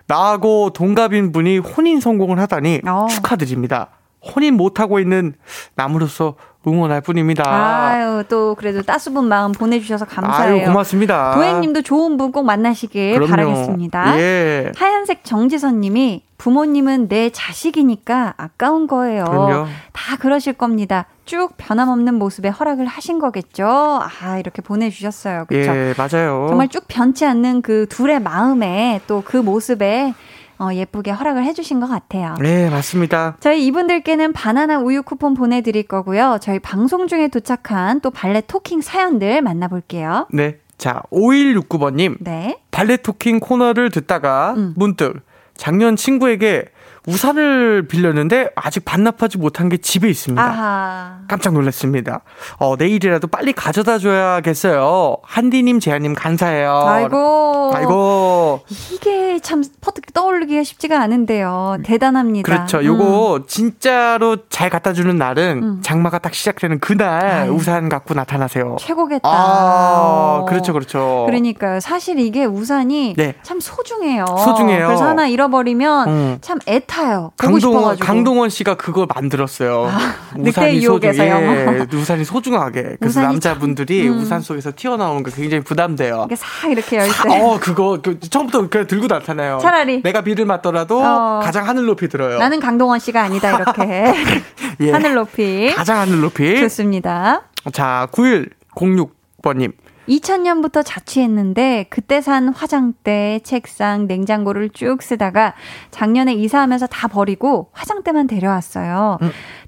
나하고 0.07 0.71
동갑인 0.71 1.31
분이 1.31 1.59
혼인 1.59 1.99
성공을 1.99 2.39
하다니 2.39 2.81
어. 2.87 3.05
축하드립니다. 3.07 3.89
혼인 4.33 4.55
못하고 4.55 4.99
있는 4.99 5.33
남으로서 5.75 6.35
응원할 6.67 7.01
뿐입니다. 7.01 7.43
아유, 7.47 8.23
또 8.27 8.55
그래도 8.55 8.81
따스분 8.81 9.27
마음 9.27 9.51
보내주셔서 9.51 10.05
감사해요. 10.05 10.55
아유, 10.61 10.65
고맙습니다. 10.65 11.35
도행님도 11.35 11.83
좋은 11.83 12.17
분 12.17 12.31
꼭 12.31 12.43
만나시길 12.43 13.13
그럼요. 13.13 13.29
바라겠습니다. 13.29 14.19
예. 14.19 14.71
하얀색 14.75 15.23
정지선님이 15.23 16.23
부모님은 16.39 17.07
내 17.07 17.29
자식이니까 17.29 18.33
아까운 18.37 18.87
거예요. 18.87 19.25
그럼요. 19.25 19.67
다 19.93 20.15
그러실 20.17 20.53
겁니다. 20.53 21.05
쭉 21.25 21.51
변함없는 21.57 22.15
모습에 22.15 22.49
허락을 22.49 22.87
하신 22.87 23.19
거겠죠. 23.19 23.67
아 24.01 24.37
이렇게 24.39 24.61
보내주셨어요. 24.63 25.45
그렇죠. 25.47 25.71
예, 25.71 25.93
맞아요. 25.97 26.47
정말 26.49 26.67
쭉 26.69 26.83
변치 26.87 27.25
않는 27.25 27.61
그 27.61 27.85
둘의 27.89 28.21
마음에 28.21 29.01
또 29.07 29.21
그 29.23 29.37
모습에 29.37 30.13
어, 30.59 30.69
예쁘게 30.73 31.11
허락을 31.11 31.43
해주신 31.43 31.79
것 31.79 31.87
같아요. 31.87 32.35
네, 32.39 32.69
맞습니다. 32.69 33.37
저희 33.39 33.65
이분들께는 33.65 34.33
바나나 34.33 34.79
우유 34.79 35.03
쿠폰 35.03 35.33
보내드릴 35.33 35.83
거고요. 35.83 36.37
저희 36.41 36.59
방송 36.59 37.07
중에 37.07 37.27
도착한 37.27 37.99
또 38.01 38.11
발레 38.11 38.41
토킹 38.47 38.81
사연들 38.81 39.41
만나볼게요. 39.41 40.27
네. 40.31 40.57
자, 40.77 41.01
5169번님. 41.11 42.17
네. 42.19 42.59
발레 42.71 42.97
토킹 42.97 43.39
코너를 43.39 43.89
듣다가 43.89 44.53
음. 44.57 44.73
문득 44.75 45.21
작년 45.55 45.95
친구에게 45.95 46.65
우산을 47.07 47.87
빌렸는데 47.87 48.49
아직 48.55 48.83
반납하지 48.85 49.37
못한 49.37 49.69
게 49.69 49.77
집에 49.77 50.09
있습니다. 50.09 50.41
아하. 50.43 51.19
깜짝 51.27 51.53
놀랐습니다. 51.53 52.21
어, 52.57 52.75
내일이라도 52.77 53.27
빨리 53.27 53.53
가져다 53.53 53.97
줘야겠어요. 53.99 55.17
한디님, 55.23 55.79
재한님 55.79 56.15
감사해요. 56.15 56.71
아이고. 56.85 57.71
아이고. 57.73 58.61
이게 58.91 59.39
참 59.39 59.63
퍼뜩 59.81 60.13
떠올리기가 60.13 60.63
쉽지가 60.63 60.99
않은데요. 61.01 61.77
대단합니다. 61.83 62.45
그렇죠. 62.51 62.83
요거 62.83 63.43
진짜로 63.47 64.37
잘 64.49 64.69
갖다 64.69 64.93
주는 64.93 65.15
날은 65.17 65.59
음. 65.63 65.79
장마가 65.83 66.19
딱 66.19 66.33
시작되는 66.33 66.79
그날 66.79 67.25
아유. 67.25 67.51
우산 67.51 67.89
갖고 67.89 68.13
나타나세요. 68.13 68.77
최고겠다. 68.79 69.27
아, 69.29 70.39
어. 70.41 70.45
그렇죠, 70.47 70.73
그렇죠. 70.73 71.23
그러니까요. 71.27 71.79
사실 71.79 72.19
이게 72.19 72.45
우산이 72.45 73.13
네. 73.17 73.35
참 73.43 73.59
소중해요. 73.59 74.25
소중해요. 74.43 74.87
그래서 74.87 75.07
하나 75.07 75.27
잃어버리면 75.27 76.07
음. 76.09 76.37
참 76.41 76.59
애타 76.67 76.94
요. 77.03 77.31
보고 77.37 77.53
강동원. 77.59 77.97
강동원 77.99 78.49
씨가 78.49 78.75
그걸 78.75 79.07
만들었어요. 79.13 79.89
늑대 80.37 80.75
유혹에서요. 80.81 81.33
예, 81.35 81.87
우산이 81.95 82.23
소중하게. 82.25 82.97
그래서 82.99 83.19
우산이 83.19 83.25
남자분들이 83.27 84.03
참, 84.05 84.13
음. 84.13 84.19
우산 84.21 84.41
속에서 84.41 84.71
튀어나오는 84.75 85.23
게 85.23 85.31
굉장히 85.31 85.63
부담돼요. 85.63 86.23
이게 86.27 86.35
싹 86.35 86.69
이렇게 86.69 86.97
열 86.97 87.09
사- 87.09 87.23
때. 87.27 87.41
어, 87.41 87.59
그거, 87.59 87.99
그, 88.03 88.19
처음부터 88.19 88.69
그냥 88.69 88.87
들고 88.87 89.07
나타나요. 89.07 89.59
차라리. 89.61 90.01
내가 90.01 90.21
비를 90.21 90.45
맞더라도 90.45 91.01
어. 91.03 91.39
가장 91.43 91.67
하늘 91.67 91.85
높이 91.85 92.07
들어요. 92.07 92.37
나는 92.39 92.59
강동원 92.59 92.99
씨가 92.99 93.21
아니다 93.23 93.55
이렇게 93.57 94.13
예. 94.81 94.91
하늘 94.91 95.13
높이 95.15 95.73
가장 95.75 95.99
하늘 95.99 96.21
높이. 96.21 96.59
좋습니다. 96.61 97.41
자, 97.71 98.07
9106번님. 98.11 99.73
2000년부터 100.07 100.83
자취했는데 100.85 101.87
그때 101.89 102.21
산 102.21 102.49
화장대, 102.49 103.39
책상, 103.43 104.07
냉장고를 104.07 104.69
쭉 104.69 105.01
쓰다가 105.01 105.53
작년에 105.91 106.33
이사하면서 106.33 106.87
다 106.87 107.07
버리고 107.07 107.69
화장대만 107.71 108.27
데려왔어요. 108.27 109.17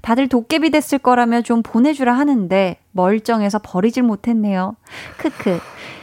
다들 0.02 0.28
도깨비 0.28 0.70
됐을 0.70 0.98
거라며 0.98 1.42
좀 1.42 1.62
보내주라 1.62 2.12
하는데 2.12 2.76
멀쩡해서 2.92 3.58
버리질 3.62 4.02
못했네요. 4.02 4.76
크크. 5.18 5.60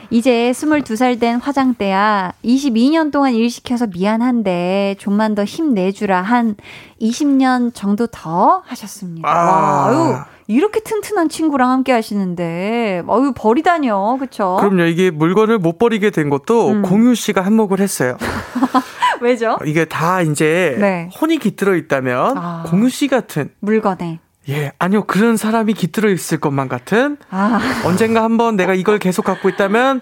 이제 0.10 0.52
22살 0.52 1.20
된 1.20 1.38
화장대야 1.38 2.34
22년 2.44 3.12
동안 3.12 3.34
일 3.34 3.50
시켜서 3.50 3.88
미안한데 3.88 4.96
좀만 5.00 5.36
더 5.36 5.44
힘내주라 5.44 6.22
한 6.22 6.56
20년 7.02 7.74
정도 7.74 8.08
더 8.08 8.62
하셨습니다. 8.66 9.28
아. 9.28 9.34
와, 9.34 9.88
아유, 9.88 10.16
이렇게 10.48 10.80
튼튼한 10.80 11.30
친구랑 11.30 11.72
함께 11.72 11.92
하시는데, 11.92 13.04
어유 13.08 13.34
버리다뇨, 13.36 14.18
그쵸? 14.20 14.58
그럼요. 14.60 14.84
이게 14.84 15.10
물건을 15.10 15.58
못 15.58 15.80
버리게 15.80 16.12
된 16.12 16.30
것도 16.30 16.70
음. 16.70 16.82
공유 16.84 17.16
씨가 17.16 17.42
한몫을 17.42 17.80
했어요. 17.80 18.18
왜죠? 19.22 19.58
이게 19.66 19.86
다 19.86 20.22
이제 20.22 20.76
네. 20.80 21.10
혼이 21.20 21.40
깃들어 21.40 21.76
있다면 21.76 22.38
아. 22.38 22.64
공유 22.68 22.90
씨 22.90 23.08
같은 23.08 23.50
물건에. 23.60 24.20
예 24.50 24.72
아니요 24.80 25.06
그런 25.06 25.38
사람이 25.38 25.74
깃들어 25.74 26.10
있을 26.10 26.40
것만 26.40 26.68
같은 26.70 27.18
아, 27.32 27.60
언젠가 27.86 28.24
한번 28.24 28.56
내가 28.56 28.74
이걸 28.74 29.00
계속 29.00 29.26
갖고 29.26 29.50
있다면 29.50 30.02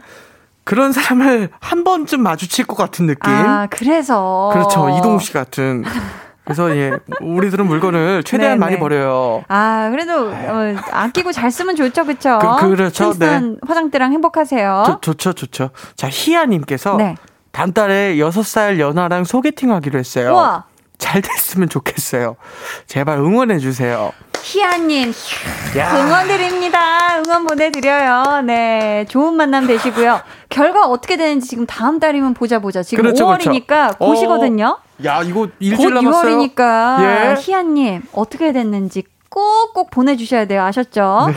그런 0.66 0.92
사람을 0.92 1.50
한 1.60 1.84
번쯤 1.84 2.22
마주칠 2.22 2.66
것 2.66 2.76
같은 2.76 3.06
느낌. 3.06 3.32
아 3.32 3.68
그래서. 3.70 4.50
그렇죠 4.54 4.90
이동욱 4.98 5.22
씨 5.22 5.34
같은. 5.34 5.84
그래서 6.46 6.76
예 6.76 6.92
우리들은 7.22 7.66
물건을 7.68 8.24
최대한 8.24 8.56
네, 8.56 8.60
많이 8.60 8.74
네. 8.76 8.80
버려요. 8.80 9.44
아, 9.48 9.88
그래도, 9.92 10.28
어, 10.30 10.76
아끼고 10.92 11.32
잘 11.32 11.50
쓰면 11.52 11.78
좋죠, 11.78 12.04
그쵸? 12.04 12.38
그- 12.60 12.70
그렇죠, 12.70 13.12
튼튼한 13.12 13.60
화장대랑 13.66 14.12
행복하세요. 14.12 14.84
좋, 14.86 15.02
좋죠 15.02 15.34
좋죠. 15.34 15.70
자 15.96 16.10
희아님께서 16.10 16.98
네. 16.98 17.16
다음 17.52 17.72
달에 17.72 18.16
6살 18.18 18.80
연하랑 18.80 19.24
소개팅 19.24 19.72
하기로 19.72 20.00
했어요. 20.00 20.32
우와. 20.32 20.66
잘 20.98 21.22
됐으면 21.22 21.70
좋겠어요. 21.70 22.36
제발 22.88 23.20
응원해 23.20 23.60
주세요. 23.60 24.12
희아님, 24.44 25.14
응원드립니다. 25.74 27.22
응원 27.26 27.46
보내드려요. 27.48 28.42
네. 28.46 29.06
좋은 29.08 29.36
만남 29.36 29.66
되시고요. 29.68 30.20
결과 30.50 30.86
어떻게 30.86 31.16
되는지 31.16 31.48
지금 31.48 31.66
다음 31.66 31.98
달이면 32.00 32.34
보자 32.34 32.60
보자. 32.60 32.84
지금 32.84 33.04
그렇죠, 33.04 33.26
5월이니까 33.26 33.68
그렇죠. 33.68 33.98
곧이거든요. 34.00 34.78
어, 34.80 35.06
야, 35.06 35.22
이거 35.24 35.48
일주일 35.60 35.94
남았어요. 35.94 36.38
6월이니까. 36.38 37.04
예. 37.04 37.36
희아님, 37.40 38.04
어떻게 38.12 38.52
됐는지 38.52 39.04
꼭꼭 39.30 39.90
보내주셔야 39.92 40.46
돼요. 40.46 40.62
아셨죠? 40.64 41.28
네. 41.30 41.34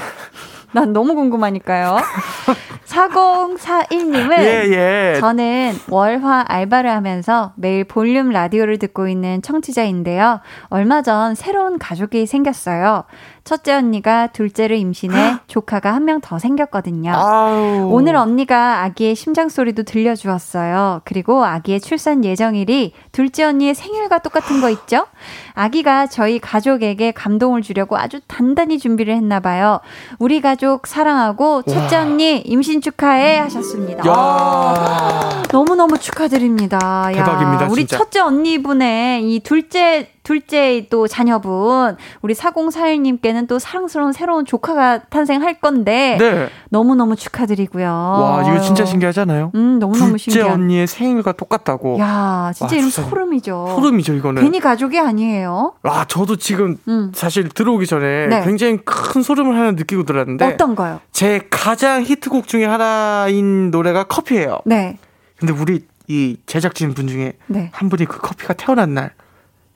난 0.77 0.93
너무 0.93 1.14
궁금하니까요. 1.14 1.97
4041님은 2.85 4.39
예, 4.41 5.14
예. 5.14 5.20
저는 5.20 5.72
월화 5.89 6.45
알바를 6.47 6.91
하면서 6.91 7.55
매일 7.57 7.85
볼륨 7.85 8.29
라디오를 8.29 8.79
듣고 8.79 9.09
있는 9.09 9.41
청취자인데요. 9.41 10.41
얼마 10.68 11.01
전 11.01 11.35
새로운 11.35 11.79
가족이 11.79 12.27
생겼어요. 12.27 13.05
첫째 13.47 13.73
언니가 13.75 14.27
둘째를 14.27 14.77
임신해 14.77 15.37
조카가 15.47 15.95
한 15.95 16.05
명 16.05 16.21
더 16.21 16.39
생겼거든요. 16.39 17.13
아우. 17.15 17.89
오늘 17.93 18.17
언니가 18.17 18.83
아기의 18.83 19.15
심장 19.15 19.49
소리도 19.49 19.85
들려주었어요. 19.85 21.03
그리고 21.05 21.45
아기의 21.45 21.81
출산 21.81 22.25
예정일이 22.25 22.93
둘째 23.13 23.45
언니의 23.45 23.75
생일과 23.75 24.19
똑같은 24.19 24.61
거 24.61 24.69
있죠? 24.71 25.07
아기가 25.55 26.07
저희 26.07 26.39
가족에게 26.39 27.13
감동을 27.13 27.63
주려고 27.63 27.97
아주 27.97 28.21
단단히 28.27 28.79
준비를 28.79 29.15
했나 29.15 29.41
봐요. 29.41 29.81
우리 30.19 30.41
가족 30.41 30.87
사랑하고 30.87 31.63
첫째 31.63 31.97
와. 31.97 32.03
언니 32.03 32.39
임신 32.39 32.81
축하해 32.81 33.39
하셨습니다. 33.39 34.03
아, 34.07 35.43
너무너무 35.53 35.99
축하드립니다. 35.99 37.09
대박입니다. 37.13 37.65
야, 37.65 37.69
우리 37.71 37.87
진짜. 37.87 37.99
첫째 37.99 38.21
언니분의 38.21 39.33
이 39.35 39.41
둘째 39.41 40.11
둘째 40.27 40.89
또 40.91 41.07
자녀분 41.07 41.97
우리 42.20 42.35
4041님께는 42.35 43.47
또 43.47 43.61
사랑스러운 43.61 44.12
새로운 44.12 44.45
조카가 44.45 45.05
탄생할 45.05 45.61
건데 45.61 46.16
네. 46.18 46.49
너무너무 46.68 47.14
축하드리고요. 47.14 47.87
와 47.87 48.43
이거 48.45 48.61
진짜 48.61 48.85
신기하잖아요. 48.85 49.53
음 49.55 49.79
너무너무. 49.79 50.16
둘째 50.16 50.43
언니의 50.43 50.89
생일과 50.89 51.31
똑같다고. 51.31 52.01
야 52.01 52.51
진짜 52.53 52.74
와, 52.74 52.79
이런 52.79 52.91
소름이죠. 52.91 53.74
소름이죠 53.77 54.14
이거는. 54.14 54.43
괜히 54.43 54.59
가족이 54.59 54.99
아니에요. 54.99 55.74
와 55.85 56.05
저도 56.07 56.35
지금 56.35 56.77
음. 56.89 57.12
사실 57.14 57.49
들어오기 57.49 57.87
전에 57.87 58.27
네. 58.27 58.43
굉장히 58.45 58.79
큰 58.85 59.22
소름을 59.22 59.57
하나 59.57 59.70
느끼고 59.70 60.03
들었는데 60.03 60.45
어떤가요? 60.45 60.99
제 61.12 61.41
가장 61.51 62.03
히트곡 62.03 62.49
중에 62.49 62.64
하나인 62.64 63.70
노래가 63.70 64.03
커피예요. 64.03 64.59
네. 64.64 64.99
근데 65.39 65.53
우리 65.53 65.87
이 66.09 66.37
제작진 66.47 66.95
분 66.95 67.07
중에 67.07 67.35
네. 67.47 67.70
한 67.72 67.89
분이 67.89 68.07
그 68.07 68.18
커피가 68.18 68.55
태어난 68.55 68.95
날 68.95 69.12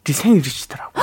네 0.05 0.13
생일이시더라고. 0.13 0.93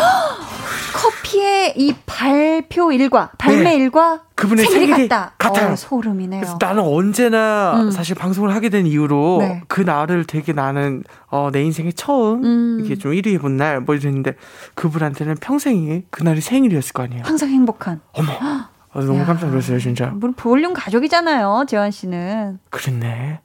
커피의 0.93 1.73
이 1.77 1.93
발표 2.05 2.91
일과 2.91 3.29
발매 3.37 3.63
네. 3.63 3.75
일과 3.75 4.23
그분의 4.35 4.65
생일이, 4.65 4.87
생일이 4.87 5.07
같다. 5.09 5.33
같아요. 5.37 5.73
어, 5.73 5.75
소름이네요. 5.75 6.41
그래서 6.41 6.57
나는 6.59 6.83
언제나 6.83 7.79
음. 7.81 7.91
사실 7.91 8.15
방송을 8.15 8.53
하게 8.55 8.69
된 8.69 8.85
이후로 8.87 9.37
네. 9.41 9.61
그 9.67 9.81
날을 9.81 10.25
되게 10.25 10.53
나는 10.53 11.03
어, 11.27 11.49
내 11.51 11.63
인생에 11.63 11.91
처음 11.91 12.43
음. 12.43 12.81
이게 12.83 12.95
좀 12.95 13.11
1위 13.11 13.33
해본 13.33 13.57
날 13.57 13.81
뭐 13.81 13.95
이랬는데 13.95 14.33
그분한테는 14.75 15.35
평생이 15.35 16.03
그날이 16.09 16.41
생일이었을 16.41 16.93
거 16.93 17.03
아니에요. 17.03 17.23
항상 17.25 17.49
행복한. 17.49 18.01
어머. 18.13 18.31
아, 18.97 19.01
너무 19.01 19.23
깜짝 19.27 19.51
놀랐어요, 19.51 19.77
진짜. 19.77 20.07
물론 20.07 20.33
볼륨 20.33 20.73
가족이잖아요, 20.73 21.65
재환 21.67 21.91
씨는. 21.91 22.57
그랬네. 22.71 23.41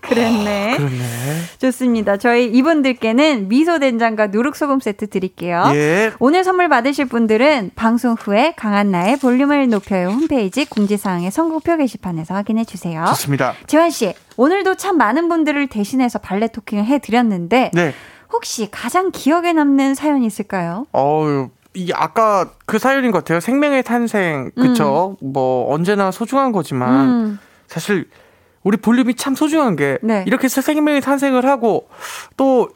그랬네. 0.00 0.72
어, 0.72 0.76
그랬네. 0.78 1.04
좋습니다. 1.58 2.16
저희 2.16 2.46
이분들께는 2.46 3.48
미소 3.48 3.78
된장과 3.78 4.28
누룩 4.28 4.56
소금 4.56 4.80
세트 4.80 5.08
드릴게요. 5.10 5.62
예. 5.74 6.10
오늘 6.20 6.42
선물 6.42 6.70
받으실 6.70 7.04
분들은 7.04 7.72
방송 7.76 8.14
후에 8.14 8.54
강한 8.56 8.90
나의 8.90 9.18
볼륨을 9.18 9.68
높여요 9.68 10.08
홈페이지 10.08 10.64
공지사항의 10.64 11.30
선곡표 11.30 11.76
게시판에서 11.76 12.32
확인해 12.32 12.64
주세요. 12.64 13.04
좋습니다. 13.08 13.52
재환 13.66 13.90
씨, 13.90 14.14
오늘도 14.38 14.76
참 14.76 14.96
많은 14.96 15.28
분들을 15.28 15.66
대신해서 15.66 16.18
발레 16.18 16.48
토킹을 16.48 16.86
해 16.86 16.98
드렸는데. 16.98 17.72
네. 17.74 17.92
혹시 18.32 18.68
가장 18.70 19.10
기억에 19.12 19.52
남는 19.52 19.94
사연이 19.94 20.26
있을까요? 20.26 20.86
어유 20.92 21.50
이 21.76 21.92
아까 21.94 22.50
그 22.64 22.78
사연인 22.78 23.10
것 23.10 23.18
같아요. 23.18 23.40
생명의 23.40 23.82
탄생, 23.82 24.50
그쵸? 24.56 25.16
음. 25.22 25.32
뭐 25.32 25.72
언제나 25.72 26.10
소중한 26.10 26.52
거지만 26.52 27.08
음. 27.08 27.38
사실 27.66 28.08
우리 28.62 28.76
볼륨이 28.76 29.14
참 29.14 29.34
소중한 29.34 29.76
게 29.76 29.98
네. 30.02 30.24
이렇게 30.26 30.48
생명의 30.48 31.00
탄생을 31.00 31.44
하고 31.46 31.88
또 32.36 32.68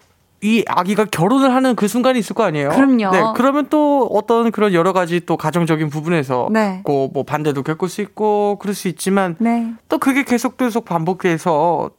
이 0.42 0.64
아기가 0.66 1.04
결혼을 1.04 1.54
하는 1.54 1.76
그 1.76 1.86
순간이 1.86 2.18
있을 2.18 2.34
거 2.34 2.44
아니에요. 2.44 2.70
그럼요. 2.70 3.10
네, 3.10 3.22
그러면 3.36 3.66
또 3.68 4.08
어떤 4.10 4.50
그런 4.50 4.72
여러 4.72 4.92
가지 4.94 5.20
또 5.26 5.36
가정적인 5.36 5.90
부분에서 5.90 6.48
네. 6.50 6.82
뭐 7.12 7.24
반대도 7.24 7.62
겪을 7.62 7.88
수 7.88 8.00
있고 8.00 8.56
그럴 8.58 8.74
수 8.74 8.88
있지만 8.88 9.36
네. 9.38 9.74
또 9.88 9.98
그게 9.98 10.24
계속 10.24 10.56
계속 10.56 10.86
반복돼서 10.86 11.90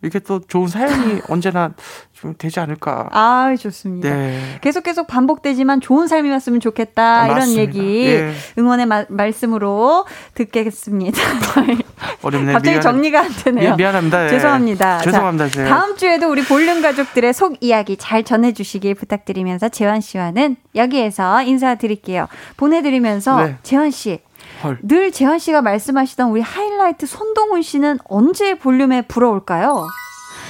이렇게 0.00 0.20
또 0.20 0.38
좋은 0.38 0.68
사연이 0.68 1.20
언제나 1.28 1.74
좀 2.20 2.34
되지 2.36 2.58
않을까. 2.58 3.08
아, 3.12 3.54
좋습니다. 3.58 4.08
네. 4.08 4.58
계속 4.60 4.82
계속 4.82 5.06
반복되지만 5.06 5.80
좋은 5.80 6.08
삶이 6.08 6.30
왔으면 6.30 6.58
좋겠다. 6.60 7.20
아, 7.20 7.24
이런 7.26 7.38
맞습니다. 7.38 7.62
얘기 7.62 8.06
예. 8.06 8.32
응원의 8.58 8.86
마, 8.86 9.04
말씀으로 9.08 10.04
듣겠습니다. 10.34 11.18
어렵네. 12.22 12.52
갑자기 12.52 12.70
미안, 12.78 12.80
정리가 12.80 13.20
안 13.20 13.28
되네요. 13.44 13.76
미, 13.76 13.84
안합니다 13.84 14.24
예. 14.26 14.30
죄송합니다. 14.30 14.98
죄송합니다. 14.98 15.48
자, 15.48 15.64
다음 15.64 15.96
주에도 15.96 16.28
우리 16.28 16.42
볼륨 16.42 16.82
가족들의 16.82 17.32
속 17.32 17.56
이야기 17.60 17.96
잘 17.96 18.24
전해주시길 18.24 18.96
부탁드리면서 18.96 19.68
재환 19.68 20.00
씨와는 20.00 20.56
여기에서 20.74 21.42
인사드릴게요. 21.42 22.26
보내드리면서 22.56 23.44
네. 23.44 23.56
재환 23.62 23.90
씨 23.90 24.20
헐. 24.64 24.78
늘 24.82 25.12
재환 25.12 25.38
씨가 25.38 25.62
말씀하시던 25.62 26.30
우리 26.30 26.40
하이라이트 26.40 27.06
손동훈 27.06 27.62
씨는 27.62 27.98
언제 28.08 28.54
볼륨에 28.54 29.02
불어올까요? 29.02 29.86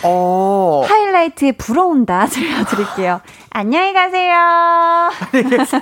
어. 0.03 0.84
하이라이트에 0.88 1.53
불어온다 1.53 2.26
들려드릴게요. 2.30 3.20
안녕히 3.51 3.92
가세요. 3.92 4.34
안녕히 5.32 5.57
계세요. 5.57 5.80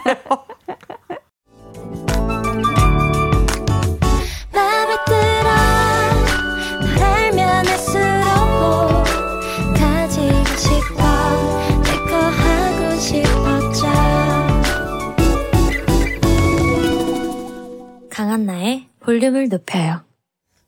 강한나의 18.11 18.89
볼륨을 19.01 19.49
높여요. 19.51 20.06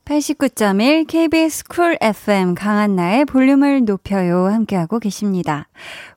89.1 0.08 1.06
KBS 1.06 1.64
쿨 1.64 1.98
FM 2.00 2.54
강한나의 2.54 3.26
볼륨을 3.26 3.84
높여요 3.84 4.46
함께하고 4.46 4.98
계십니다. 5.00 5.68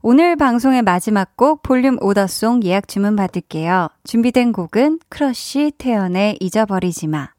오늘 0.02 0.38
방송의 0.38 0.82
마지막 0.82 1.36
곡 1.36 1.62
볼륨 1.62 1.98
order 2.00 2.36
song 2.36 2.64
예약 2.64 2.88
주문 2.88 3.18
받을게요. 3.18 3.90
준비된 4.06 4.54
곡은 4.54 5.00
크러쉬 5.10 5.74
태연의 5.78 6.38
잊어버리지 6.40 7.08
마. 7.08 7.32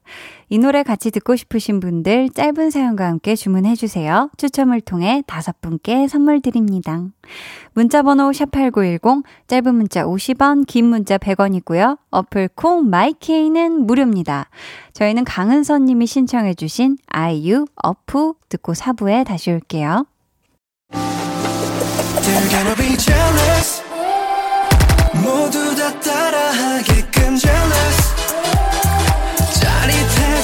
이 0.48 0.58
노래 0.58 0.82
같이 0.82 1.10
듣고 1.10 1.34
싶으신 1.34 1.80
분들 1.80 2.28
짧은 2.30 2.70
사연과 2.70 3.06
함께 3.06 3.34
주문해 3.34 3.74
주세요. 3.74 4.28
추첨을 4.36 4.82
통해 4.82 5.22
다섯 5.26 5.60
분께 5.62 6.08
선물 6.08 6.42
드립니다. 6.42 7.02
문자 7.72 8.02
번호 8.02 8.30
샵8910 8.30 9.22
짧은 9.46 9.74
문자 9.74 10.04
50원, 10.04 10.66
긴 10.66 10.86
문자 10.86 11.16
100원이고요. 11.16 11.96
어플 12.10 12.50
콩 12.54 12.90
마이케이는 12.90 13.86
무료입니다. 13.86 14.50
저희는 14.92 15.24
강은선 15.24 15.86
님이 15.86 16.06
신청해 16.06 16.54
주신 16.54 16.98
아이유 17.06 17.64
어프 17.82 18.34
듣고 18.50 18.74
4부에 18.74 19.24
다시 19.24 19.50
올게요. 19.50 20.04
모두 25.24 25.74
다 25.76 26.00
따라하게끔 26.00 27.36
jealous 27.36 28.21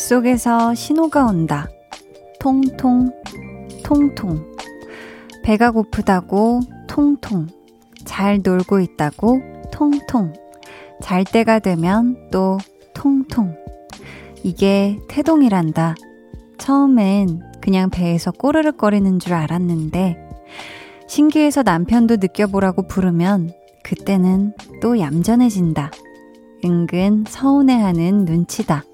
뱃속에서 0.00 0.74
신호가 0.74 1.26
온다. 1.26 1.68
통통, 2.40 3.12
통통. 3.84 4.42
배가 5.42 5.70
고프다고, 5.72 6.60
통통. 6.88 7.48
잘 8.06 8.40
놀고 8.42 8.80
있다고, 8.80 9.42
통통. 9.70 10.32
잘 11.02 11.24
때가 11.24 11.58
되면 11.58 12.16
또, 12.32 12.56
통통. 12.94 13.54
이게 14.42 14.98
태동이란다. 15.08 15.96
처음엔 16.56 17.42
그냥 17.60 17.90
배에서 17.90 18.30
꼬르륵거리는 18.30 19.18
줄 19.18 19.34
알았는데, 19.34 20.16
신기해서 21.08 21.62
남편도 21.62 22.16
느껴보라고 22.16 22.88
부르면, 22.88 23.52
그때는 23.82 24.54
또 24.80 24.98
얌전해진다. 24.98 25.90
은근 26.64 27.24
서운해하는 27.28 28.24
눈치다. 28.24 28.84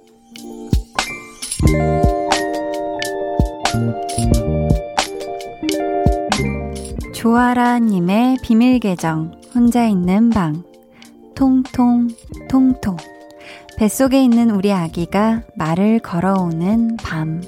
조아라님의 7.15 8.39
비밀 8.43 8.79
계정, 8.79 9.33
혼자 9.55 9.87
있는 9.87 10.31
방. 10.31 10.63
통통, 11.35 12.09
통통. 12.49 12.97
뱃속에 13.79 14.23
있는 14.23 14.51
우리 14.51 14.73
아기가 14.73 15.43
말을 15.57 15.99
걸어오는 16.01 16.97
밤. 16.99 17.43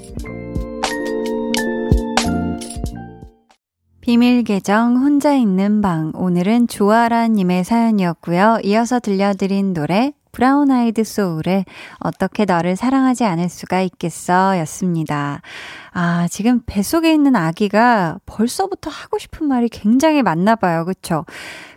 비밀 4.01 4.43
계정 4.43 4.97
혼자 4.97 5.35
있는 5.35 5.83
방. 5.83 6.13
오늘은 6.15 6.69
조아라님의 6.69 7.65
사연이었고요. 7.65 8.61
이어서 8.65 9.01
들려드린 9.01 9.75
노래 9.75 10.13
브라운 10.33 10.71
아이드 10.71 11.05
소울의 11.05 11.65
어떻게 12.01 12.45
너를 12.45 12.77
사랑하지 12.77 13.25
않을 13.25 13.49
수가 13.49 13.81
있겠어 13.83 14.59
였습니다. 14.59 15.41
아, 15.93 16.27
지금 16.31 16.61
뱃속에 16.67 17.13
있는 17.13 17.37
아기가 17.37 18.19
벌써부터 18.27 18.91
하고 18.91 19.19
싶은 19.19 19.47
말이 19.49 19.69
굉장히 19.69 20.23
많나 20.23 20.55
봐요. 20.57 20.85
그쵸? 20.85 21.25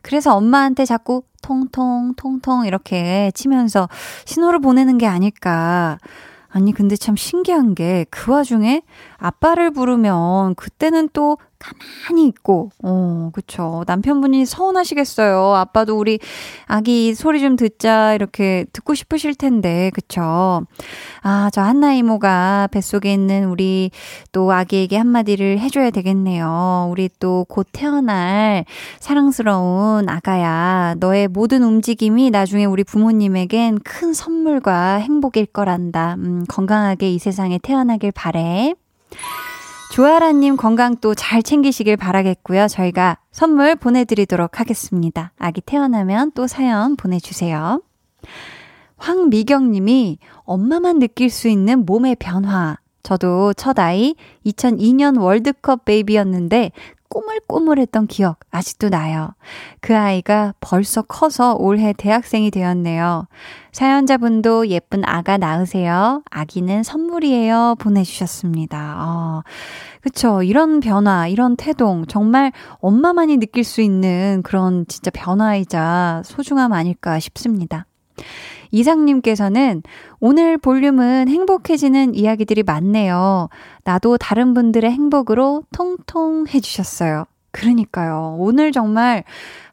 그래서 0.01 0.35
엄마한테 0.35 0.85
자꾸 0.85 1.23
통통, 1.41 2.13
통통 2.15 2.65
이렇게 2.65 3.31
치면서 3.33 3.89
신호를 4.25 4.59
보내는 4.59 4.97
게 4.97 5.07
아닐까. 5.07 5.97
아니, 6.53 6.73
근데 6.73 6.97
참 6.97 7.15
신기한 7.15 7.75
게 7.75 8.05
그 8.11 8.31
와중에 8.31 8.81
아빠를 9.21 9.71
부르면 9.71 10.55
그때는 10.55 11.09
또 11.13 11.37
가만히 11.59 12.25
있고, 12.27 12.71
어, 12.83 13.29
그쵸. 13.33 13.83
남편분이 13.85 14.47
서운하시겠어요. 14.47 15.53
아빠도 15.55 15.95
우리 15.95 16.17
아기 16.65 17.13
소리 17.13 17.39
좀 17.39 17.55
듣자, 17.55 18.15
이렇게 18.15 18.65
듣고 18.73 18.95
싶으실 18.95 19.35
텐데, 19.35 19.91
그쵸. 19.93 20.63
아, 21.21 21.49
저 21.53 21.61
한나 21.61 21.93
이모가 21.93 22.69
뱃속에 22.71 23.13
있는 23.13 23.45
우리 23.45 23.91
또 24.31 24.51
아기에게 24.51 24.97
한마디를 24.97 25.59
해줘야 25.59 25.91
되겠네요. 25.91 26.87
우리 26.89 27.09
또 27.19 27.45
곧 27.47 27.67
태어날 27.73 28.65
사랑스러운 28.99 30.09
아가야. 30.09 30.95
너의 30.99 31.27
모든 31.27 31.63
움직임이 31.63 32.29
나중에 32.31 32.65
우리 32.65 32.83
부모님에겐 32.83 33.79
큰 33.83 34.13
선물과 34.13 34.95
행복일 34.95 35.45
거란다. 35.47 36.15
음, 36.17 36.45
건강하게 36.47 37.11
이 37.11 37.19
세상에 37.19 37.59
태어나길 37.61 38.11
바래. 38.13 38.73
조아라님 39.93 40.55
건강 40.55 40.95
또 40.97 41.13
잘 41.13 41.43
챙기시길 41.43 41.97
바라겠고요. 41.97 42.67
저희가 42.67 43.17
선물 43.31 43.75
보내드리도록 43.75 44.59
하겠습니다. 44.59 45.33
아기 45.37 45.59
태어나면 45.59 46.31
또 46.33 46.47
사연 46.47 46.95
보내주세요. 46.95 47.81
황미경님이 48.97 50.19
엄마만 50.43 50.99
느낄 50.99 51.29
수 51.29 51.47
있는 51.49 51.85
몸의 51.85 52.15
변화. 52.19 52.77
저도 53.03 53.53
첫 53.53 53.79
아이 53.79 54.15
2002년 54.45 55.19
월드컵 55.19 55.85
베이비였는데 55.85 56.71
꼬물꼬물했던 57.11 58.07
기억 58.07 58.39
아직도 58.51 58.89
나요. 58.89 59.35
그 59.81 59.95
아이가 59.95 60.53
벌써 60.61 61.01
커서 61.01 61.55
올해 61.55 61.93
대학생이 61.93 62.49
되었네요. 62.51 63.27
사연자분도 63.73 64.69
예쁜 64.69 65.03
아가 65.05 65.37
낳으세요. 65.37 66.23
아기는 66.31 66.83
선물이에요. 66.83 67.75
보내주셨습니다. 67.79 68.95
어, 68.99 69.43
그쵸. 70.01 70.41
이런 70.41 70.79
변화, 70.79 71.27
이런 71.27 71.57
태동, 71.57 72.05
정말 72.07 72.51
엄마만이 72.79 73.37
느낄 73.37 73.63
수 73.63 73.81
있는 73.81 74.41
그런 74.43 74.85
진짜 74.87 75.11
변화이자 75.11 76.21
소중함 76.25 76.73
아닐까 76.73 77.19
싶습니다. 77.19 77.85
이상님께서는 78.71 79.83
오늘 80.19 80.57
볼륨은 80.57 81.27
행복해지는 81.27 82.15
이야기들이 82.15 82.63
많네요. 82.63 83.49
나도 83.83 84.17
다른 84.17 84.53
분들의 84.53 84.89
행복으로 84.89 85.63
통통 85.71 86.45
해주셨어요. 86.53 87.25
그러니까요. 87.51 88.37
오늘 88.39 88.71
정말 88.71 89.23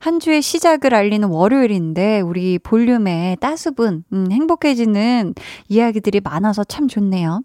한 0.00 0.18
주의 0.18 0.42
시작을 0.42 0.94
알리는 0.94 1.28
월요일인데, 1.28 2.20
우리 2.20 2.58
볼륨에 2.58 3.36
따스분, 3.40 4.04
음, 4.12 4.28
행복해지는 4.32 5.34
이야기들이 5.68 6.20
많아서 6.20 6.64
참 6.64 6.88
좋네요. 6.88 7.42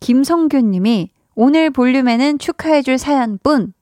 김성규 0.00 0.60
님이 0.60 1.10
오늘 1.34 1.70
볼륨에는 1.70 2.38
축하해줄 2.38 2.98
사연뿐. 2.98 3.72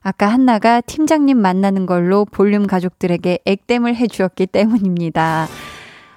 아까 0.00 0.28
한나가 0.28 0.80
팀장님 0.80 1.38
만나는 1.38 1.86
걸로 1.86 2.24
볼륨 2.24 2.66
가족들에게 2.66 3.40
액땜을 3.44 3.94
해주었기 3.94 4.46
때문입니다. 4.46 5.46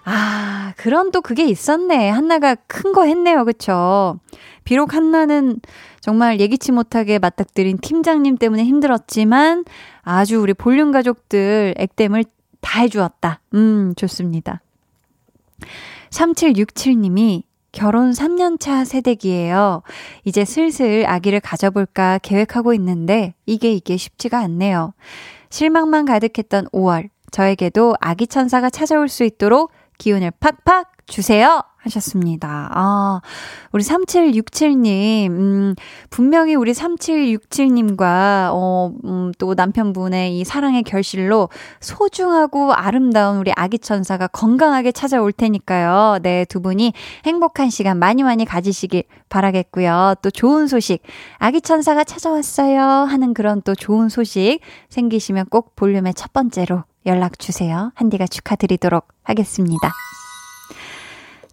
아, 0.06 0.74
그런 0.78 1.12
또 1.12 1.22
그게 1.22 1.46
있었네. 1.46 2.10
한나가 2.10 2.56
큰 2.56 2.94
거 2.94 3.04
했네요. 3.06 3.44
그쵸? 3.44 4.20
비록 4.64 4.94
한나는 4.94 5.60
정말 6.00 6.40
예기치 6.40 6.72
못하게 6.72 7.20
맞닥뜨린 7.20 7.80
팀장님 7.80 8.38
때문에 8.38 8.64
힘들었지만 8.64 9.66
아주 10.02 10.40
우리 10.40 10.54
볼륨 10.54 10.92
가족들 10.92 11.74
액땜을 11.78 12.26
다 12.62 12.82
해주었다. 12.82 13.42
음, 13.56 13.94
좋습니다. 13.96 14.62
3767님이 16.12 17.44
결혼 17.72 18.12
3년차 18.12 18.86
세대기예요. 18.86 19.82
이제 20.24 20.46
슬슬 20.46 21.06
아기를 21.08 21.42
가져볼까 21.42 22.20
계획하고 22.24 22.74
있는데 22.76 23.34
이게 23.46 23.74
이게 23.74 23.98
쉽지가 23.98 24.40
않네요. 24.40 24.94
실망만 25.50 26.06
가득했던 26.06 26.68
5월. 26.68 27.10
저에게도 27.32 27.96
아기 28.00 28.28
천사가 28.28 28.70
찾아올 28.70 29.10
수 29.10 29.24
있도록 29.26 29.72
기운을 29.98 30.32
팍팍 30.40 30.92
주세요! 31.08 31.62
하셨습니다. 31.86 32.70
아, 32.74 33.22
우리 33.72 33.84
3767님, 33.84 35.30
음, 35.30 35.76
분명히 36.10 36.56
우리 36.56 36.74
3767님과, 36.74 38.50
어, 38.54 38.92
음, 39.06 39.32
또 39.38 39.54
남편분의 39.54 40.38
이 40.38 40.44
사랑의 40.44 40.84
결실로 40.84 41.50
소중하고 41.80 42.74
아름다운 42.74 43.38
우리 43.38 43.52
아기 43.56 43.78
천사가 43.78 44.28
건강하게 44.28 44.92
찾아올 44.92 45.32
테니까요. 45.32 46.20
네, 46.22 46.46
두 46.46 46.62
분이 46.62 46.94
행복한 47.26 47.70
시간 47.70 47.98
많이 48.00 48.24
많이 48.24 48.46
가지시길 48.46 49.04
바라겠고요. 49.30 50.16
또 50.22 50.32
좋은 50.32 50.68
소식, 50.68 51.02
아기 51.38 51.62
천사가 51.62 52.04
찾아왔어요. 52.04 52.82
하는 52.82 53.34
그런 53.34 53.62
또 53.62 53.76
좋은 53.76 54.10
소식 54.10 54.60
생기시면 54.90 55.46
꼭 55.50 55.76
볼륨의 55.76 56.14
첫 56.16 56.34
번째로 56.34 56.84
연락 57.06 57.40
주세요. 57.40 57.92
한디가 57.96 58.28
축하드리도록 58.28 59.08
하겠습니다. 59.24 59.92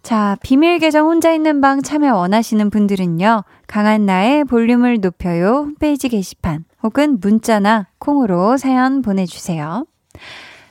자, 0.01 0.35
비밀 0.43 0.79
계정 0.79 1.07
혼자 1.07 1.31
있는 1.31 1.61
방 1.61 1.81
참여 1.81 2.15
원하시는 2.15 2.69
분들은요, 2.69 3.43
강한 3.67 4.05
나의 4.05 4.43
볼륨을 4.43 4.99
높여요 4.99 5.59
홈페이지 5.59 6.09
게시판 6.09 6.65
혹은 6.83 7.19
문자나 7.21 7.87
콩으로 7.99 8.57
사연 8.57 9.01
보내주세요. 9.01 9.85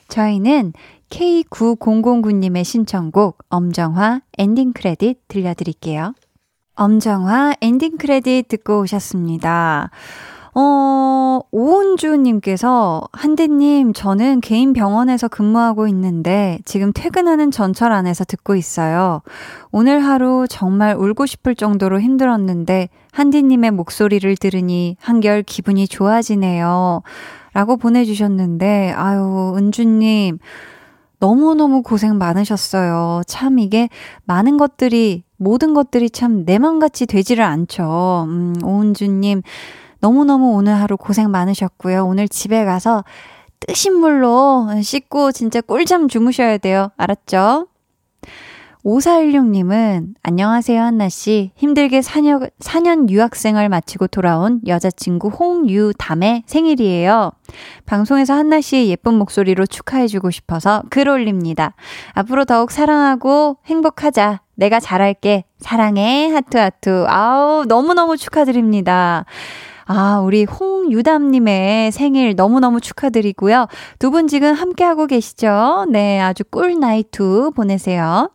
저희는 0.09 0.74
K9009님의 1.09 2.64
신청곡 2.64 3.39
엄정화 3.49 4.20
엔딩 4.37 4.72
크레딧 4.72 5.28
들려드릴게요. 5.28 6.14
엄정화 6.74 7.55
엔딩 7.62 7.97
크레딧 7.97 8.49
듣고 8.49 8.80
오셨습니다. 8.80 9.91
어, 10.55 11.40
오은주님께서, 11.50 13.09
한디님, 13.12 13.94
저는 13.94 14.42
개인 14.42 14.74
병원에서 14.74 15.28
근무하고 15.28 15.86
있는데, 15.88 16.59
지금 16.66 16.92
퇴근하는 16.92 17.50
전철 17.50 17.90
안에서 17.92 18.24
듣고 18.24 18.55
있어요. 18.55 19.22
오늘 19.70 20.05
하루 20.05 20.44
정말 20.50 20.94
울고 20.94 21.24
싶을 21.24 21.55
정도로 21.55 22.00
힘들었는데, 22.00 22.90
한디님의 23.12 23.70
목소리를 23.70 24.36
들으니 24.36 24.96
한결 25.00 25.42
기분이 25.42 25.88
좋아지네요. 25.88 27.00
라고 27.55 27.76
보내주셨는데, 27.78 28.92
아유, 28.94 29.55
은주님, 29.57 30.38
너무너무 31.18 31.82
고생 31.82 32.18
많으셨어요. 32.18 33.22
참 33.26 33.59
이게 33.59 33.88
많은 34.26 34.59
것들이, 34.59 35.24
모든 35.38 35.72
것들이 35.72 36.11
참 36.11 36.44
내 36.44 36.59
맘같이 36.59 37.07
되지를 37.07 37.42
않죠. 37.44 38.26
음, 38.28 38.55
오은주님, 38.62 39.42
너무너무 40.03 40.50
오늘 40.57 40.74
하루 40.74 40.96
고생 40.96 41.30
많으셨고요. 41.30 42.05
오늘 42.05 42.28
집에 42.28 42.64
가서 42.64 43.05
뜨신 43.61 43.94
물로 43.94 44.66
씻고 44.82 45.30
진짜 45.30 45.61
꿀잠 45.61 46.09
주무셔야 46.09 46.59
돼요. 46.59 46.90
알았죠? 46.96 47.68
5416님은 48.84 50.14
안녕하세요 50.24 50.82
한나씨 50.82 51.53
힘들게 51.55 52.00
4년, 52.00 52.50
4년 52.59 53.09
유학생활 53.11 53.68
마치고 53.68 54.09
돌아온 54.09 54.61
여자친구 54.66 55.28
홍유담의 55.28 56.42
생일이에요. 56.46 57.30
방송에서 57.86 58.34
한나씨의 58.34 58.88
예쁜 58.88 59.14
목소리로 59.14 59.66
축하해주고 59.66 60.32
싶어서 60.32 60.82
글 60.90 61.09
올립니다. 61.09 61.76
앞으로 62.14 62.44
더욱 62.44 62.72
사랑하고 62.72 63.59
행복하자. 63.66 64.40
내가 64.57 64.80
잘할게. 64.80 65.44
사랑해. 65.61 66.28
하트하트. 66.32 67.05
아우 67.07 67.64
너무너무 67.66 68.16
축하드립니다. 68.16 69.26
아, 69.87 70.20
우리 70.20 70.45
홍유담님의 70.45 71.93
생일 71.93 72.35
너무너무 72.35 72.80
축하드리고요. 72.80 73.66
두 73.99 74.11
분 74.11 74.28
지금 74.28 74.53
함께하고 74.55 75.07
계시죠? 75.07 75.87
네, 75.91 76.20
아주 76.20 76.45
꿀 76.45 76.78
나이트 76.78 77.51
보내세요. 77.55 78.30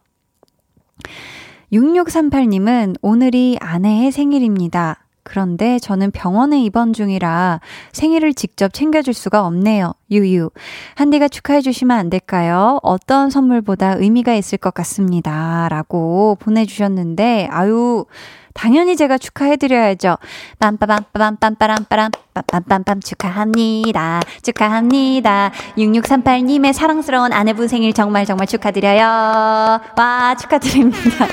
6638님은 1.71 2.95
오늘이 3.01 3.57
아내의 3.59 4.11
생일입니다. 4.11 5.06
그런데 5.27 5.77
저는 5.77 6.11
병원에 6.11 6.61
입원 6.61 6.93
중이라 6.93 7.59
생일을 7.91 8.33
직접 8.33 8.73
챙겨줄 8.73 9.13
수가 9.13 9.45
없네요. 9.45 9.93
유유. 10.09 10.49
한디가 10.95 11.27
축하해 11.27 11.59
주시면 11.59 11.97
안 11.97 12.09
될까요? 12.09 12.79
어떤 12.81 13.29
선물보다 13.29 13.95
의미가 13.97 14.33
있을 14.35 14.57
것 14.57 14.73
같습니다. 14.73 15.67
라고 15.69 16.37
보내주셨는데, 16.39 17.49
아유, 17.51 18.05
당연히 18.53 18.95
제가 18.95 19.17
축하해드려야죠. 19.17 20.17
빰빠밤빠밤빰빠람빠람 20.59 22.11
빰빰빰빰 22.33 23.03
축하합니다. 23.03 24.21
축하합니다. 24.41 25.51
6638님의 25.77 26.71
사랑스러운 26.71 27.33
아내분 27.33 27.67
생일 27.67 27.93
정말 27.93 28.25
정말 28.25 28.47
축하드려요. 28.47 29.01
와 29.03 30.35
축하드립니다. 30.39 31.27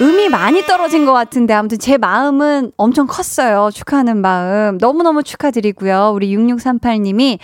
음이 0.00 0.28
많이 0.28 0.62
떨어진 0.62 1.06
것 1.06 1.12
같은데 1.12 1.54
아무튼 1.54 1.78
제 1.78 1.96
마음은 1.98 2.72
엄청 2.76 3.06
컸어요. 3.06 3.70
축하하는 3.72 4.16
마음. 4.20 4.76
너무너무 4.78 5.22
축하드리고요. 5.22 6.10
우리 6.14 6.36
6638님이 6.36 7.38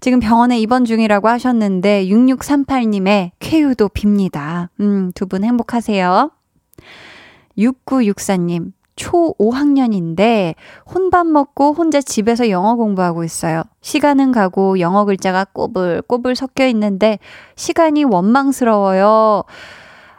지금 0.00 0.20
병원에 0.20 0.58
입원 0.58 0.84
중이라고 0.84 1.28
하셨는데 1.28 2.06
6638님의 2.06 3.30
쾌유도 3.40 3.88
빕니다. 3.88 4.68
음, 4.80 5.12
두 5.14 5.24
분 5.26 5.44
행복하세요. 5.44 6.30
6964님, 7.56 8.72
초 8.96 9.34
5학년인데 9.38 10.54
혼밥 10.92 11.26
먹고 11.26 11.72
혼자 11.72 12.00
집에서 12.02 12.50
영어 12.50 12.74
공부하고 12.76 13.24
있어요. 13.24 13.62
시간은 13.80 14.32
가고 14.32 14.78
영어 14.80 15.04
글자가 15.06 15.46
꼬불꼬불 15.52 16.36
섞여 16.36 16.66
있는데 16.66 17.18
시간이 17.56 18.04
원망스러워요. 18.04 19.44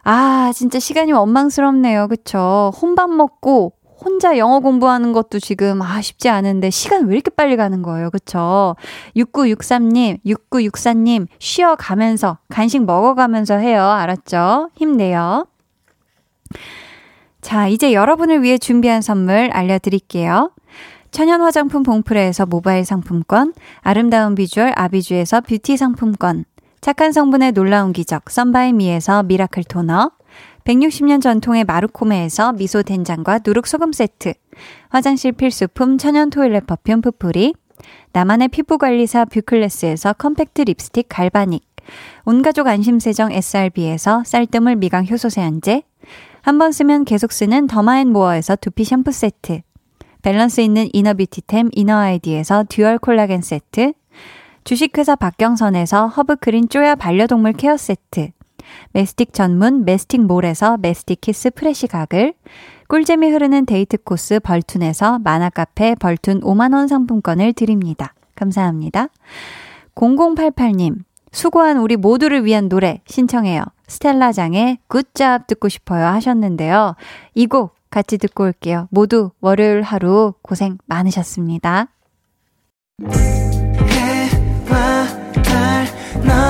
아, 0.07 0.51
진짜 0.53 0.79
시간이 0.79 1.11
원망스럽네요. 1.11 2.07
그쵸? 2.07 2.71
혼밥 2.79 3.09
먹고 3.09 3.73
혼자 3.99 4.37
영어 4.37 4.59
공부하는 4.59 5.13
것도 5.13 5.39
지금 5.39 5.81
아 5.81 5.99
쉽지 5.99 6.29
않은데 6.29 6.69
시간 6.69 7.07
왜 7.07 7.15
이렇게 7.15 7.31
빨리 7.31 7.55
가는 7.57 7.81
거예요. 7.81 8.11
그쵸? 8.11 8.75
6963님, 9.15 10.19
6964님 10.23 11.25
쉬어가면서 11.39 12.37
간식 12.49 12.85
먹어가면서 12.85 13.55
해요. 13.55 13.83
알았죠? 13.83 14.69
힘내요. 14.75 15.47
자, 17.41 17.67
이제 17.67 17.91
여러분을 17.91 18.43
위해 18.43 18.59
준비한 18.59 19.01
선물 19.01 19.49
알려드릴게요. 19.51 20.51
천연 21.09 21.41
화장품 21.41 21.81
봉프레에서 21.81 22.45
모바일 22.45 22.85
상품권, 22.85 23.53
아름다운 23.81 24.35
비주얼 24.35 24.73
아비주에서 24.75 25.41
뷰티 25.41 25.77
상품권, 25.77 26.45
착한 26.85 27.11
성분의 27.11 27.53
놀라운 27.53 27.93
기적 27.93 28.29
썬바이미에서 28.29 29.23
miracle 29.23 29.63
toner, 29.63 30.11
160년 30.65 31.19
전통의 31.19 31.63
마루코메에서 31.63 32.53
미소 32.53 32.83
된장과 32.83 33.39
누룩 33.43 33.65
소금 33.65 33.91
세트, 33.91 34.35
화장실 34.89 35.31
필수품 35.31 35.97
천연 35.97 36.29
toilet 36.29 36.67
perfume 36.67 37.01
푸풀이, 37.01 37.55
나만의 38.13 38.49
피부관리사 38.49 39.25
뷰클래스에서 39.25 40.13
compact 40.13 40.61
립스틱 40.61 41.07
galvanic, 41.09 41.63
온가족 42.23 42.67
안심세정 42.67 43.31
SRB에서 43.31 44.21
쌀뜨물 44.23 44.75
미강 44.75 45.07
효소 45.07 45.29
세안제, 45.29 45.81
한 46.43 46.59
번 46.59 46.71
쓰면 46.71 47.05
계속 47.05 47.31
쓰는 47.31 47.65
더마앤모어에서 47.65 48.57
두피 48.57 48.83
샴푸 48.83 49.11
세트. 49.11 49.61
밸런스 50.21 50.61
있는 50.61 50.87
inner 50.93 51.20
beauty템 51.20 51.69
이너아이디에서 51.71 52.65
dual 52.69 52.99
콜라겐 52.99 53.41
세트. 53.41 53.93
주식회사 54.65 55.15
박경선에서 55.15 56.07
허브크린 56.07 56.69
쪼야 56.69 56.95
반려동물 56.95 57.53
care 57.53 57.77
세트. 57.77 58.29
메스틱 58.93 59.31
전문 59.31 59.85
메스틱몰에서 59.85 60.77
메스틱 60.77 61.21
kiss 61.21 61.51
fresh 61.51 61.85
가글. 61.85 62.33
꿀잼이 62.87 63.29
흐르는 63.29 63.67
데이트 63.67 63.97
코스 63.97 64.39
벌툰에서 64.39 65.19
만화카페 65.19 65.95
벌툰 65.95 66.41
5만원 66.41 66.87
상품권을 66.87 67.53
드립니다. 67.53 68.15
감사합니다. 68.33 69.09
0088님, 69.93 70.95
수고한 71.31 71.77
우리 71.77 71.95
모두를 71.95 72.43
위한 72.43 72.67
노래 72.67 73.01
신청해요. 73.05 73.63
스텔라장의 73.87 74.79
굿잡 74.87 75.45
듣고 75.45 75.69
싶어요 75.69 76.07
하셨는데요. 76.07 76.95
이 77.35 77.45
곡 77.45 77.75
같이 77.91 78.17
듣고 78.17 78.45
올게요. 78.45 78.87
모두 78.89 79.29
월요일 79.41 79.83
하루 79.83 80.33
고생 80.41 80.79
많으셨습니다. 80.87 81.87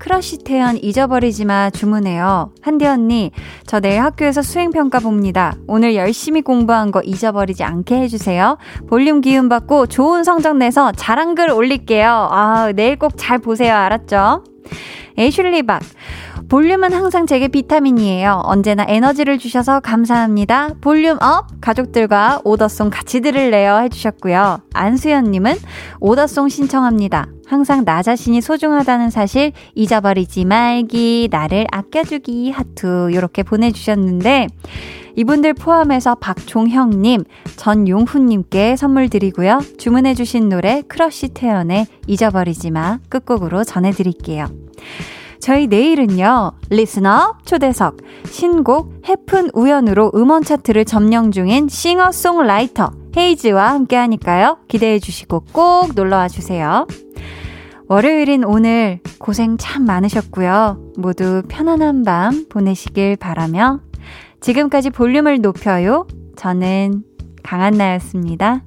크러쉬 0.00 0.38
태연 0.38 0.78
잊어버리지 0.82 1.44
마 1.44 1.68
주문해요. 1.68 2.52
한디 2.62 2.86
언니, 2.86 3.32
저 3.66 3.80
내일 3.80 4.00
학교에서 4.00 4.40
수행평가 4.40 4.98
봅니다. 4.98 5.54
오늘 5.66 5.94
열심히 5.94 6.40
공부한 6.40 6.90
거 6.90 7.02
잊어버리지 7.02 7.64
않게 7.64 7.96
해주세요. 8.00 8.56
볼륨 8.88 9.20
기운 9.20 9.50
받고 9.50 9.88
좋은 9.88 10.24
성적 10.24 10.56
내서 10.56 10.90
자랑글 10.92 11.50
올릴게요. 11.50 12.28
아, 12.32 12.72
내일 12.74 12.96
꼭 12.96 13.12
잘 13.18 13.38
보세요. 13.38 13.74
알았죠? 13.74 14.44
애슐리 15.18 15.64
박. 15.64 15.82
볼륨은 16.50 16.92
항상 16.92 17.26
제게 17.26 17.46
비타민이에요. 17.46 18.42
언제나 18.42 18.84
에너지를 18.88 19.38
주셔서 19.38 19.78
감사합니다. 19.78 20.70
볼륨 20.80 21.16
up! 21.22 21.46
가족들과 21.60 22.40
order 22.42 22.69
song 22.69 22.90
같이 22.90 23.20
들을래요? 23.20 23.78
해주셨고요. 23.82 24.58
안수연님은 24.74 25.54
order 26.00 26.27
song 26.27 26.48
신청합니다. 26.48 27.28
항상 27.46 27.84
나 27.84 28.02
자신이 28.02 28.40
소중하다는 28.40 29.10
사실 29.10 29.52
잊어버리지 29.76 30.44
말기, 30.44 31.28
나를 31.30 31.66
아껴주기, 31.70 32.50
하트. 32.50 33.12
이렇게 33.12 33.44
보내주셨는데, 33.44 34.48
이분들 35.14 35.54
포함해서 35.54 36.16
박종형님, 36.16 37.22
전용훈님께 37.54 38.74
선물 38.74 39.08
드리고요. 39.08 39.60
주문해주신 39.78 40.48
노래 40.48 40.82
크러쉬 40.88 41.28
태연의 41.28 41.86
잊어버리지 42.08 42.72
마 42.72 42.98
끝곡으로 43.08 43.62
전해드릴게요. 43.62 44.48
저희 45.40 45.66
내일은요, 45.66 46.52
리스너 46.68 47.34
초대석, 47.44 47.96
신곡 48.26 48.92
해픈 49.08 49.50
우연으로 49.54 50.12
음원 50.14 50.42
차트를 50.42 50.84
점령 50.84 51.30
중인 51.32 51.68
싱어송라이터 51.68 52.92
헤이즈와 53.16 53.70
함께 53.70 53.96
하니까요. 53.96 54.58
기대해 54.68 54.98
주시고 54.98 55.44
꼭 55.52 55.94
놀러 55.94 56.16
와 56.16 56.28
주세요. 56.28 56.86
월요일인 57.88 58.44
오늘 58.44 59.00
고생 59.18 59.56
참 59.58 59.84
많으셨고요. 59.84 60.92
모두 60.96 61.42
편안한 61.48 62.04
밤 62.04 62.46
보내시길 62.48 63.16
바라며 63.16 63.80
지금까지 64.40 64.90
볼륨을 64.90 65.40
높여요. 65.40 66.06
저는 66.36 67.02
강한나였습니다. 67.42 68.62